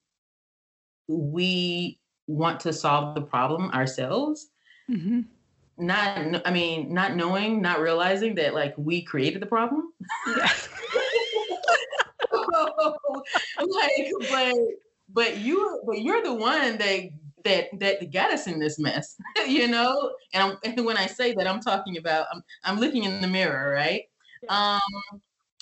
we 1.08 2.00
want 2.28 2.60
to 2.62 2.74
solve 2.74 3.16
the 3.16 3.22
problem 3.22 3.72
ourselves 3.72 4.52
Mhm. 4.90 5.26
Not 5.82 6.48
i 6.48 6.52
mean 6.52 6.94
not 6.94 7.16
knowing 7.16 7.62
not 7.62 7.80
realizing 7.80 8.36
that 8.36 8.54
like 8.54 8.74
we 8.78 9.02
created 9.02 9.42
the 9.42 9.46
problem 9.46 9.92
Yeah. 10.28 10.50
like 13.60 14.12
but 14.30 14.56
but 15.14 15.38
you 15.38 15.82
but 15.86 16.02
you're 16.02 16.24
the 16.24 16.34
one 16.34 16.78
that 16.78 17.10
that 17.44 17.80
that 17.80 18.12
got 18.12 18.32
us 18.32 18.48
in 18.48 18.60
this 18.60 18.78
mess 18.80 19.18
you 19.48 19.68
know 19.68 20.14
and, 20.34 20.56
and 20.64 20.86
when 20.86 20.98
i 20.98 21.08
say 21.08 21.34
that 21.34 21.48
i'm 21.48 21.60
talking 21.60 21.98
about 21.98 22.28
i'm, 22.34 22.44
I'm 22.64 22.80
looking 22.80 23.04
in 23.04 23.20
the 23.20 23.28
mirror 23.28 23.72
right 23.72 24.04
Yeah. 24.44 24.78
um 24.78 25.22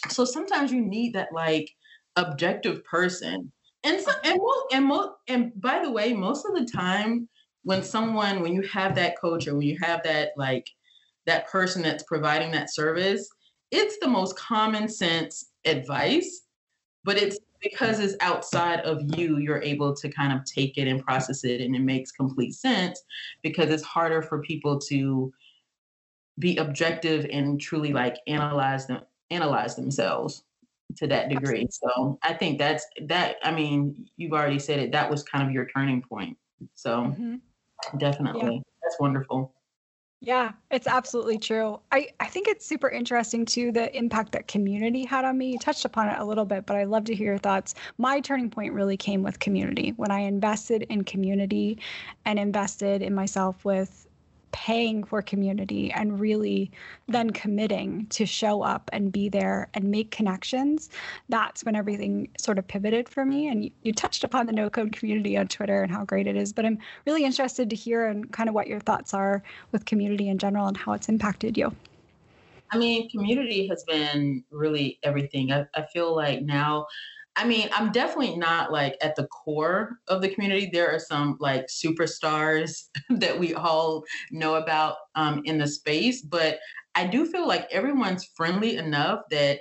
so 0.10 0.26
sometimes 0.26 0.72
you 0.72 0.82
need 0.82 1.14
that 1.14 1.34
like 1.34 1.70
objective 2.18 2.84
person 2.84 3.52
and 3.84 4.02
so 4.02 4.12
and 4.26 4.38
most 4.38 4.66
and 4.74 4.86
most 4.86 5.10
and 5.30 5.52
by 5.62 5.80
the 5.84 5.91
way 5.91 6.14
most 6.14 6.46
of 6.46 6.54
the 6.54 6.66
time 6.66 7.30
when 7.70 7.84
someone 7.84 8.41
when 8.41 8.53
you 8.53 8.63
have 8.63 8.95
that 8.95 9.20
coach 9.20 9.47
or 9.47 9.55
when 9.55 9.67
you 9.67 9.78
have 9.80 10.01
that 10.03 10.32
like 10.38 10.67
that 11.26 11.47
person 11.47 11.82
that's 11.84 12.03
providing 12.03 12.51
that 12.51 12.74
service 12.74 13.30
it's 13.70 13.97
the 13.99 14.07
most 14.07 14.36
common 14.36 14.88
sense 14.89 15.51
advice 15.65 16.47
but 17.03 17.17
it's 17.17 17.38
because 17.61 17.99
it's 17.99 18.15
outside 18.22 18.80
of 18.82 19.01
you, 19.17 19.38
you're 19.38 19.61
able 19.61 19.93
to 19.93 20.09
kind 20.09 20.32
of 20.32 20.45
take 20.45 20.78
it 20.78 20.88
and 20.88 21.03
process 21.03 21.43
it, 21.43 21.61
and 21.61 21.76
it 21.76 21.82
makes 21.82 22.11
complete 22.11 22.53
sense 22.53 23.03
because 23.41 23.70
it's 23.70 23.84
harder 23.84 24.22
for 24.22 24.41
people 24.41 24.80
to 24.80 25.32
be 26.39 26.57
objective 26.57 27.26
and 27.32 27.59
truly 27.59 27.91
like 27.91 28.17
analyze 28.28 28.88
them, 28.88 29.01
analyze 29.30 29.76
themselves 29.76 30.43
to 30.95 31.07
that 31.07 31.30
degree. 31.30 31.67
So 31.70 32.17
I 32.24 32.34
think 32.34 32.57
that's 32.57 32.86
that. 33.01 33.36
I 33.43 33.51
mean, 33.51 34.07
you've 34.15 34.34
already 34.34 34.59
said 34.59 34.80
it. 34.80 34.91
That 34.93 35.09
was 35.09 35.24
kind 35.24 35.45
of 35.45 35.53
your 35.53 35.67
turning 35.67 36.01
point. 36.01 36.38
So 36.76 37.01
mm-hmm. 37.01 37.36
Definitely, 37.98 38.56
yeah. 38.56 38.62
that's 38.84 39.00
wonderful. 39.00 39.54
Yeah, 40.22 40.52
it's 40.70 40.88
absolutely 40.88 41.38
true. 41.38 41.80
I, 41.94 42.10
I 42.20 42.26
think 42.26 42.50
it's 42.50 42.66
super 42.66 42.90
interesting 42.90 43.46
too 43.46 43.72
the 43.72 43.96
impact 43.96 44.34
that 44.34 44.50
community 44.50 45.06
had 45.06 45.24
on 45.24 45.38
me. 45.38 45.52
You 45.52 45.60
touched 45.60 45.86
upon 45.86 46.10
it 46.10 46.20
a 46.20 46.26
little 46.26 46.44
bit, 46.44 46.66
but 46.66 46.76
I'd 46.76 46.90
love 46.90 47.06
to 47.06 47.16
hear 47.16 47.28
your 47.28 47.38
thoughts. 47.38 47.74
My 47.98 48.20
turning 48.20 48.50
point 48.50 48.74
really 48.74 48.98
came 48.98 49.24
with 49.24 49.40
community 49.40 49.94
when 49.96 50.12
I 50.12 50.20
invested 50.20 50.84
in 50.90 51.06
community 51.06 51.80
and 52.26 52.38
invested 52.38 53.02
in 53.02 53.16
myself 53.16 53.64
with 53.64 54.09
paying 54.52 55.04
for 55.04 55.22
community 55.22 55.91
and 55.91 56.20
really 56.20 56.72
then 57.08 57.30
committing 57.30 58.06
to 58.08 58.26
show 58.26 58.62
up 58.62 58.89
and 58.93 59.12
be 59.12 59.30
there 59.30 59.70
and 59.74 59.86
make 59.86 60.12
connections, 60.12 60.89
that's 61.30 61.64
when 61.64 61.76
everything 61.76 62.30
sort 62.39 62.58
of 62.58 62.68
pivoted 62.68 63.08
for 63.10 63.26
me. 63.26 63.47
And 63.47 63.66
you, 63.66 63.72
you, 63.84 63.93
touched 63.93 64.24
upon 64.24 64.45
the 64.45 64.54
no 64.54 64.70
code 64.70 64.91
community 64.93 65.38
on 65.38 65.47
Twitter 65.47 65.84
and 65.84 65.91
how 65.91 66.06
great 66.06 66.28
it 66.28 66.36
is, 66.36 66.54
but 66.54 66.66
I'm 66.66 66.80
really 67.06 67.26
interested 67.26 67.70
to 67.70 67.76
hear 67.76 68.08
and 68.08 68.32
kind 68.32 68.47
of 68.47 68.56
what 68.56 68.68
your 68.68 68.80
thoughts 68.80 69.14
are 69.14 69.43
with 69.72 69.86
community 69.86 70.30
in 70.30 70.38
general 70.38 70.68
and 70.68 70.78
how 70.78 70.93
it's 70.93 71.10
impacted 71.10 71.58
you. 71.58 71.76
I 72.72 72.78
mean, 72.78 73.10
community 73.10 73.68
has 73.68 73.84
been 73.86 74.43
really 74.52 75.00
everything. 75.04 75.52
I, 75.52 75.66
I 75.76 75.86
feel 75.91 76.16
like 76.16 76.43
now 76.43 76.86
I 77.36 77.46
mean, 77.46 77.70
I'm 77.72 77.92
definitely 77.92 78.36
not 78.36 78.72
like 78.72 78.98
at 79.02 79.16
the 79.16 79.28
core 79.28 80.00
of 80.08 80.22
the 80.22 80.30
community. 80.30 80.70
There 80.72 80.94
are 80.94 81.00
some 81.00 81.38
like 81.40 81.68
superstars 81.68 82.90
that 83.10 83.40
we 83.40 83.54
all 83.54 84.04
know 84.32 84.56
about 84.56 84.96
um, 85.16 85.42
in 85.46 85.58
the 85.58 85.68
space, 85.68 86.22
but 86.22 86.60
I 86.96 87.08
do 87.08 87.26
feel 87.26 87.48
like 87.48 87.68
everyone's 87.72 88.26
friendly 88.36 88.78
enough 88.78 89.22
that 89.32 89.60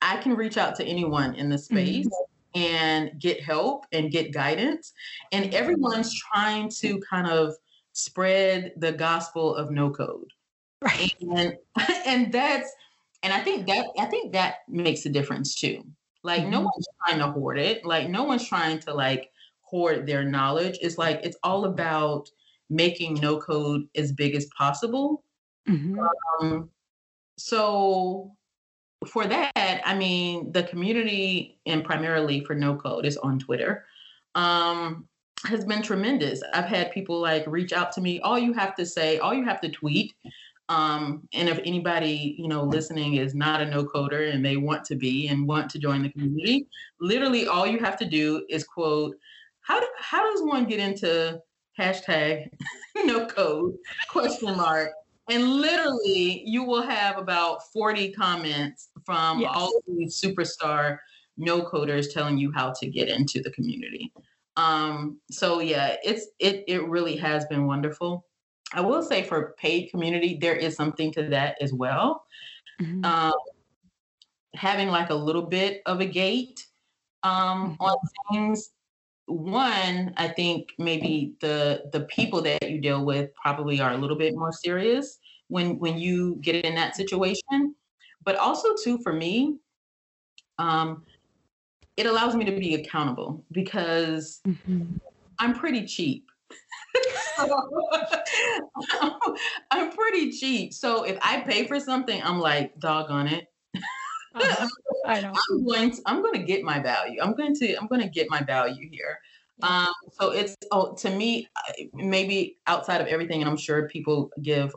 I 0.00 0.18
can 0.18 0.36
reach 0.36 0.56
out 0.56 0.76
to 0.76 0.84
anyone 0.84 1.34
in 1.34 1.48
the 1.48 1.58
space. 1.58 2.06
Mm-hmm 2.06 2.24
and 2.54 3.12
get 3.18 3.40
help 3.42 3.84
and 3.92 4.10
get 4.10 4.32
guidance. 4.32 4.92
And 5.32 5.54
everyone's 5.54 6.14
trying 6.14 6.70
to 6.80 7.00
kind 7.08 7.26
of 7.26 7.54
spread 7.92 8.72
the 8.76 8.92
gospel 8.92 9.54
of 9.54 9.70
no 9.70 9.90
code. 9.90 10.32
Right. 10.82 11.14
And 11.20 11.54
and 12.06 12.32
that's 12.32 12.72
and 13.22 13.32
I 13.32 13.40
think 13.40 13.66
that 13.66 13.86
I 13.98 14.06
think 14.06 14.32
that 14.32 14.56
makes 14.68 15.06
a 15.06 15.10
difference 15.10 15.54
too. 15.54 15.84
Like 16.22 16.42
mm-hmm. 16.42 16.50
no 16.50 16.60
one's 16.60 16.88
trying 17.04 17.18
to 17.18 17.28
hoard 17.28 17.58
it. 17.58 17.84
Like 17.84 18.08
no 18.08 18.24
one's 18.24 18.48
trying 18.48 18.78
to 18.80 18.94
like 18.94 19.30
hoard 19.60 20.06
their 20.06 20.24
knowledge. 20.24 20.78
It's 20.80 20.98
like 20.98 21.20
it's 21.22 21.36
all 21.42 21.64
about 21.64 22.28
making 22.70 23.14
no 23.14 23.38
code 23.38 23.88
as 23.94 24.12
big 24.12 24.34
as 24.34 24.46
possible. 24.56 25.24
Mm-hmm. 25.68 26.00
Um, 26.40 26.70
so 27.38 28.32
for 29.06 29.26
that, 29.26 29.52
I 29.56 29.94
mean, 29.94 30.52
the 30.52 30.64
community 30.64 31.58
and 31.66 31.84
primarily 31.84 32.44
for 32.44 32.54
no 32.54 32.74
code 32.76 33.06
is 33.06 33.16
on 33.18 33.38
Twitter. 33.38 33.84
Um, 34.34 35.08
has 35.44 35.64
been 35.64 35.82
tremendous. 35.82 36.42
I've 36.52 36.64
had 36.64 36.90
people 36.90 37.20
like 37.20 37.44
reach 37.46 37.72
out 37.72 37.92
to 37.92 38.00
me. 38.00 38.20
All 38.20 38.38
you 38.38 38.52
have 38.54 38.74
to 38.74 38.84
say, 38.84 39.18
all 39.18 39.32
you 39.32 39.44
have 39.44 39.60
to 39.60 39.68
tweet 39.68 40.12
um, 40.68 41.26
and 41.32 41.48
if 41.48 41.58
anybody, 41.64 42.36
you 42.38 42.48
know, 42.48 42.62
listening 42.62 43.14
is 43.14 43.34
not 43.34 43.62
a 43.62 43.66
no 43.66 43.84
coder 43.84 44.32
and 44.32 44.44
they 44.44 44.56
want 44.56 44.84
to 44.84 44.96
be 44.96 45.28
and 45.28 45.48
want 45.48 45.70
to 45.70 45.78
join 45.78 46.02
the 46.02 46.10
community, 46.10 46.66
literally 47.00 47.46
all 47.46 47.66
you 47.66 47.78
have 47.78 47.96
to 47.98 48.04
do 48.04 48.44
is 48.50 48.64
quote, 48.64 49.16
how, 49.62 49.80
do, 49.80 49.86
how 49.98 50.30
does 50.30 50.42
one 50.42 50.66
get 50.66 50.78
into 50.78 51.40
hashtag 51.78 52.48
no 53.04 53.26
code 53.26 53.74
question 54.10 54.56
mark. 54.56 54.90
And 55.30 55.56
literally 55.56 56.42
you 56.44 56.64
will 56.64 56.82
have 56.82 57.18
about 57.18 57.70
40 57.72 58.12
comments 58.12 58.88
from 59.04 59.40
yes. 59.40 59.50
all 59.54 59.80
these 59.86 60.20
superstar 60.20 60.98
no 61.36 61.62
coders 61.62 62.12
telling 62.12 62.36
you 62.36 62.50
how 62.50 62.72
to 62.72 62.86
get 62.86 63.08
into 63.08 63.40
the 63.40 63.50
community. 63.52 64.12
Um, 64.56 65.20
so 65.30 65.60
yeah 65.60 65.96
it's 66.02 66.26
it 66.40 66.64
it 66.66 66.84
really 66.88 67.16
has 67.16 67.46
been 67.46 67.66
wonderful 67.66 68.26
I 68.74 68.80
will 68.80 69.02
say 69.02 69.22
for 69.22 69.54
paid 69.58 69.90
community, 69.90 70.38
there 70.40 70.56
is 70.56 70.76
something 70.76 71.12
to 71.12 71.22
that 71.30 71.56
as 71.60 71.72
well. 71.72 72.24
Mm-hmm. 72.80 73.04
Um, 73.04 73.32
having 74.54 74.88
like 74.88 75.10
a 75.10 75.14
little 75.14 75.42
bit 75.42 75.82
of 75.86 76.00
a 76.00 76.06
gate 76.06 76.66
um, 77.22 77.76
mm-hmm. 77.78 77.82
on 77.82 77.96
things. 78.30 78.70
One, 79.26 80.14
I 80.16 80.28
think 80.28 80.72
maybe 80.78 81.34
the 81.40 81.84
the 81.92 82.00
people 82.02 82.40
that 82.42 82.70
you 82.70 82.80
deal 82.80 83.04
with 83.04 83.30
probably 83.34 83.80
are 83.80 83.92
a 83.92 83.96
little 83.96 84.16
bit 84.16 84.34
more 84.34 84.52
serious 84.52 85.18
when 85.48 85.78
when 85.78 85.98
you 85.98 86.38
get 86.40 86.64
in 86.64 86.74
that 86.76 86.96
situation. 86.96 87.74
But 88.24 88.36
also 88.36 88.68
too, 88.82 88.98
for 89.02 89.12
me, 89.12 89.58
um, 90.58 91.04
it 91.96 92.06
allows 92.06 92.34
me 92.34 92.44
to 92.44 92.52
be 92.52 92.74
accountable 92.74 93.44
because 93.52 94.40
mm-hmm. 94.46 94.96
I'm 95.38 95.54
pretty 95.54 95.84
cheap. 95.86 96.26
I'm 99.70 99.92
pretty 99.92 100.32
cheap. 100.32 100.74
So 100.74 101.04
if 101.04 101.18
I 101.22 101.40
pay 101.40 101.66
for 101.66 101.80
something, 101.80 102.22
I'm 102.22 102.38
like, 102.38 102.78
doggone 102.78 103.28
it. 103.28 103.46
Uh-huh. 104.34 104.68
I 105.06 105.20
know. 105.20 105.32
I'm 105.50 105.64
going 105.64 105.90
to 105.92 106.02
I'm 106.06 106.22
going 106.22 106.34
to 106.34 106.42
get 106.42 106.62
my 106.62 106.80
value. 106.80 107.20
I'm 107.22 107.34
going 107.34 107.54
to 107.56 107.74
I'm 107.76 107.86
going 107.86 108.02
to 108.02 108.08
get 108.08 108.28
my 108.30 108.42
value 108.42 108.88
here. 108.90 109.18
Um, 109.62 109.92
so 110.12 110.30
it's 110.30 110.54
oh, 110.70 110.94
to 110.96 111.10
me 111.10 111.48
maybe 111.94 112.58
outside 112.66 113.00
of 113.00 113.08
everything, 113.08 113.40
and 113.40 113.50
I'm 113.50 113.56
sure 113.56 113.88
people 113.88 114.30
give 114.42 114.74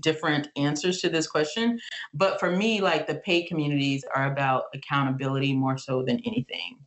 different 0.00 0.48
answers 0.56 1.00
to 1.00 1.08
this 1.08 1.26
question. 1.26 1.78
But 2.12 2.40
for 2.40 2.50
me, 2.50 2.80
like 2.80 3.06
the 3.06 3.16
paid 3.16 3.46
communities 3.46 4.04
are 4.14 4.32
about 4.32 4.64
accountability 4.74 5.54
more 5.54 5.78
so 5.78 6.02
than 6.02 6.20
anything. 6.26 6.78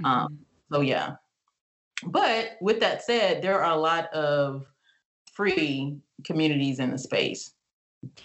Mm-hmm. 0.00 0.06
Um, 0.06 0.38
so 0.72 0.80
yeah. 0.80 1.16
But 2.06 2.56
with 2.60 2.80
that 2.80 3.02
said, 3.02 3.42
there 3.42 3.62
are 3.62 3.72
a 3.72 3.80
lot 3.80 4.12
of 4.12 4.66
free 5.32 5.98
communities 6.24 6.78
in 6.78 6.90
the 6.90 6.98
space. 6.98 7.54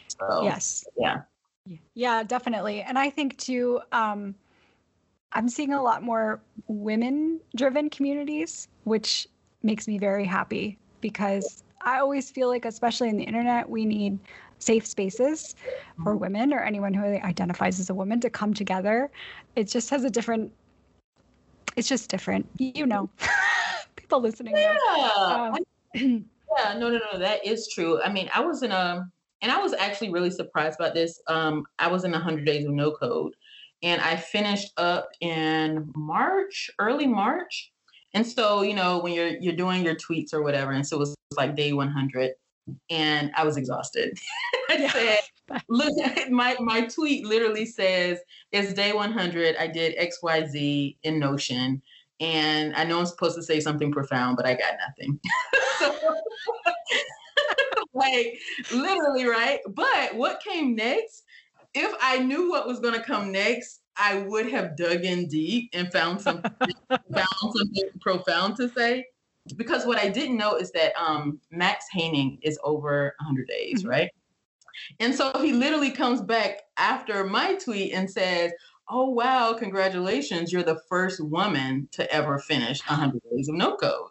So, 0.07 0.43
yes. 0.43 0.85
Yeah. 0.97 1.21
Yeah, 1.93 2.23
definitely. 2.23 2.81
And 2.81 2.97
I 2.97 3.09
think 3.09 3.37
too, 3.37 3.81
um, 3.91 4.35
I'm 5.33 5.49
seeing 5.49 5.73
a 5.73 5.81
lot 5.81 6.03
more 6.03 6.41
women 6.67 7.39
driven 7.55 7.89
communities, 7.89 8.67
which 8.85 9.27
makes 9.63 9.87
me 9.87 9.97
very 9.97 10.25
happy 10.25 10.77
because 11.01 11.63
I 11.81 11.99
always 11.99 12.31
feel 12.31 12.47
like, 12.47 12.65
especially 12.65 13.09
in 13.09 13.17
the 13.17 13.23
internet, 13.23 13.69
we 13.69 13.85
need 13.85 14.17
safe 14.59 14.85
spaces 14.87 15.55
for 16.03 16.13
mm-hmm. 16.13 16.21
women 16.21 16.53
or 16.53 16.59
anyone 16.59 16.93
who 16.93 17.05
identifies 17.05 17.79
as 17.79 17.89
a 17.89 17.93
woman 17.93 18.19
to 18.21 18.29
come 18.29 18.53
together. 18.53 19.11
It 19.55 19.67
just 19.67 19.89
has 19.89 20.03
a 20.03 20.09
different, 20.09 20.51
it's 21.75 21.87
just 21.87 22.09
different, 22.09 22.47
you 22.57 22.85
know. 22.85 23.09
people 24.09 24.21
listening. 24.21 24.55
Yeah. 24.55 24.77
Um, 25.17 25.55
yeah, 25.93 26.73
no, 26.77 26.89
no, 26.89 26.99
no, 27.11 27.19
that 27.19 27.45
is 27.45 27.67
true. 27.73 28.01
I 28.01 28.11
mean, 28.11 28.29
I 28.33 28.39
was 28.41 28.63
in 28.63 28.71
a, 28.71 29.05
and 29.41 29.51
I 29.51 29.59
was 29.59 29.73
actually 29.73 30.11
really 30.11 30.31
surprised 30.31 30.79
about 30.79 30.93
this. 30.93 31.21
Um, 31.27 31.65
I 31.79 31.87
was 31.87 32.05
in 32.05 32.11
100 32.11 32.45
Days 32.45 32.65
of 32.65 32.71
No 32.71 32.91
Code, 32.91 33.33
and 33.83 34.01
I 34.01 34.15
finished 34.15 34.71
up 34.77 35.09
in 35.21 35.91
March, 35.95 36.69
early 36.79 37.07
March. 37.07 37.71
And 38.13 38.25
so, 38.25 38.61
you 38.61 38.73
know, 38.73 38.99
when 38.99 39.13
you're 39.13 39.37
you're 39.37 39.55
doing 39.55 39.83
your 39.83 39.95
tweets 39.95 40.33
or 40.33 40.41
whatever, 40.41 40.71
and 40.71 40.87
so 40.87 40.95
it 40.95 40.99
was 40.99 41.15
like 41.35 41.55
day 41.55 41.73
100, 41.73 42.31
and 42.89 43.31
I 43.35 43.43
was 43.43 43.57
exhausted. 43.57 44.17
I 44.69 44.77
yeah. 44.77 44.91
said, 44.91 45.19
look, 45.69 45.93
my 46.31 46.55
my 46.59 46.87
tweet 46.87 47.25
literally 47.25 47.65
says, 47.65 48.19
"It's 48.51 48.73
day 48.73 48.93
100. 48.93 49.57
I 49.57 49.67
did 49.67 49.95
X, 49.97 50.19
Y, 50.23 50.45
Z 50.45 50.97
in 51.03 51.19
Notion." 51.19 51.81
And 52.19 52.75
I 52.75 52.83
know 52.83 52.99
I'm 52.99 53.05
supposed 53.05 53.35
to 53.35 53.43
say 53.43 53.59
something 53.59 53.91
profound, 53.91 54.37
but 54.37 54.45
I 54.45 54.53
got 54.53 54.73
nothing. 54.87 55.19
like 57.93 58.39
literally, 58.71 59.25
right? 59.25 59.59
But 59.67 60.15
what 60.15 60.41
came 60.41 60.75
next? 60.75 61.23
If 61.73 61.93
I 62.01 62.19
knew 62.19 62.49
what 62.49 62.67
was 62.67 62.79
going 62.79 62.95
to 62.95 63.03
come 63.03 63.31
next, 63.31 63.81
I 63.97 64.19
would 64.19 64.49
have 64.49 64.77
dug 64.77 65.03
in 65.03 65.27
deep 65.27 65.69
and 65.73 65.91
found 65.91 66.21
something, 66.21 66.51
found 66.89 67.27
something 67.55 67.89
profound 67.99 68.55
to 68.57 68.69
say. 68.69 69.05
Because 69.55 69.85
what 69.85 69.97
I 69.97 70.09
didn't 70.09 70.37
know 70.37 70.55
is 70.55 70.71
that 70.71 70.93
um, 70.99 71.39
Max 71.51 71.85
Haining 71.91 72.37
is 72.41 72.59
over 72.63 73.15
100 73.19 73.47
days, 73.47 73.79
mm-hmm. 73.79 73.89
right? 73.89 74.11
And 74.99 75.13
so 75.15 75.31
he 75.41 75.53
literally 75.53 75.91
comes 75.91 76.21
back 76.21 76.61
after 76.77 77.23
my 77.23 77.55
tweet 77.55 77.93
and 77.93 78.09
says, 78.09 78.51
oh 78.89 79.09
wow, 79.09 79.53
congratulations, 79.53 80.51
you're 80.51 80.63
the 80.63 80.81
first 80.89 81.19
woman 81.21 81.87
to 81.93 82.11
ever 82.11 82.39
finish 82.39 82.81
100 82.87 83.21
days 83.31 83.49
of 83.49 83.55
no 83.55 83.75
code. 83.75 84.09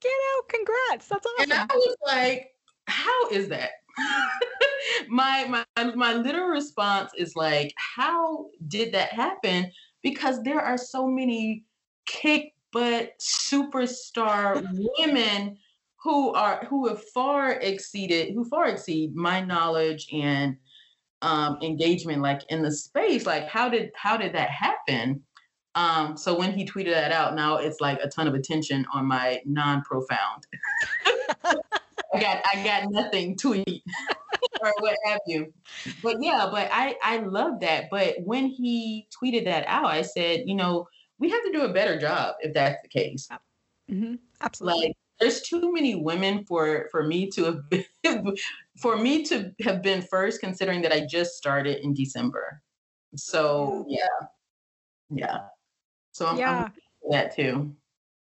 Get 0.00 0.12
out, 0.36 0.48
congrats, 0.48 1.08
that's 1.08 1.26
awesome. 1.26 1.52
And 1.52 1.52
I 1.52 1.74
was 1.74 1.96
like, 2.06 2.50
how 2.86 3.28
is 3.30 3.48
that? 3.48 3.70
my 5.08 5.46
my 5.46 5.94
my 5.94 6.14
literal 6.14 6.48
response 6.48 7.12
is 7.16 7.34
like, 7.34 7.72
how 7.76 8.46
did 8.68 8.92
that 8.92 9.12
happen? 9.12 9.70
because 10.06 10.40
there 10.44 10.60
are 10.60 10.78
so 10.78 11.08
many 11.08 11.64
kick 12.06 12.54
butt 12.72 13.10
superstar 13.18 14.64
women 14.98 15.56
who 15.96 16.32
are 16.32 16.64
who 16.66 16.86
have 16.86 17.02
far 17.06 17.52
exceeded 17.54 18.32
who 18.32 18.44
far 18.44 18.68
exceed 18.68 19.16
my 19.16 19.40
knowledge 19.40 20.06
and 20.12 20.56
um, 21.22 21.58
engagement 21.62 22.22
like 22.22 22.42
in 22.50 22.62
the 22.62 22.70
space 22.70 23.26
like 23.26 23.48
how 23.48 23.68
did 23.68 23.90
how 23.94 24.16
did 24.16 24.34
that 24.34 24.50
happen? 24.50 25.22
Um, 25.74 26.16
so 26.16 26.38
when 26.38 26.52
he 26.52 26.64
tweeted 26.64 26.92
that 26.92 27.12
out 27.12 27.34
now 27.34 27.58
it's 27.58 27.80
like 27.80 27.98
a 28.02 28.08
ton 28.08 28.26
of 28.26 28.34
attention 28.34 28.86
on 28.92 29.06
my 29.06 29.40
non-profound. 29.44 30.46
I 32.14 32.20
got 32.20 32.42
i 32.54 32.64
got 32.64 32.90
nothing 32.90 33.36
tweet 33.36 33.82
or 34.62 34.72
what 34.78 34.96
have 35.04 35.20
you. 35.26 35.52
But 36.02 36.16
yeah 36.20 36.48
but 36.50 36.68
i 36.72 36.96
i 37.02 37.18
love 37.18 37.60
that. 37.60 37.84
But 37.90 38.16
when 38.24 38.46
he 38.46 39.08
tweeted 39.10 39.44
that 39.44 39.64
out 39.66 39.86
i 39.86 40.02
said 40.02 40.42
you 40.46 40.54
know 40.54 40.86
we 41.18 41.30
have 41.30 41.42
to 41.44 41.52
do 41.52 41.62
a 41.62 41.72
better 41.72 41.98
job 41.98 42.34
if 42.40 42.52
that's 42.54 42.80
the 42.82 42.88
case. 42.88 43.28
Mm-hmm. 43.90 44.14
absolutely. 44.40 44.88
Like 44.88 44.96
there's 45.20 45.40
too 45.42 45.72
many 45.72 45.94
women 45.94 46.44
for 46.44 46.88
for 46.90 47.04
me 47.04 47.30
to 47.30 47.44
have 47.44 47.70
been, 47.70 47.84
for 48.80 48.96
me 48.96 49.22
to 49.24 49.52
have 49.62 49.82
been 49.82 50.02
first 50.02 50.40
considering 50.40 50.82
that 50.82 50.92
I 50.92 51.06
just 51.06 51.34
started 51.34 51.82
in 51.84 51.94
December. 51.94 52.62
So 53.14 53.86
yeah. 53.88 54.06
Yeah. 55.10 55.38
So 56.12 56.26
I'm, 56.26 56.38
yeah. 56.38 56.64
I'm 56.64 56.72
that 57.10 57.34
too. 57.34 57.74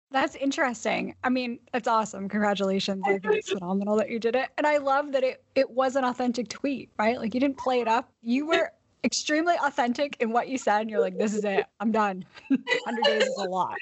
That's 0.09 0.35
interesting. 0.35 1.15
I 1.23 1.29
mean, 1.29 1.59
it's 1.73 1.87
awesome. 1.87 2.29
Congratulations. 2.29 3.03
I 3.05 3.19
think 3.19 3.25
it's 3.35 3.51
phenomenal 3.51 3.97
that 3.97 4.09
you 4.09 4.19
did 4.19 4.35
it. 4.35 4.49
And 4.57 4.65
I 4.65 4.77
love 4.77 5.11
that 5.11 5.23
it 5.23 5.43
it 5.55 5.69
was 5.69 5.95
an 5.95 6.05
authentic 6.05 6.47
tweet, 6.47 6.89
right? 6.97 7.17
Like 7.17 7.33
you 7.33 7.39
didn't 7.39 7.57
play 7.57 7.81
it 7.81 7.87
up. 7.87 8.09
You 8.21 8.47
were 8.47 8.71
extremely 9.03 9.55
authentic 9.63 10.17
in 10.19 10.31
what 10.31 10.47
you 10.47 10.57
said. 10.57 10.81
And 10.81 10.89
you're 10.89 11.01
like, 11.01 11.17
this 11.17 11.33
is 11.33 11.43
it. 11.43 11.65
I'm 11.79 11.91
done. 11.91 12.25
100 12.47 13.03
days 13.03 13.23
is 13.23 13.37
a 13.37 13.49
lot. 13.49 13.75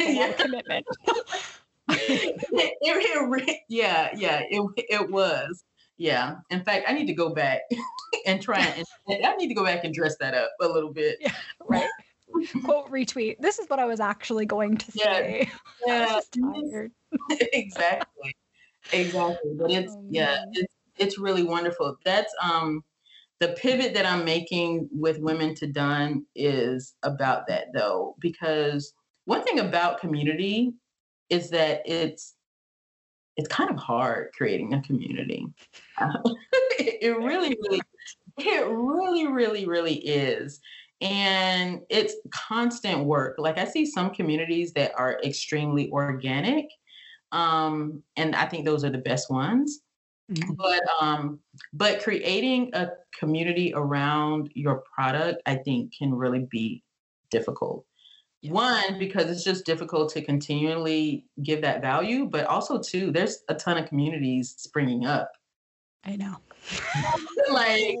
A 0.00 0.18
lot 0.18 0.30
of 0.30 0.36
commitment. 0.44 0.86
It, 1.88 2.44
it, 2.52 3.60
yeah, 3.68 4.10
yeah, 4.14 4.42
it, 4.48 4.62
it 4.76 5.10
was. 5.10 5.64
Yeah. 5.98 6.36
In 6.50 6.62
fact, 6.62 6.86
I 6.88 6.92
need 6.92 7.06
to 7.06 7.12
go 7.12 7.30
back 7.30 7.62
and 8.26 8.40
try 8.40 8.60
and 8.60 9.26
I 9.26 9.34
need 9.36 9.48
to 9.48 9.54
go 9.54 9.64
back 9.64 9.84
and 9.84 9.92
dress 9.92 10.16
that 10.20 10.34
up 10.34 10.50
a 10.60 10.68
little 10.68 10.92
bit. 10.92 11.18
Yeah, 11.20 11.34
right. 11.68 11.88
Quote 12.64 12.90
retweet. 12.90 13.36
This 13.40 13.58
is 13.58 13.68
what 13.68 13.80
I 13.80 13.84
was 13.84 14.00
actually 14.00 14.46
going 14.46 14.76
to 14.78 14.92
say. 14.92 15.50
Yeah. 15.86 16.18
yeah. 16.32 16.86
exactly. 17.52 18.36
Exactly. 18.92 19.54
But 19.56 19.70
it's 19.70 19.92
oh, 19.92 20.04
yeah, 20.10 20.44
it's 20.52 20.74
it's 20.96 21.18
really 21.18 21.44
wonderful. 21.44 21.96
That's 22.04 22.32
um 22.42 22.82
the 23.40 23.48
pivot 23.48 23.94
that 23.94 24.04
I'm 24.04 24.24
making 24.24 24.88
with 24.92 25.20
Women 25.20 25.54
to 25.56 25.66
Done 25.66 26.26
is 26.34 26.94
about 27.04 27.46
that 27.46 27.66
though, 27.72 28.16
because 28.18 28.92
one 29.24 29.42
thing 29.42 29.60
about 29.60 30.00
community 30.00 30.74
is 31.30 31.50
that 31.50 31.82
it's 31.86 32.34
it's 33.36 33.48
kind 33.48 33.70
of 33.70 33.76
hard 33.76 34.30
creating 34.36 34.74
a 34.74 34.82
community. 34.82 35.46
it 36.78 37.16
really, 37.16 37.56
really, 37.62 37.80
it 38.36 38.66
really, 38.68 39.28
really, 39.28 39.66
really 39.66 39.94
is. 39.94 40.60
And 41.00 41.80
it's 41.88 42.16
constant 42.32 43.04
work. 43.04 43.36
Like 43.38 43.56
I 43.56 43.64
see 43.64 43.86
some 43.86 44.10
communities 44.10 44.72
that 44.72 44.92
are 44.98 45.20
extremely 45.22 45.88
organic. 45.92 46.66
Um, 47.30 48.02
and 48.16 48.34
I 48.34 48.46
think 48.46 48.64
those 48.64 48.82
are 48.82 48.90
the 48.90 48.98
best 48.98 49.30
ones. 49.30 49.82
Mm-hmm. 50.32 50.54
But 50.54 50.82
um, 51.00 51.38
but 51.72 52.02
creating 52.02 52.70
a 52.74 52.90
community 53.18 53.72
around 53.74 54.50
your 54.54 54.82
product, 54.94 55.40
I 55.46 55.54
think, 55.54 55.92
can 55.96 56.12
really 56.12 56.46
be 56.50 56.82
difficult. 57.30 57.86
One, 58.44 58.98
because 58.98 59.30
it's 59.30 59.42
just 59.42 59.64
difficult 59.64 60.12
to 60.12 60.24
continually 60.24 61.26
give 61.42 61.60
that 61.62 61.80
value, 61.80 62.26
but 62.26 62.46
also 62.46 62.78
two, 62.78 63.10
there's 63.10 63.42
a 63.48 63.54
ton 63.54 63.78
of 63.78 63.88
communities 63.88 64.54
springing 64.56 65.06
up. 65.06 65.32
I 66.04 66.16
know. 66.16 66.36
like 67.52 67.96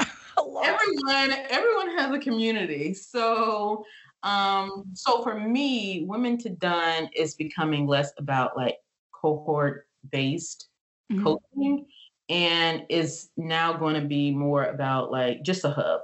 everyone, 0.64 1.32
everyone 1.48 1.96
has 1.96 2.12
a 2.12 2.18
community. 2.18 2.92
So 2.92 3.84
um, 4.22 4.84
so 4.92 5.22
for 5.22 5.34
me, 5.34 6.04
Women 6.06 6.36
to 6.38 6.50
Done 6.50 7.08
is 7.14 7.34
becoming 7.34 7.86
less 7.86 8.12
about 8.18 8.56
like 8.56 8.76
cohort 9.12 9.86
based 10.10 10.68
mm-hmm. 11.10 11.24
coaching 11.24 11.86
and 12.28 12.84
is 12.88 13.30
now 13.36 13.72
going 13.72 13.94
to 14.00 14.06
be 14.06 14.30
more 14.30 14.64
about 14.64 15.10
like 15.10 15.42
just 15.42 15.64
a 15.64 15.70
hub 15.70 16.02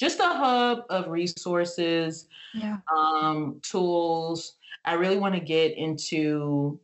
just 0.00 0.18
a 0.18 0.24
hub 0.24 0.84
of 0.88 1.08
resources, 1.08 2.26
yeah. 2.54 2.78
um, 2.96 3.60
tools. 3.62 4.54
I 4.86 4.94
really 4.94 5.18
want 5.18 5.34
to 5.34 5.40
get 5.40 5.76
into 5.76 6.80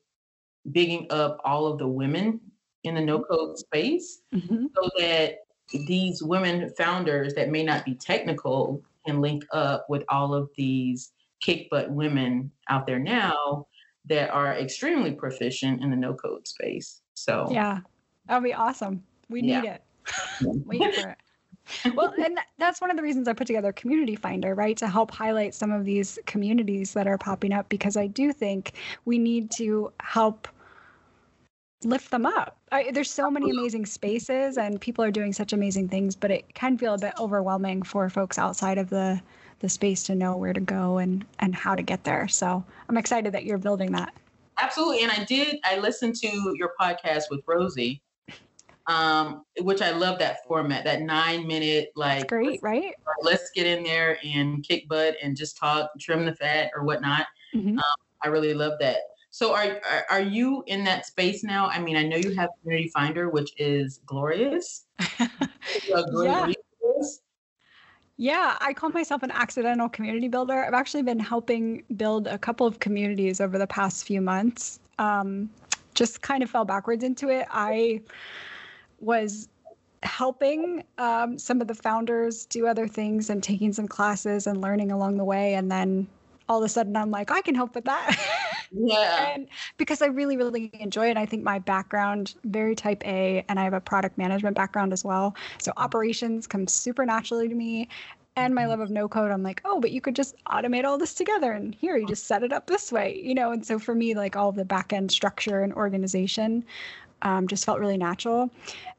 bigging 0.71 1.07
up 1.09 1.41
all 1.43 1.67
of 1.67 1.79
the 1.79 1.89
women 1.89 2.39
in 2.85 2.95
the 2.95 3.01
no 3.01 3.23
code 3.23 3.59
space 3.59 4.21
mm-hmm. 4.35 4.67
so 4.75 4.91
that 4.99 5.39
these 5.87 6.23
women 6.23 6.71
founders 6.77 7.33
that 7.35 7.49
may 7.49 7.63
not 7.63 7.87
be 7.87 7.95
technical 7.95 8.83
can 9.07 9.23
link 9.23 9.45
up 9.51 9.87
with 9.89 10.05
all 10.11 10.35
of 10.35 10.51
these 10.55 11.13
kick 11.41 11.71
butt 11.71 11.91
women 11.91 12.51
out 12.69 12.87
there 12.87 12.99
now 12.99 13.67
that 14.05 14.29
are 14.29 14.59
extremely 14.59 15.13
proficient 15.13 15.83
in 15.83 15.91
the 15.91 15.97
no 15.97 16.13
code 16.13 16.47
space. 16.47 17.01
So, 17.15 17.49
yeah, 17.51 17.79
that'll 18.27 18.43
be 18.43 18.53
awesome. 18.53 19.03
We 19.31 19.41
need 19.41 19.65
yeah. 19.65 19.75
it. 19.75 19.83
Wait 20.67 20.95
for 20.95 21.09
it 21.09 21.19
well, 21.95 22.13
and 22.23 22.39
that's 22.59 22.81
one 22.81 22.91
of 22.91 22.97
the 22.97 23.03
reasons 23.03 23.29
I 23.29 23.33
put 23.33 23.47
together 23.47 23.73
Community 23.73 24.17
Finder, 24.17 24.55
right? 24.55 24.77
To 24.79 24.89
help 24.89 25.11
highlight 25.11 25.55
some 25.55 25.73
of 25.73 25.85
these 25.85 26.19
communities 26.27 26.93
that 26.93 27.07
are 27.07 27.19
popping 27.19 27.53
up 27.53 27.69
because 27.69 27.97
I 27.97 28.07
do 28.07 28.33
think 28.33 28.73
we 29.05 29.19
need 29.19 29.51
to 29.53 29.93
help 30.01 30.49
lift 31.85 32.11
them 32.11 32.27
up. 32.27 32.57
I, 32.73 32.91
there's 32.91 33.11
so 33.11 33.31
many 33.31 33.47
mm-hmm. 33.47 33.59
amazing 33.59 33.87
spaces 33.87 34.59
and 34.59 34.81
people 34.81 35.05
are 35.05 35.11
doing 35.11 35.33
such 35.33 35.53
amazing 35.53 35.89
things, 35.89 36.17
but 36.17 36.31
it 36.31 36.55
can 36.55 36.79
feel 36.79 36.95
a 36.95 36.99
bit 36.99 37.15
overwhelming 37.19 37.83
for 37.83 38.09
folks 38.11 38.39
outside 38.39 38.79
of 38.79 38.91
the 38.91 39.21
the 39.61 39.69
space 39.71 40.03
to 40.03 40.15
know 40.15 40.37
where 40.37 40.53
to 40.53 40.61
go 40.61 40.99
and 40.99 41.25
and 41.39 41.55
how 41.55 41.75
to 41.75 41.83
get 41.83 42.05
there. 42.05 42.29
So 42.29 42.65
I'm 42.89 42.97
excited 42.97 43.33
that 43.33 43.45
you're 43.45 43.59
building 43.59 43.93
that. 43.93 44.13
Absolutely, 44.59 45.03
and 45.03 45.13
I 45.13 45.25
did. 45.25 45.59
I 45.65 45.79
listened 45.79 46.17
to 46.17 46.55
your 46.57 46.73
podcast 46.81 47.25
with 47.31 47.43
Rosie, 47.47 48.01
um, 48.89 49.45
which 49.61 49.83
I 49.83 49.91
love 49.91 50.19
that 50.21 50.45
format, 50.47 50.85
that 50.85 51.03
nine 51.03 51.47
minute 51.47 51.91
like 51.97 52.21
That's 52.21 52.31
great, 52.31 52.63
right? 52.63 52.95
Let's 53.23 53.51
get 53.55 53.67
in 53.67 53.83
there 53.83 54.19
and 54.25 54.63
kick 54.63 54.89
butt 54.89 55.17
and 55.23 55.37
just 55.37 55.57
talk, 55.57 55.91
trim 56.01 56.25
the 56.25 56.35
fat 56.35 56.71
or 56.75 56.85
whatnot. 56.85 57.27
Mm-hmm. 57.55 57.79
Um, 57.79 57.85
I 58.23 58.29
really 58.29 58.55
love 58.55 58.75
that. 58.81 58.99
So 59.31 59.55
are, 59.55 59.81
are, 59.91 60.07
are 60.11 60.21
you 60.21 60.63
in 60.67 60.85
that 60.85 61.05
space 61.05 61.45
now? 61.45 61.67
I 61.67 61.79
mean, 61.79 61.97
I 61.97 62.03
know 62.03 62.17
you 62.17 62.35
have 62.37 62.51
Community 62.63 62.89
Finder, 62.89 63.29
which 63.29 63.53
is 63.59 64.01
glorious. 64.07 64.87
yeah. 65.89 66.53
Yeah, 68.19 68.57
I 68.61 68.73
call 68.73 68.89
myself 68.91 69.23
an 69.23 69.31
accidental 69.31 69.91
community 69.91 70.29
builder. 70.29 70.65
I've 70.65 70.73
actually 70.73 71.03
been 71.03 71.19
helping 71.19 71.83
build 71.97 72.27
a 72.29 72.39
couple 72.39 72.67
of 72.67 72.81
communities 72.81 73.43
over 73.43 73.59
the 73.59 73.67
past 73.67 74.07
few 74.07 74.23
months. 74.23 74.81
Um, 74.99 75.51
just 75.93 76.23
kind 76.23 76.43
of 76.43 76.49
fell 76.49 76.65
backwards 76.65 77.05
into 77.05 77.29
it. 77.29 77.47
I 77.51 78.01
was 79.01 79.49
helping 80.03 80.85
um, 80.99 81.39
some 81.39 81.61
of 81.61 81.69
the 81.69 81.75
founders 81.75 82.47
do 82.47 82.67
other 82.67 82.87
things 82.87 83.31
and 83.31 83.43
taking 83.43 83.73
some 83.73 83.89
classes 83.89 84.47
and 84.47 84.61
learning 84.61 84.93
along 84.93 85.17
the 85.17 85.25
way. 85.25 85.55
And 85.55 85.71
then 85.71 86.07
all 86.49 86.59
of 86.59 86.65
a 86.65 86.69
sudden, 86.69 86.97
I'm 86.97 87.11
like, 87.11 87.31
I 87.31 87.41
can 87.43 87.55
help 87.55 87.75
with 87.75 87.85
that. 87.85 88.17
Yeah. 88.73 89.33
and 89.33 89.47
because 89.77 90.03
I 90.03 90.07
really, 90.07 90.37
really 90.37 90.71
enjoy 90.75 91.09
it. 91.09 91.17
I 91.17 91.25
think 91.25 91.45
my 91.45 91.61
background, 91.61 92.35
very 92.45 92.75
type 92.75 93.07
A, 93.07 93.45
and 93.49 93.61
I 93.61 93.65
have 93.65 93.73
a 93.73 93.81
product 93.81 94.19
management 94.19 94.57
background 94.57 94.93
as 94.93 95.05
well. 95.05 95.37
So 95.59 95.73
operations 95.77 96.49
comes 96.49 96.73
super 96.73 97.07
naturally 97.07 97.49
to 97.49 97.55
me. 97.55 97.89
And 98.35 98.55
my 98.55 98.63
mm-hmm. 98.63 98.71
love 98.71 98.81
of 98.81 98.91
no 98.91 99.09
code, 99.09 99.31
I'm 99.31 99.45
like, 99.45 99.63
oh, 99.65 99.81
but 99.81 99.93
you 99.93 100.01
could 100.01 100.17
just 100.17 100.35
automate 100.47 100.85
all 100.85 100.99
this 100.99 101.15
together. 101.15 101.53
And 101.53 101.75
here, 101.75 101.97
you 101.97 102.07
just 102.07 102.27
set 102.27 102.43
it 102.43 102.53
up 102.53 102.67
this 102.67 102.91
way, 102.91 103.21
you 103.23 103.35
know? 103.35 103.53
And 103.53 103.65
so 103.65 103.79
for 103.79 103.95
me, 103.95 104.15
like 104.15 104.35
all 104.37 104.51
the 104.51 104.65
back 104.65 104.93
end 104.93 105.11
structure 105.11 105.63
and 105.63 105.73
organization 105.73 106.65
um, 107.23 107.49
just 107.49 107.65
felt 107.65 107.79
really 107.79 107.99
natural. 107.99 108.51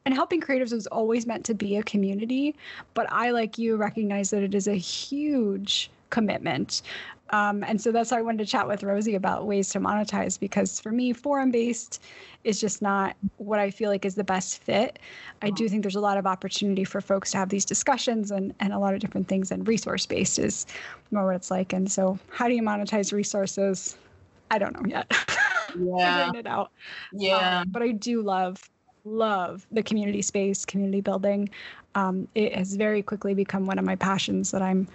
And 0.04 0.14
helping 0.14 0.40
creatives 0.40 0.72
was 0.72 0.86
always 0.86 1.26
meant 1.26 1.44
to 1.46 1.54
be 1.54 1.76
a 1.76 1.82
community, 1.82 2.54
but 2.94 3.06
I, 3.12 3.30
like 3.30 3.58
you, 3.58 3.76
recognize 3.76 4.30
that 4.30 4.42
it 4.42 4.54
is 4.54 4.68
a 4.68 4.74
huge 4.74 5.90
commitment. 6.10 6.82
Um, 7.30 7.62
and 7.64 7.80
so 7.80 7.92
that's 7.92 8.10
why 8.10 8.18
I 8.18 8.22
wanted 8.22 8.38
to 8.38 8.46
chat 8.46 8.66
with 8.66 8.82
Rosie 8.82 9.14
about 9.14 9.46
ways 9.46 9.68
to 9.70 9.80
monetize 9.80 10.40
because 10.40 10.80
for 10.80 10.90
me, 10.90 11.12
forum 11.12 11.50
based 11.50 12.02
is 12.44 12.60
just 12.60 12.80
not 12.80 13.16
what 13.36 13.58
I 13.60 13.70
feel 13.70 13.90
like 13.90 14.04
is 14.04 14.14
the 14.14 14.24
best 14.24 14.62
fit. 14.62 14.98
I 15.42 15.50
do 15.50 15.68
think 15.68 15.82
there's 15.82 15.96
a 15.96 16.00
lot 16.00 16.16
of 16.16 16.26
opportunity 16.26 16.84
for 16.84 17.00
folks 17.00 17.32
to 17.32 17.38
have 17.38 17.50
these 17.50 17.66
discussions 17.66 18.30
and, 18.30 18.54
and 18.60 18.72
a 18.72 18.78
lot 18.78 18.94
of 18.94 19.00
different 19.00 19.28
things, 19.28 19.50
and 19.50 19.68
resource 19.68 20.06
based 20.06 20.38
is 20.38 20.66
more 21.10 21.26
what 21.26 21.36
it's 21.36 21.50
like. 21.50 21.72
And 21.72 21.90
so, 21.90 22.18
how 22.30 22.48
do 22.48 22.54
you 22.54 22.62
monetize 22.62 23.12
resources? 23.12 23.98
I 24.50 24.58
don't 24.58 24.74
know 24.80 24.88
yet. 24.88 25.12
yeah. 25.78 26.26
figuring 26.26 26.40
it 26.40 26.46
out. 26.46 26.72
Yeah. 27.12 27.60
Um, 27.60 27.68
but 27.70 27.82
I 27.82 27.92
do 27.92 28.22
love 28.22 28.68
love 29.04 29.66
the 29.72 29.82
community 29.82 30.22
space, 30.22 30.64
community 30.64 31.00
building. 31.00 31.48
Um, 31.94 32.28
it 32.34 32.54
has 32.54 32.74
very 32.74 33.02
quickly 33.02 33.34
become 33.34 33.66
one 33.66 33.78
of 33.78 33.84
my 33.84 33.96
passions 33.96 34.50
that 34.50 34.62
I'm 34.62 34.86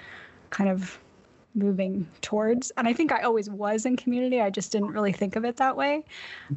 kind 0.52 0.70
of 0.70 1.00
moving 1.56 2.08
towards. 2.22 2.72
And 2.78 2.88
I 2.88 2.94
think 2.94 3.12
I 3.12 3.22
always 3.22 3.50
was 3.50 3.86
in 3.86 3.96
community. 3.96 4.42
I 4.42 4.50
just 4.50 4.72
didn't 4.72 4.92
really 4.92 5.12
think 5.12 5.36
of 5.36 5.46
it 5.46 5.58
that 5.58 5.76
way. 5.76 6.04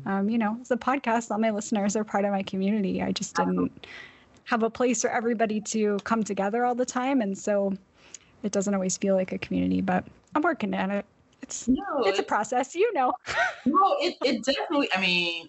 Um, 0.06 0.28
you 0.28 0.38
know, 0.38 0.58
a 0.70 0.76
podcast, 0.76 1.30
all 1.30 1.38
my 1.38 1.50
listeners 1.50 1.96
are 1.96 2.04
part 2.04 2.24
of 2.24 2.30
my 2.30 2.42
community. 2.42 3.02
I 3.02 3.12
just 3.12 3.34
didn't 3.36 3.86
have 4.44 4.62
a 4.62 4.70
place 4.70 5.02
for 5.02 5.10
everybody 5.10 5.60
to 5.60 5.98
come 6.04 6.22
together 6.22 6.64
all 6.64 6.74
the 6.74 6.86
time. 6.86 7.20
And 7.20 7.36
so 7.36 7.72
it 8.42 8.52
doesn't 8.52 8.74
always 8.74 8.96
feel 8.96 9.14
like 9.14 9.32
a 9.32 9.38
community, 9.38 9.80
but 9.80 10.04
I'm 10.34 10.42
working 10.42 10.74
at 10.74 10.90
it. 10.90 11.06
It's 11.46 11.68
no, 11.68 11.82
it's 12.00 12.18
a 12.18 12.24
process, 12.24 12.74
you 12.74 12.92
know. 12.92 13.12
no, 13.66 13.96
it, 14.00 14.16
it 14.24 14.44
definitely, 14.44 14.88
I 14.92 15.00
mean, 15.00 15.48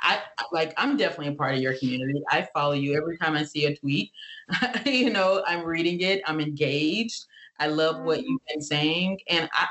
I, 0.00 0.20
I 0.38 0.44
like 0.52 0.72
I'm 0.76 0.96
definitely 0.96 1.28
a 1.28 1.36
part 1.36 1.54
of 1.54 1.60
your 1.60 1.76
community. 1.76 2.22
I 2.30 2.48
follow 2.54 2.72
you 2.72 2.96
every 2.96 3.18
time 3.18 3.34
I 3.34 3.44
see 3.44 3.66
a 3.66 3.76
tweet. 3.76 4.12
you 4.86 5.10
know, 5.10 5.42
I'm 5.46 5.64
reading 5.64 6.00
it. 6.00 6.22
I'm 6.26 6.40
engaged. 6.40 7.26
I 7.58 7.68
love 7.68 8.02
what 8.02 8.22
you've 8.22 8.40
been 8.48 8.60
saying, 8.60 9.18
and 9.28 9.48
I 9.52 9.66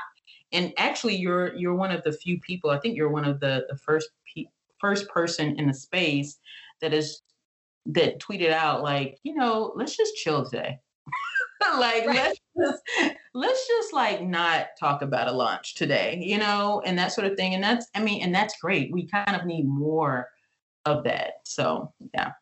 and 0.52 0.72
actually 0.76 1.16
you're 1.16 1.54
you're 1.54 1.74
one 1.74 1.90
of 1.90 2.02
the 2.02 2.12
few 2.12 2.38
people. 2.40 2.70
I 2.70 2.78
think 2.78 2.96
you're 2.96 3.10
one 3.10 3.24
of 3.24 3.40
the 3.40 3.66
the 3.68 3.76
first 3.76 4.10
pe- 4.34 4.46
first 4.80 5.08
person 5.08 5.58
in 5.58 5.66
the 5.66 5.74
space 5.74 6.38
that 6.80 6.92
is 6.92 7.22
that 7.86 8.20
tweeted 8.20 8.50
out 8.50 8.82
like, 8.82 9.18
you 9.22 9.34
know, 9.34 9.72
let's 9.76 9.96
just 9.96 10.16
chill 10.16 10.44
today. 10.44 10.78
like 11.78 12.06
right. 12.06 12.16
let's 12.16 12.40
let's 13.34 13.68
just 13.68 13.92
like 13.92 14.22
not 14.22 14.68
talk 14.78 15.02
about 15.02 15.28
a 15.28 15.32
launch 15.32 15.74
today, 15.74 16.18
you 16.22 16.38
know, 16.38 16.82
and 16.84 16.98
that 16.98 17.12
sort 17.12 17.26
of 17.26 17.36
thing. 17.36 17.54
And 17.54 17.62
that's 17.62 17.86
I 17.94 18.02
mean, 18.02 18.22
and 18.22 18.34
that's 18.34 18.58
great. 18.60 18.92
We 18.92 19.06
kind 19.06 19.36
of 19.36 19.46
need 19.46 19.66
more 19.66 20.28
of 20.84 21.04
that. 21.04 21.40
So 21.44 21.92
yeah. 22.14 22.32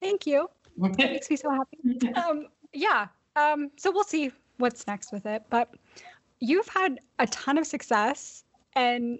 Thank 0.00 0.26
you. 0.26 0.48
That 0.78 0.96
makes 0.96 1.30
me 1.30 1.36
so 1.36 1.50
happy. 1.50 2.12
Um, 2.14 2.46
yeah. 2.72 3.08
Um, 3.36 3.70
so 3.76 3.90
we'll 3.90 4.04
see 4.04 4.32
what's 4.58 4.86
next 4.86 5.12
with 5.12 5.26
it. 5.26 5.42
But 5.50 5.74
you've 6.40 6.68
had 6.68 7.00
a 7.18 7.26
ton 7.28 7.58
of 7.58 7.66
success 7.66 8.44
and 8.74 9.18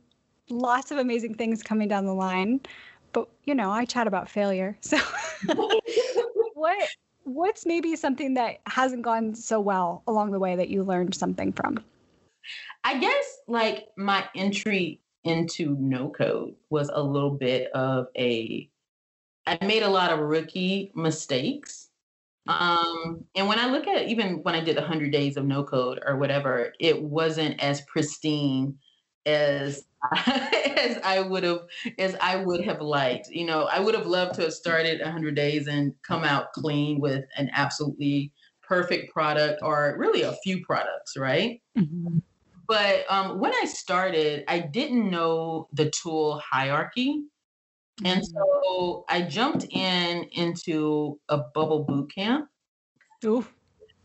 lots 0.50 0.90
of 0.90 0.98
amazing 0.98 1.34
things 1.34 1.62
coming 1.62 1.88
down 1.88 2.06
the 2.06 2.14
line. 2.14 2.60
But 3.12 3.28
you 3.44 3.54
know, 3.54 3.70
I 3.70 3.84
chat 3.84 4.06
about 4.06 4.28
failure. 4.28 4.76
So 4.80 4.98
what 6.54 6.88
what's 7.24 7.66
maybe 7.66 7.96
something 7.96 8.34
that 8.34 8.58
hasn't 8.66 9.02
gone 9.02 9.34
so 9.34 9.60
well 9.60 10.02
along 10.06 10.30
the 10.32 10.38
way 10.38 10.56
that 10.56 10.68
you 10.68 10.82
learned 10.82 11.14
something 11.14 11.52
from? 11.52 11.82
I 12.84 12.98
guess 12.98 13.38
like 13.46 13.88
my 13.96 14.24
entry 14.34 15.00
into 15.24 15.76
no 15.78 16.08
code 16.08 16.54
was 16.70 16.90
a 16.92 17.02
little 17.02 17.30
bit 17.30 17.70
of 17.72 18.08
a 18.16 18.68
I 19.46 19.58
made 19.64 19.82
a 19.82 19.88
lot 19.88 20.12
of 20.12 20.20
rookie 20.20 20.92
mistakes. 20.94 21.88
Um, 22.48 23.24
and 23.34 23.46
when 23.48 23.58
I 23.58 23.66
look 23.66 23.86
at 23.86 24.08
even 24.08 24.42
when 24.42 24.54
I 24.54 24.60
did 24.60 24.76
100 24.76 25.12
days 25.12 25.36
of 25.36 25.44
no 25.44 25.64
code 25.64 26.00
or 26.04 26.16
whatever, 26.16 26.72
it 26.80 27.00
wasn't 27.00 27.60
as 27.62 27.82
pristine 27.82 28.78
as 29.26 29.84
as 30.82 30.98
I 31.04 31.20
would 31.20 31.44
have 31.44 31.60
as 31.98 32.16
I 32.20 32.36
would 32.36 32.64
have 32.64 32.80
liked. 32.80 33.28
You 33.28 33.46
know, 33.46 33.64
I 33.64 33.80
would 33.80 33.94
have 33.94 34.06
loved 34.06 34.34
to 34.34 34.42
have 34.42 34.52
started 34.52 35.00
100 35.00 35.34
days 35.34 35.68
and 35.68 35.94
come 36.02 36.24
out 36.24 36.52
clean 36.52 37.00
with 37.00 37.24
an 37.36 37.50
absolutely 37.52 38.32
perfect 38.62 39.12
product 39.12 39.60
or 39.62 39.96
really 39.98 40.22
a 40.22 40.34
few 40.42 40.64
products, 40.64 41.16
right? 41.16 41.60
Mm-hmm. 41.78 42.18
But 42.66 43.04
um, 43.08 43.38
when 43.38 43.52
I 43.54 43.66
started, 43.66 44.44
I 44.48 44.60
didn't 44.60 45.10
know 45.10 45.68
the 45.72 45.90
tool 45.90 46.38
hierarchy. 46.38 47.24
And 48.04 48.22
mm-hmm. 48.22 48.36
so 48.36 49.04
I 49.08 49.22
jumped 49.22 49.64
in 49.70 50.24
into 50.32 51.20
a 51.28 51.38
bubble 51.54 51.84
boot 51.84 52.10
camp. 52.14 52.48
Ooh. 53.24 53.46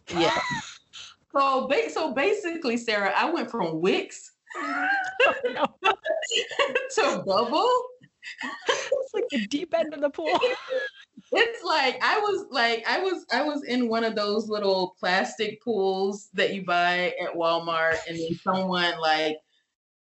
Yeah. 0.10 0.38
so, 1.36 1.70
so 1.90 2.14
basically, 2.14 2.78
Sarah, 2.78 3.14
I 3.16 3.32
went 3.32 3.50
from 3.50 3.80
Wix 3.80 4.34
to 6.96 7.24
bubble. 7.26 7.70
It's 8.44 9.14
like 9.14 9.24
the 9.32 9.48
deep 9.48 9.74
end 9.76 9.94
of 9.94 10.02
the 10.02 10.10
pool. 10.10 10.40
It's 11.32 11.62
like 11.62 12.02
I 12.02 12.20
was 12.20 12.46
like 12.52 12.86
I 12.88 13.00
was 13.00 13.26
I 13.34 13.44
was 13.44 13.64
in 13.66 13.90
one 13.90 14.06
of 14.06 14.16
those 14.16 14.48
little 14.48 14.96
plastic 14.98 15.62
pools 15.62 16.30
that 16.36 16.54
you 16.54 16.64
buy 16.64 17.14
at 17.22 17.34
Walmart, 17.36 17.98
and 18.08 18.18
then 18.18 18.40
someone 18.42 18.98
like 19.02 19.36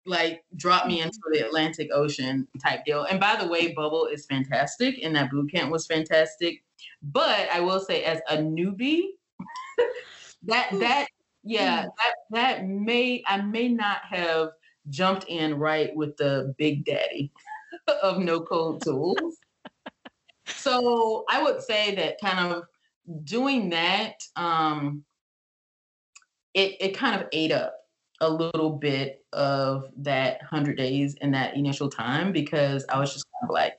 like 0.05 0.43
dropped 0.55 0.87
me 0.87 1.01
into 1.01 1.17
the 1.31 1.39
Atlantic 1.39 1.89
Ocean 1.91 2.47
type 2.63 2.85
deal. 2.85 3.05
And 3.05 3.19
by 3.19 3.37
the 3.37 3.47
way, 3.47 3.73
Bubble 3.73 4.05
is 4.05 4.27
fantastic, 4.27 4.99
and 5.03 5.15
that 5.15 5.31
boot 5.31 5.51
camp 5.51 5.71
was 5.71 5.87
fantastic. 5.87 6.63
But 7.01 7.49
I 7.51 7.59
will 7.61 7.79
say, 7.79 8.03
as 8.03 8.19
a 8.29 8.37
newbie, 8.37 9.05
that 10.43 10.69
that 10.73 11.07
yeah, 11.45 11.83
that 11.83 12.13
that 12.31 12.67
may 12.67 13.23
I 13.27 13.41
may 13.41 13.69
not 13.69 13.99
have 14.09 14.49
jumped 14.89 15.25
in 15.27 15.57
right 15.57 15.95
with 15.95 16.17
the 16.17 16.53
big 16.57 16.85
daddy 16.85 17.31
of 18.03 18.17
no 18.17 18.41
code 18.41 18.81
tools. 18.83 19.37
so 20.47 21.23
I 21.29 21.43
would 21.43 21.61
say 21.61 21.93
that 21.95 22.17
kind 22.19 22.53
of 22.53 22.63
doing 23.23 23.69
that, 23.69 24.15
um, 24.35 25.03
it 26.55 26.77
it 26.79 26.97
kind 26.97 27.21
of 27.21 27.27
ate 27.31 27.51
up 27.51 27.75
a 28.21 28.29
little 28.29 28.71
bit 28.71 29.23
of 29.31 29.85
that 29.97 30.41
hundred 30.41 30.77
days 30.77 31.15
in 31.21 31.31
that 31.31 31.55
initial 31.55 31.89
time 31.89 32.31
because 32.31 32.85
I 32.89 32.99
was 32.99 33.13
just 33.13 33.25
kind 33.39 33.49
of 33.49 33.53
like, 33.53 33.73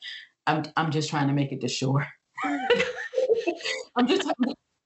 I'm 0.46 0.62
I'm 0.76 0.92
just 0.92 1.10
trying 1.10 1.26
to 1.26 1.34
make 1.34 1.50
it 1.50 1.60
to 1.62 1.68
shore. 1.68 2.06
I'm 2.44 4.06
just 4.06 4.30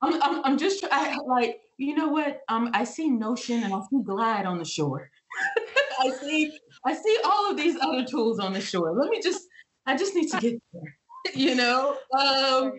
I'm, 0.02 0.22
I'm, 0.22 0.44
I'm 0.44 0.58
just 0.58 0.84
I, 0.90 1.16
like 1.26 1.60
you 1.78 1.94
know 1.94 2.08
what? 2.08 2.42
Um, 2.48 2.70
I 2.74 2.84
see 2.84 3.08
Notion 3.08 3.62
and 3.62 3.72
I 3.72 3.80
see 3.90 4.02
Glide 4.02 4.46
on 4.46 4.58
the 4.58 4.64
shore. 4.64 5.10
I 6.00 6.10
see 6.10 6.52
I 6.84 6.94
see 6.94 7.18
all 7.24 7.50
of 7.50 7.56
these 7.56 7.76
other 7.80 8.04
tools 8.04 8.38
on 8.38 8.52
the 8.52 8.60
shore. 8.60 8.94
Let 8.94 9.10
me 9.10 9.20
just 9.22 9.42
I 9.86 9.96
just 9.96 10.14
need 10.14 10.30
to 10.30 10.40
get 10.40 10.62
there. 10.72 10.96
you 11.34 11.54
know, 11.54 11.96
um, 12.18 12.72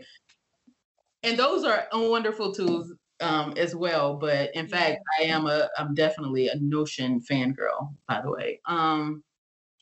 and 1.24 1.38
those 1.38 1.64
are 1.64 1.88
wonderful 1.94 2.54
tools 2.54 2.94
um, 3.22 3.54
as 3.58 3.76
well. 3.76 4.16
But 4.16 4.56
in 4.56 4.68
fact, 4.68 5.00
I 5.20 5.24
am 5.24 5.46
a 5.46 5.70
I'm 5.78 5.94
definitely 5.94 6.48
a 6.50 6.56
Notion 6.58 7.22
fangirl, 7.22 7.94
by 8.08 8.22
the 8.22 8.32
way. 8.32 8.60
Um, 8.66 9.24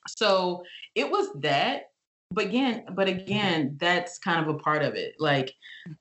so 0.07 0.63
it 0.95 1.09
was 1.09 1.29
that 1.41 1.88
but 2.31 2.45
again 2.45 2.85
but 2.93 3.07
again 3.07 3.75
that's 3.79 4.19
kind 4.19 4.39
of 4.39 4.53
a 4.53 4.59
part 4.59 4.83
of 4.83 4.95
it. 4.95 5.15
Like 5.19 5.53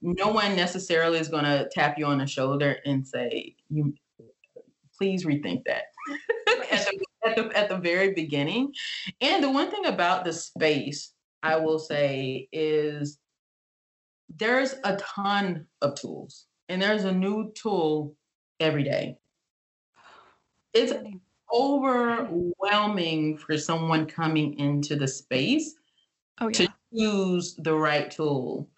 no 0.03 0.29
one 0.29 0.57
necessarily 0.57 1.19
is 1.19 1.29
going 1.29 1.45
to 1.45 1.69
tap 1.73 1.99
you 1.99 2.07
on 2.07 2.19
the 2.19 2.27
shoulder 2.27 2.77
and 2.85 3.07
say 3.07 3.55
you 3.71 3.95
please 4.97 5.25
rethink 5.25 5.65
that. 5.67 5.85
At, 6.71 6.87
the, 6.87 7.07
at, 7.25 7.37
the, 7.37 7.59
at 7.59 7.69
the 7.71 7.79
very 7.79 8.13
beginning. 8.13 8.75
And 9.23 9.43
the 9.43 9.51
one 9.51 9.71
thing 9.71 9.87
about 9.87 10.25
the 10.25 10.33
space 10.33 11.13
i 11.43 11.57
will 11.57 11.79
say 11.79 12.49
is 12.53 13.19
there's 14.37 14.75
a 14.85 14.97
ton 14.97 15.65
of 15.81 15.95
tools 15.95 16.47
and 16.69 16.83
there's 16.83 17.05
a 17.05 17.13
new 17.13 17.53
tool 17.55 18.15
every 18.61 18.83
day. 18.83 19.17
It's 20.75 20.93
overwhelming 21.53 23.39
for 23.39 23.57
someone 23.57 24.07
coming 24.07 24.59
into 24.59 24.97
the 24.97 25.09
space 25.09 25.78
oh, 26.41 26.49
yeah. 26.49 26.53
to 26.53 26.69
choose 26.95 27.55
the 27.57 27.75
right 27.75 28.11
tool. 28.11 28.69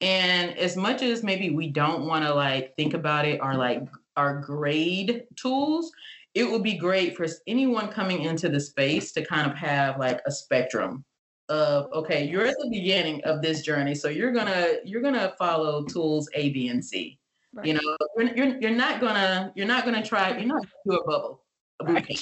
And 0.00 0.56
as 0.58 0.76
much 0.76 1.02
as 1.02 1.22
maybe 1.22 1.50
we 1.50 1.68
don't 1.68 2.06
want 2.06 2.24
to 2.24 2.34
like 2.34 2.74
think 2.76 2.94
about 2.94 3.24
it 3.24 3.40
or 3.42 3.54
like 3.54 3.82
our 4.16 4.40
grade 4.40 5.24
tools, 5.36 5.92
it 6.34 6.50
would 6.50 6.62
be 6.62 6.76
great 6.76 7.16
for 7.16 7.26
anyone 7.46 7.88
coming 7.88 8.22
into 8.22 8.48
the 8.48 8.60
space 8.60 9.12
to 9.12 9.24
kind 9.24 9.50
of 9.50 9.56
have 9.56 9.98
like 9.98 10.20
a 10.26 10.30
spectrum 10.30 11.04
of 11.48 11.92
okay, 11.92 12.26
you're 12.26 12.46
at 12.46 12.56
the 12.58 12.70
beginning 12.70 13.22
of 13.24 13.42
this 13.42 13.62
journey, 13.62 13.94
so 13.94 14.08
you're 14.08 14.32
gonna 14.32 14.76
you're 14.84 15.02
gonna 15.02 15.34
follow 15.38 15.84
tools 15.84 16.28
A, 16.34 16.50
B, 16.50 16.68
and 16.68 16.84
C. 16.84 17.18
Right. 17.54 17.66
You 17.66 17.74
know, 17.74 17.96
you're, 18.16 18.34
you're, 18.34 18.60
you're 18.60 18.70
not 18.70 19.00
gonna 19.00 19.52
you're 19.54 19.66
not 19.66 19.84
gonna 19.84 20.04
try 20.04 20.36
you're 20.38 20.46
not 20.46 20.62
gonna 20.62 20.72
do 20.86 20.96
a 20.96 21.06
bubble 21.06 21.44
a 21.80 21.84
boot 21.84 22.06
camp. 22.06 22.20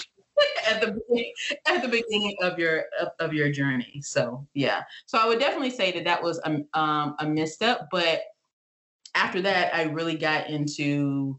at 0.66 0.80
the 0.80 1.00
at 1.66 1.82
the 1.82 1.88
beginning 1.88 2.36
of 2.42 2.58
your 2.58 2.84
of, 3.00 3.08
of, 3.18 3.32
your 3.32 3.50
journey. 3.50 4.00
So 4.02 4.46
yeah, 4.54 4.82
so 5.06 5.18
I 5.18 5.26
would 5.26 5.38
definitely 5.38 5.70
say 5.70 5.92
that 5.92 6.04
that 6.04 6.22
was 6.22 6.40
a 6.44 6.78
um, 6.78 7.16
a 7.18 7.26
misstep. 7.26 7.88
But 7.90 8.22
after 9.14 9.42
that, 9.42 9.74
I 9.74 9.84
really 9.84 10.16
got 10.16 10.48
into 10.48 11.38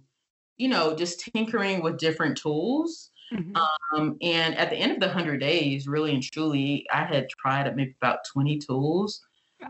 you 0.57 0.69
know 0.69 0.95
just 0.95 1.19
tinkering 1.19 1.81
with 1.81 1.97
different 1.97 2.37
tools. 2.37 3.09
Mm-hmm. 3.33 3.55
Um, 3.95 4.17
and 4.21 4.55
at 4.57 4.69
the 4.69 4.75
end 4.75 4.91
of 4.91 4.99
the 4.99 5.09
hundred 5.09 5.39
days, 5.39 5.87
really 5.87 6.13
and 6.13 6.23
truly, 6.23 6.85
I 6.91 7.05
had 7.05 7.29
tried 7.29 7.73
maybe 7.75 7.95
about 8.01 8.19
twenty 8.31 8.57
tools. 8.57 9.21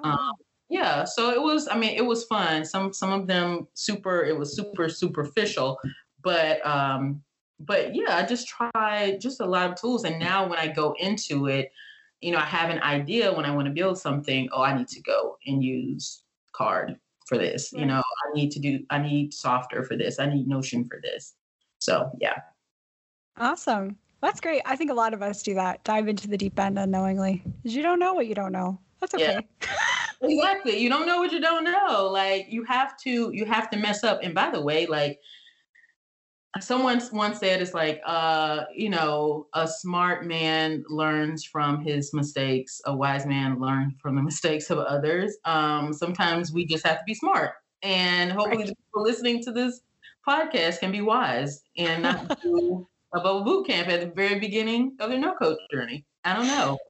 Oh. 0.03 0.09
Um, 0.09 0.33
yeah, 0.69 1.03
so 1.03 1.31
it 1.31 1.41
was. 1.41 1.67
I 1.67 1.77
mean, 1.77 1.95
it 1.97 2.05
was 2.05 2.23
fun. 2.25 2.63
Some 2.63 2.93
some 2.93 3.11
of 3.11 3.27
them 3.27 3.67
super. 3.73 4.23
It 4.23 4.37
was 4.37 4.55
super 4.55 4.87
superficial, 4.87 5.77
but 6.23 6.65
um, 6.65 7.21
but 7.65 7.95
yeah, 7.95 8.17
I 8.17 8.23
just 8.23 8.47
tried 8.47 9.19
just 9.19 9.39
a 9.39 9.45
lot 9.45 9.69
of 9.69 9.79
tools. 9.79 10.03
And 10.03 10.19
now 10.19 10.47
when 10.47 10.59
I 10.59 10.67
go 10.67 10.95
into 10.99 11.47
it, 11.47 11.71
you 12.21 12.31
know, 12.31 12.37
I 12.37 12.45
have 12.45 12.69
an 12.69 12.81
idea 12.81 13.33
when 13.33 13.45
I 13.45 13.53
want 13.53 13.67
to 13.67 13.73
build 13.73 13.97
something, 13.97 14.47
oh, 14.51 14.61
I 14.61 14.77
need 14.77 14.87
to 14.89 15.01
go 15.01 15.37
and 15.45 15.63
use 15.63 16.23
Carrd 16.53 16.97
for 17.27 17.37
this. 17.37 17.71
Right. 17.73 17.81
You 17.81 17.85
know, 17.87 17.99
I 17.99 18.33
need 18.33 18.51
to 18.51 18.59
do, 18.59 18.79
I 18.89 18.99
need 18.99 19.31
Softr 19.31 19.85
for 19.85 19.95
this. 19.95 20.19
I 20.19 20.27
need 20.27 20.47
Notion 20.47 20.85
for 20.85 20.99
this. 21.01 21.33
So 21.79 22.11
yeah. 22.19 22.37
Awesome. 23.37 23.97
That's 24.21 24.39
great. 24.39 24.61
I 24.65 24.75
think 24.75 24.91
a 24.91 24.93
lot 24.93 25.13
of 25.13 25.23
us 25.23 25.41
do 25.41 25.55
that. 25.55 25.83
Dive 25.83 26.07
into 26.07 26.27
the 26.27 26.37
deep 26.37 26.59
end 26.59 26.77
unknowingly. 26.77 27.43
You 27.63 27.81
don't 27.81 27.97
know 27.97 28.13
what 28.13 28.27
you 28.27 28.35
don't 28.35 28.51
know. 28.51 28.79
That's 28.99 29.15
okay. 29.15 29.39
Yeah. 29.61 29.67
exactly. 30.21 30.77
You 30.77 30.89
don't 30.89 31.07
know 31.07 31.17
what 31.17 31.31
you 31.31 31.41
don't 31.41 31.63
know. 31.63 32.07
Like 32.11 32.45
you 32.49 32.63
have 32.65 32.97
to 32.99 33.31
you 33.33 33.45
have 33.45 33.69
to 33.71 33.77
mess 33.77 34.03
up. 34.03 34.19
And 34.21 34.35
by 34.35 34.51
the 34.51 34.61
way, 34.61 34.85
like 34.85 35.19
someone 36.59 37.01
once 37.13 37.39
said 37.39 37.61
it's 37.61 37.73
like 37.73 38.01
uh 38.05 38.65
you 38.75 38.89
know 38.89 39.47
a 39.53 39.67
smart 39.67 40.25
man 40.25 40.83
learns 40.89 41.45
from 41.45 41.81
his 41.81 42.13
mistakes 42.13 42.81
a 42.85 42.95
wise 42.95 43.25
man 43.25 43.59
learns 43.59 43.93
from 44.01 44.15
the 44.15 44.21
mistakes 44.31 44.69
of 44.69 44.79
others. 44.79 45.37
Um 45.45 45.93
sometimes 45.93 46.51
we 46.51 46.65
just 46.65 46.85
have 46.85 46.97
to 46.97 47.03
be 47.05 47.13
smart 47.13 47.51
and 47.83 48.31
hopefully 48.31 48.57
right. 48.57 48.67
the 48.67 48.75
people 48.75 49.03
listening 49.03 49.41
to 49.43 49.51
this 49.51 49.81
podcast 50.27 50.79
can 50.79 50.91
be 50.91 51.01
wise 51.01 51.63
and 51.77 52.03
not 52.03 52.41
do 52.43 52.87
a 53.13 53.19
bubble 53.19 53.43
boot 53.43 53.67
camp 53.67 53.87
at 53.87 54.01
the 54.01 54.07
very 54.07 54.39
beginning 54.39 54.95
of 54.99 55.09
their 55.09 55.19
no 55.19 55.33
code 55.33 55.57
journey. 55.71 56.05
I 56.23 56.33
don't 56.33 56.47
know. 56.47 56.77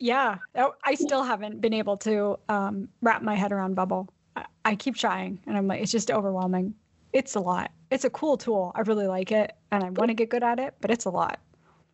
Yeah. 0.00 0.36
Oh, 0.54 0.74
i 0.84 0.94
still 0.94 1.24
haven't 1.24 1.60
been 1.60 1.74
able 1.74 1.96
to 1.98 2.38
um, 2.48 2.88
wrap 3.02 3.20
my 3.20 3.34
head 3.34 3.50
around 3.50 3.74
bubble. 3.74 4.08
I, 4.36 4.44
I 4.64 4.76
keep 4.76 4.94
trying 4.94 5.40
and 5.46 5.56
i'm 5.56 5.66
like 5.66 5.80
it's 5.80 5.90
just 5.90 6.10
overwhelming. 6.10 6.74
It's 7.12 7.34
a 7.34 7.40
lot 7.40 7.72
it's 7.90 8.04
a 8.04 8.10
cool 8.10 8.36
tool. 8.36 8.72
I 8.74 8.80
really 8.82 9.06
like 9.06 9.32
it 9.32 9.52
and 9.70 9.82
I 9.82 9.90
want 9.90 10.08
to 10.08 10.14
get 10.14 10.28
good 10.28 10.42
at 10.42 10.58
it, 10.58 10.74
but 10.80 10.90
it's 10.90 11.04
a 11.04 11.10
lot. 11.10 11.40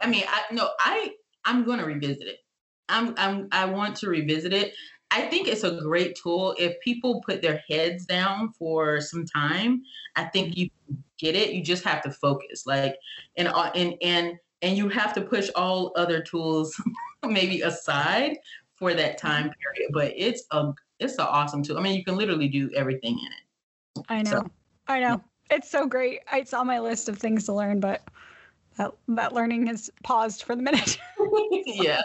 I 0.01 0.09
mean, 0.09 0.25
I 0.29 0.43
no, 0.53 0.71
I 0.81 1.13
I'm 1.45 1.65
going 1.65 1.79
to 1.79 1.85
revisit 1.85 2.27
it. 2.27 2.39
I'm 2.89 3.15
I'm 3.17 3.49
I 3.53 3.65
want 3.65 3.97
to 3.97 4.09
revisit 4.09 4.53
it. 4.53 4.75
I 5.11 5.23
think 5.23 5.47
it's 5.47 5.63
a 5.63 5.79
great 5.81 6.19
tool 6.21 6.55
if 6.59 6.81
people 6.81 7.23
put 7.25 7.41
their 7.41 7.63
heads 7.69 8.05
down 8.07 8.53
for 8.59 9.01
some 9.01 9.25
time. 9.25 9.83
I 10.17 10.25
think 10.25 10.57
you 10.57 10.69
get 11.19 11.37
it. 11.37 11.53
You 11.53 11.63
just 11.63 11.85
have 11.85 12.03
to 12.03 12.11
focus. 12.11 12.67
Like 12.67 12.97
and 13.37 13.49
uh, 13.49 13.71
and 13.75 13.95
and 14.03 14.35
and 14.63 14.77
you 14.77 14.89
have 14.89 15.13
to 15.15 15.21
push 15.21 15.49
all 15.55 15.93
other 15.97 16.21
tools 16.21 16.75
maybe 17.27 17.61
aside 17.61 18.39
for 18.75 18.95
that 18.95 19.19
time 19.19 19.45
period. 19.45 19.93
But 19.93 20.13
it's 20.17 20.45
a 20.51 20.73
it's 20.99 21.15
an 21.15 21.27
awesome 21.29 21.63
tool. 21.63 21.79
I 21.79 21.83
mean, 21.83 21.97
you 21.97 22.05
can 22.05 22.17
literally 22.17 22.49
do 22.49 22.71
everything 22.75 23.19
in 23.19 23.27
it. 23.27 24.07
I 24.09 24.23
know. 24.23 24.31
So, 24.31 24.51
I 24.89 25.01
know 25.01 25.23
it's 25.55 25.71
so 25.71 25.87
great. 25.87 26.21
It's 26.33 26.53
on 26.53 26.67
my 26.67 26.81
list 26.81 27.09
of 27.09 27.19
things 27.19 27.45
to 27.47 27.53
learn, 27.53 27.81
but 27.81 28.03
that, 28.77 28.93
that 29.09 29.33
learning 29.33 29.67
has 29.69 29.89
paused 30.03 30.43
for 30.43 30.57
the 30.57 30.63
minute. 30.63 30.99
yeah. 31.67 32.03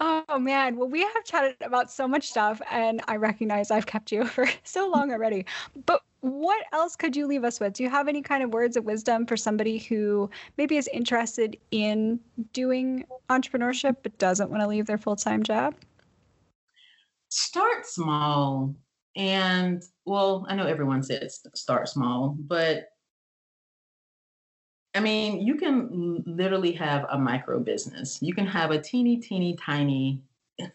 Oh 0.00 0.38
man, 0.38 0.76
well, 0.76 0.88
we 0.88 1.02
have 1.02 1.24
chatted 1.24 1.56
about 1.60 1.90
so 1.90 2.08
much 2.08 2.28
stuff, 2.28 2.60
and 2.70 3.00
I 3.06 3.16
recognize 3.16 3.70
I've 3.70 3.86
kept 3.86 4.10
you 4.10 4.24
for 4.26 4.46
so 4.64 4.88
long 4.88 5.12
already. 5.12 5.46
But 5.86 6.02
what 6.20 6.64
else 6.72 6.96
could 6.96 7.14
you 7.14 7.26
leave 7.26 7.44
us 7.44 7.60
with? 7.60 7.74
Do 7.74 7.82
you 7.82 7.90
have 7.90 8.08
any 8.08 8.22
kind 8.22 8.42
of 8.42 8.52
words 8.52 8.76
of 8.76 8.84
wisdom 8.84 9.24
for 9.24 9.36
somebody 9.36 9.78
who 9.78 10.30
maybe 10.56 10.76
is 10.76 10.88
interested 10.92 11.56
in 11.70 12.18
doing 12.52 13.04
entrepreneurship 13.30 13.96
but 14.02 14.18
doesn't 14.18 14.50
want 14.50 14.62
to 14.62 14.66
leave 14.66 14.86
their 14.86 14.98
full 14.98 15.16
time 15.16 15.42
job? 15.42 15.74
Start 17.28 17.86
small. 17.86 18.74
And 19.16 19.82
well, 20.04 20.44
I 20.48 20.56
know 20.56 20.66
everyone 20.66 21.02
says 21.02 21.40
start 21.54 21.88
small, 21.88 22.36
but 22.38 22.88
I 24.94 25.00
mean, 25.00 25.44
you 25.44 25.56
can 25.56 26.22
literally 26.24 26.72
have 26.72 27.06
a 27.10 27.18
micro 27.18 27.58
business. 27.58 28.18
You 28.22 28.32
can 28.32 28.46
have 28.46 28.70
a 28.70 28.80
teeny, 28.80 29.16
teeny, 29.16 29.56
tiny 29.56 30.20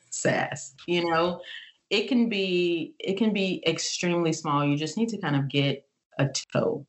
SaaS. 0.10 0.76
You 0.88 1.10
know, 1.10 1.42
it 1.90 2.08
can 2.08 2.28
be 2.28 2.96
it 3.00 3.18
can 3.18 3.34
be 3.34 3.64
extremely 3.66 4.34
small. 4.34 4.66
You 4.66 4.78
just 4.78 4.98
need 4.98 5.10
to 5.10 5.18
kind 5.18 5.36
of 5.36 5.48
get 5.48 5.88
a 6.18 6.30
toe 6.54 6.86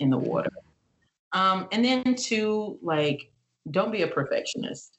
in 0.00 0.10
the 0.10 0.18
water. 0.18 0.50
Um, 1.32 1.68
and 1.72 1.84
then 1.84 2.14
to 2.14 2.78
like, 2.82 3.30
don't 3.70 3.90
be 3.90 4.02
a 4.02 4.06
perfectionist. 4.06 4.98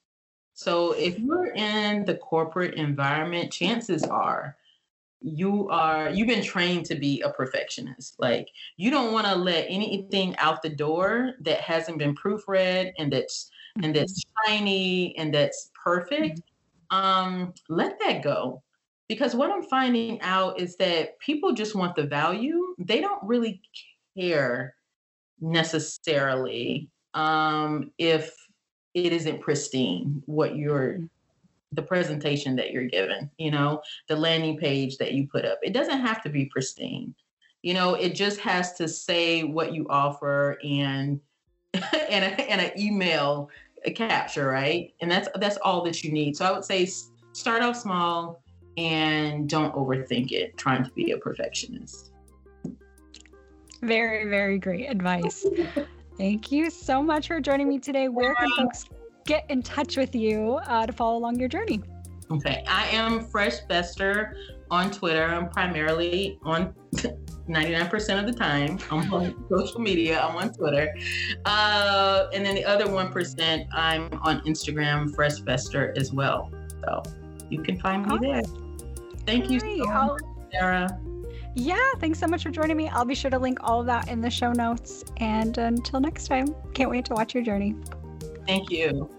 So 0.54 0.94
if 0.94 1.20
you're 1.20 1.54
in 1.54 2.06
the 2.06 2.16
corporate 2.16 2.74
environment, 2.74 3.52
chances 3.52 4.04
are 4.04 4.57
you 5.22 5.68
are 5.70 6.10
you've 6.10 6.28
been 6.28 6.44
trained 6.44 6.86
to 6.86 6.96
be 6.96 7.22
a 7.22 7.30
perfectionist. 7.32 8.16
Like 8.20 8.50
you 8.78 8.92
don't 8.92 9.14
want 9.14 9.28
to 9.28 9.36
let 9.36 9.66
anything 9.70 10.36
out 10.38 10.62
the 10.62 10.70
door 10.70 11.34
that 11.42 11.62
hasn't 11.62 11.98
been 11.98 12.16
proofread 12.16 12.92
and 12.98 13.12
that's 13.12 13.50
and 13.84 13.96
that's 13.96 14.24
mm-hmm. 14.24 14.52
shiny 14.52 15.18
and 15.18 15.34
that's 15.34 15.72
perfect. 15.84 16.42
Mm-hmm. 16.92 16.98
um 16.98 17.54
let 17.70 18.00
that 18.00 18.24
go. 18.24 18.62
Because 19.08 19.36
what 19.36 19.52
i'm 19.52 19.64
finding 19.64 20.22
out 20.22 20.60
is 20.60 20.76
that 20.78 21.20
people 21.20 21.54
just 21.54 21.76
want 21.76 21.96
the 21.96 22.04
value. 22.04 22.76
They 22.78 23.02
don't 23.02 23.24
really 23.24 23.62
care 24.18 24.76
necessarily 25.40 26.90
um 27.14 27.92
if 27.98 28.36
it 28.94 29.14
isn't 29.14 29.40
pristine 29.40 30.24
what 30.26 30.56
you're 30.56 30.94
mm-hmm 30.94 31.06
the 31.72 31.82
presentation 31.82 32.56
that 32.56 32.72
you're 32.72 32.86
given, 32.86 33.30
you 33.38 33.52
know, 33.52 33.82
the 34.08 34.16
landing 34.16 34.58
page 34.58 34.98
that 34.98 35.14
you 35.14 35.28
put 35.28 35.46
up. 35.46 35.60
It 35.62 35.74
doesn't 35.74 36.00
have 36.00 36.22
to 36.24 36.30
be 36.30 36.46
pristine. 36.46 37.14
You 37.62 37.74
know, 37.74 37.96
it 37.96 38.16
just 38.16 38.40
has 38.40 38.74
to 38.76 38.88
say 38.88 39.44
what 39.44 39.74
you 39.74 39.86
offer 39.90 40.58
and 40.64 41.20
and, 41.74 42.24
a, 42.24 42.50
and 42.50 42.62
an 42.62 42.72
email 42.80 43.50
a 43.86 43.92
capture, 43.92 44.48
right? 44.48 44.94
And 45.02 45.12
that's 45.12 45.28
that's 45.36 45.58
all 45.58 45.84
that 45.84 46.04
you 46.04 46.12
need. 46.12 46.38
So 46.38 46.46
I 46.46 46.52
would 46.52 46.66
say 46.66 46.90
start 47.34 47.62
off 47.62 47.76
small 47.76 48.42
and 48.78 49.50
don't 49.50 49.74
overthink 49.74 50.32
it 50.32 50.56
trying 50.58 50.84
to 50.84 50.92
be 50.92 51.12
a 51.12 51.18
perfectionist. 51.18 52.12
Very, 53.82 54.30
very 54.30 54.58
great 54.58 54.90
advice. 54.90 55.46
Thank 56.18 56.52
you 56.52 56.70
so 56.70 57.04
much 57.04 57.28
for 57.28 57.40
joining 57.40 57.68
me 57.70 57.78
today. 57.80 58.08
Where 58.08 58.34
can 58.34 58.50
folks 58.58 58.86
get 59.28 59.46
in 59.50 59.62
touch 59.62 59.98
with 59.98 60.16
you 60.16 60.60
uh, 60.66 60.88
to 60.88 60.94
follow 60.94 61.18
along 61.18 61.40
your 61.40 61.50
journey? 61.50 61.82
Okay, 62.32 62.64
I 62.68 62.88
am 62.88 63.26
Fresh 63.26 63.60
Bester 63.70 64.36
on 64.72 64.90
Twitter. 64.90 65.24
I'm 65.26 65.50
primarily 65.50 66.40
on 66.44 66.74
99% 67.48 68.20
of 68.20 68.26
the 68.26 68.34
time. 68.34 68.80
I'm 68.90 69.14
on 69.14 69.46
social 69.56 69.80
media. 69.80 70.20
I'm 70.22 70.36
on 70.36 70.52
Twitter. 70.54 70.94
Uh, 71.46 72.28
and 72.34 72.46
then 72.46 72.56
the 72.56 72.66
other 72.66 72.86
1%, 72.86 73.68
I'm 73.72 74.10
on 74.24 74.42
Instagram, 74.42 75.14
Fresh 75.14 75.40
Bester 75.42 75.94
as 75.96 76.12
well. 76.12 76.52
So 76.82 77.04
you 77.50 77.62
can 77.62 77.80
find 77.80 78.06
me 78.06 78.18
there. 78.20 78.42
Thank 79.26 79.50
you 79.50 79.60
so 79.60 79.86
much, 79.86 80.22
Sarah. 80.52 81.00
Yeah, 81.56 81.92
thanks 82.00 82.20
so 82.20 82.28
much 82.28 82.44
for 82.44 82.52
joining 82.52 82.78
me. 82.78 82.88
I'll 82.90 83.06
be 83.06 83.16
sure 83.16 83.32
to 83.32 83.40
link 83.40 83.60
all 83.62 83.80
of 83.80 83.86
that 83.88 84.10
in 84.10 84.22
the 84.22 84.30
show 84.30 84.52
notes. 84.52 85.04
And 85.18 85.58
until 85.58 86.00
next 86.00 86.28
time, 86.28 86.54
can't 86.74 86.90
wait 86.90 87.06
to 87.06 87.14
watch 87.14 87.34
your 87.34 87.44
journey. 87.44 87.76
Thank 88.46 88.70
you. 88.70 89.10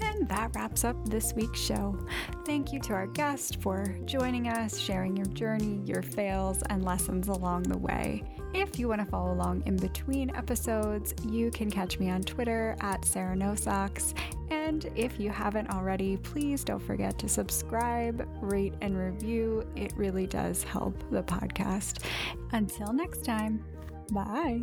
And 0.00 0.28
that 0.28 0.54
wraps 0.54 0.84
up 0.84 0.96
this 1.08 1.32
week's 1.34 1.60
show. 1.60 1.98
Thank 2.44 2.72
you 2.72 2.80
to 2.80 2.92
our 2.92 3.06
guest 3.06 3.60
for 3.60 3.96
joining 4.04 4.48
us, 4.48 4.78
sharing 4.78 5.16
your 5.16 5.26
journey, 5.26 5.80
your 5.84 6.02
fails, 6.02 6.62
and 6.70 6.84
lessons 6.84 7.28
along 7.28 7.64
the 7.64 7.78
way. 7.78 8.22
If 8.54 8.78
you 8.78 8.88
want 8.88 9.00
to 9.00 9.06
follow 9.06 9.32
along 9.32 9.62
in 9.66 9.76
between 9.76 10.34
episodes, 10.34 11.14
you 11.28 11.50
can 11.50 11.70
catch 11.70 11.98
me 11.98 12.10
on 12.10 12.22
Twitter 12.22 12.76
at 12.80 13.04
Sarah 13.04 13.36
No 13.36 13.54
Socks. 13.54 14.14
And 14.50 14.90
if 14.96 15.20
you 15.20 15.30
haven't 15.30 15.70
already, 15.70 16.16
please 16.16 16.64
don't 16.64 16.80
forget 16.80 17.18
to 17.18 17.28
subscribe, 17.28 18.26
rate, 18.40 18.74
and 18.80 18.96
review. 18.96 19.66
It 19.76 19.92
really 19.96 20.26
does 20.26 20.62
help 20.62 20.94
the 21.10 21.22
podcast. 21.22 22.04
Until 22.52 22.92
next 22.92 23.24
time, 23.24 23.62
bye. 24.10 24.62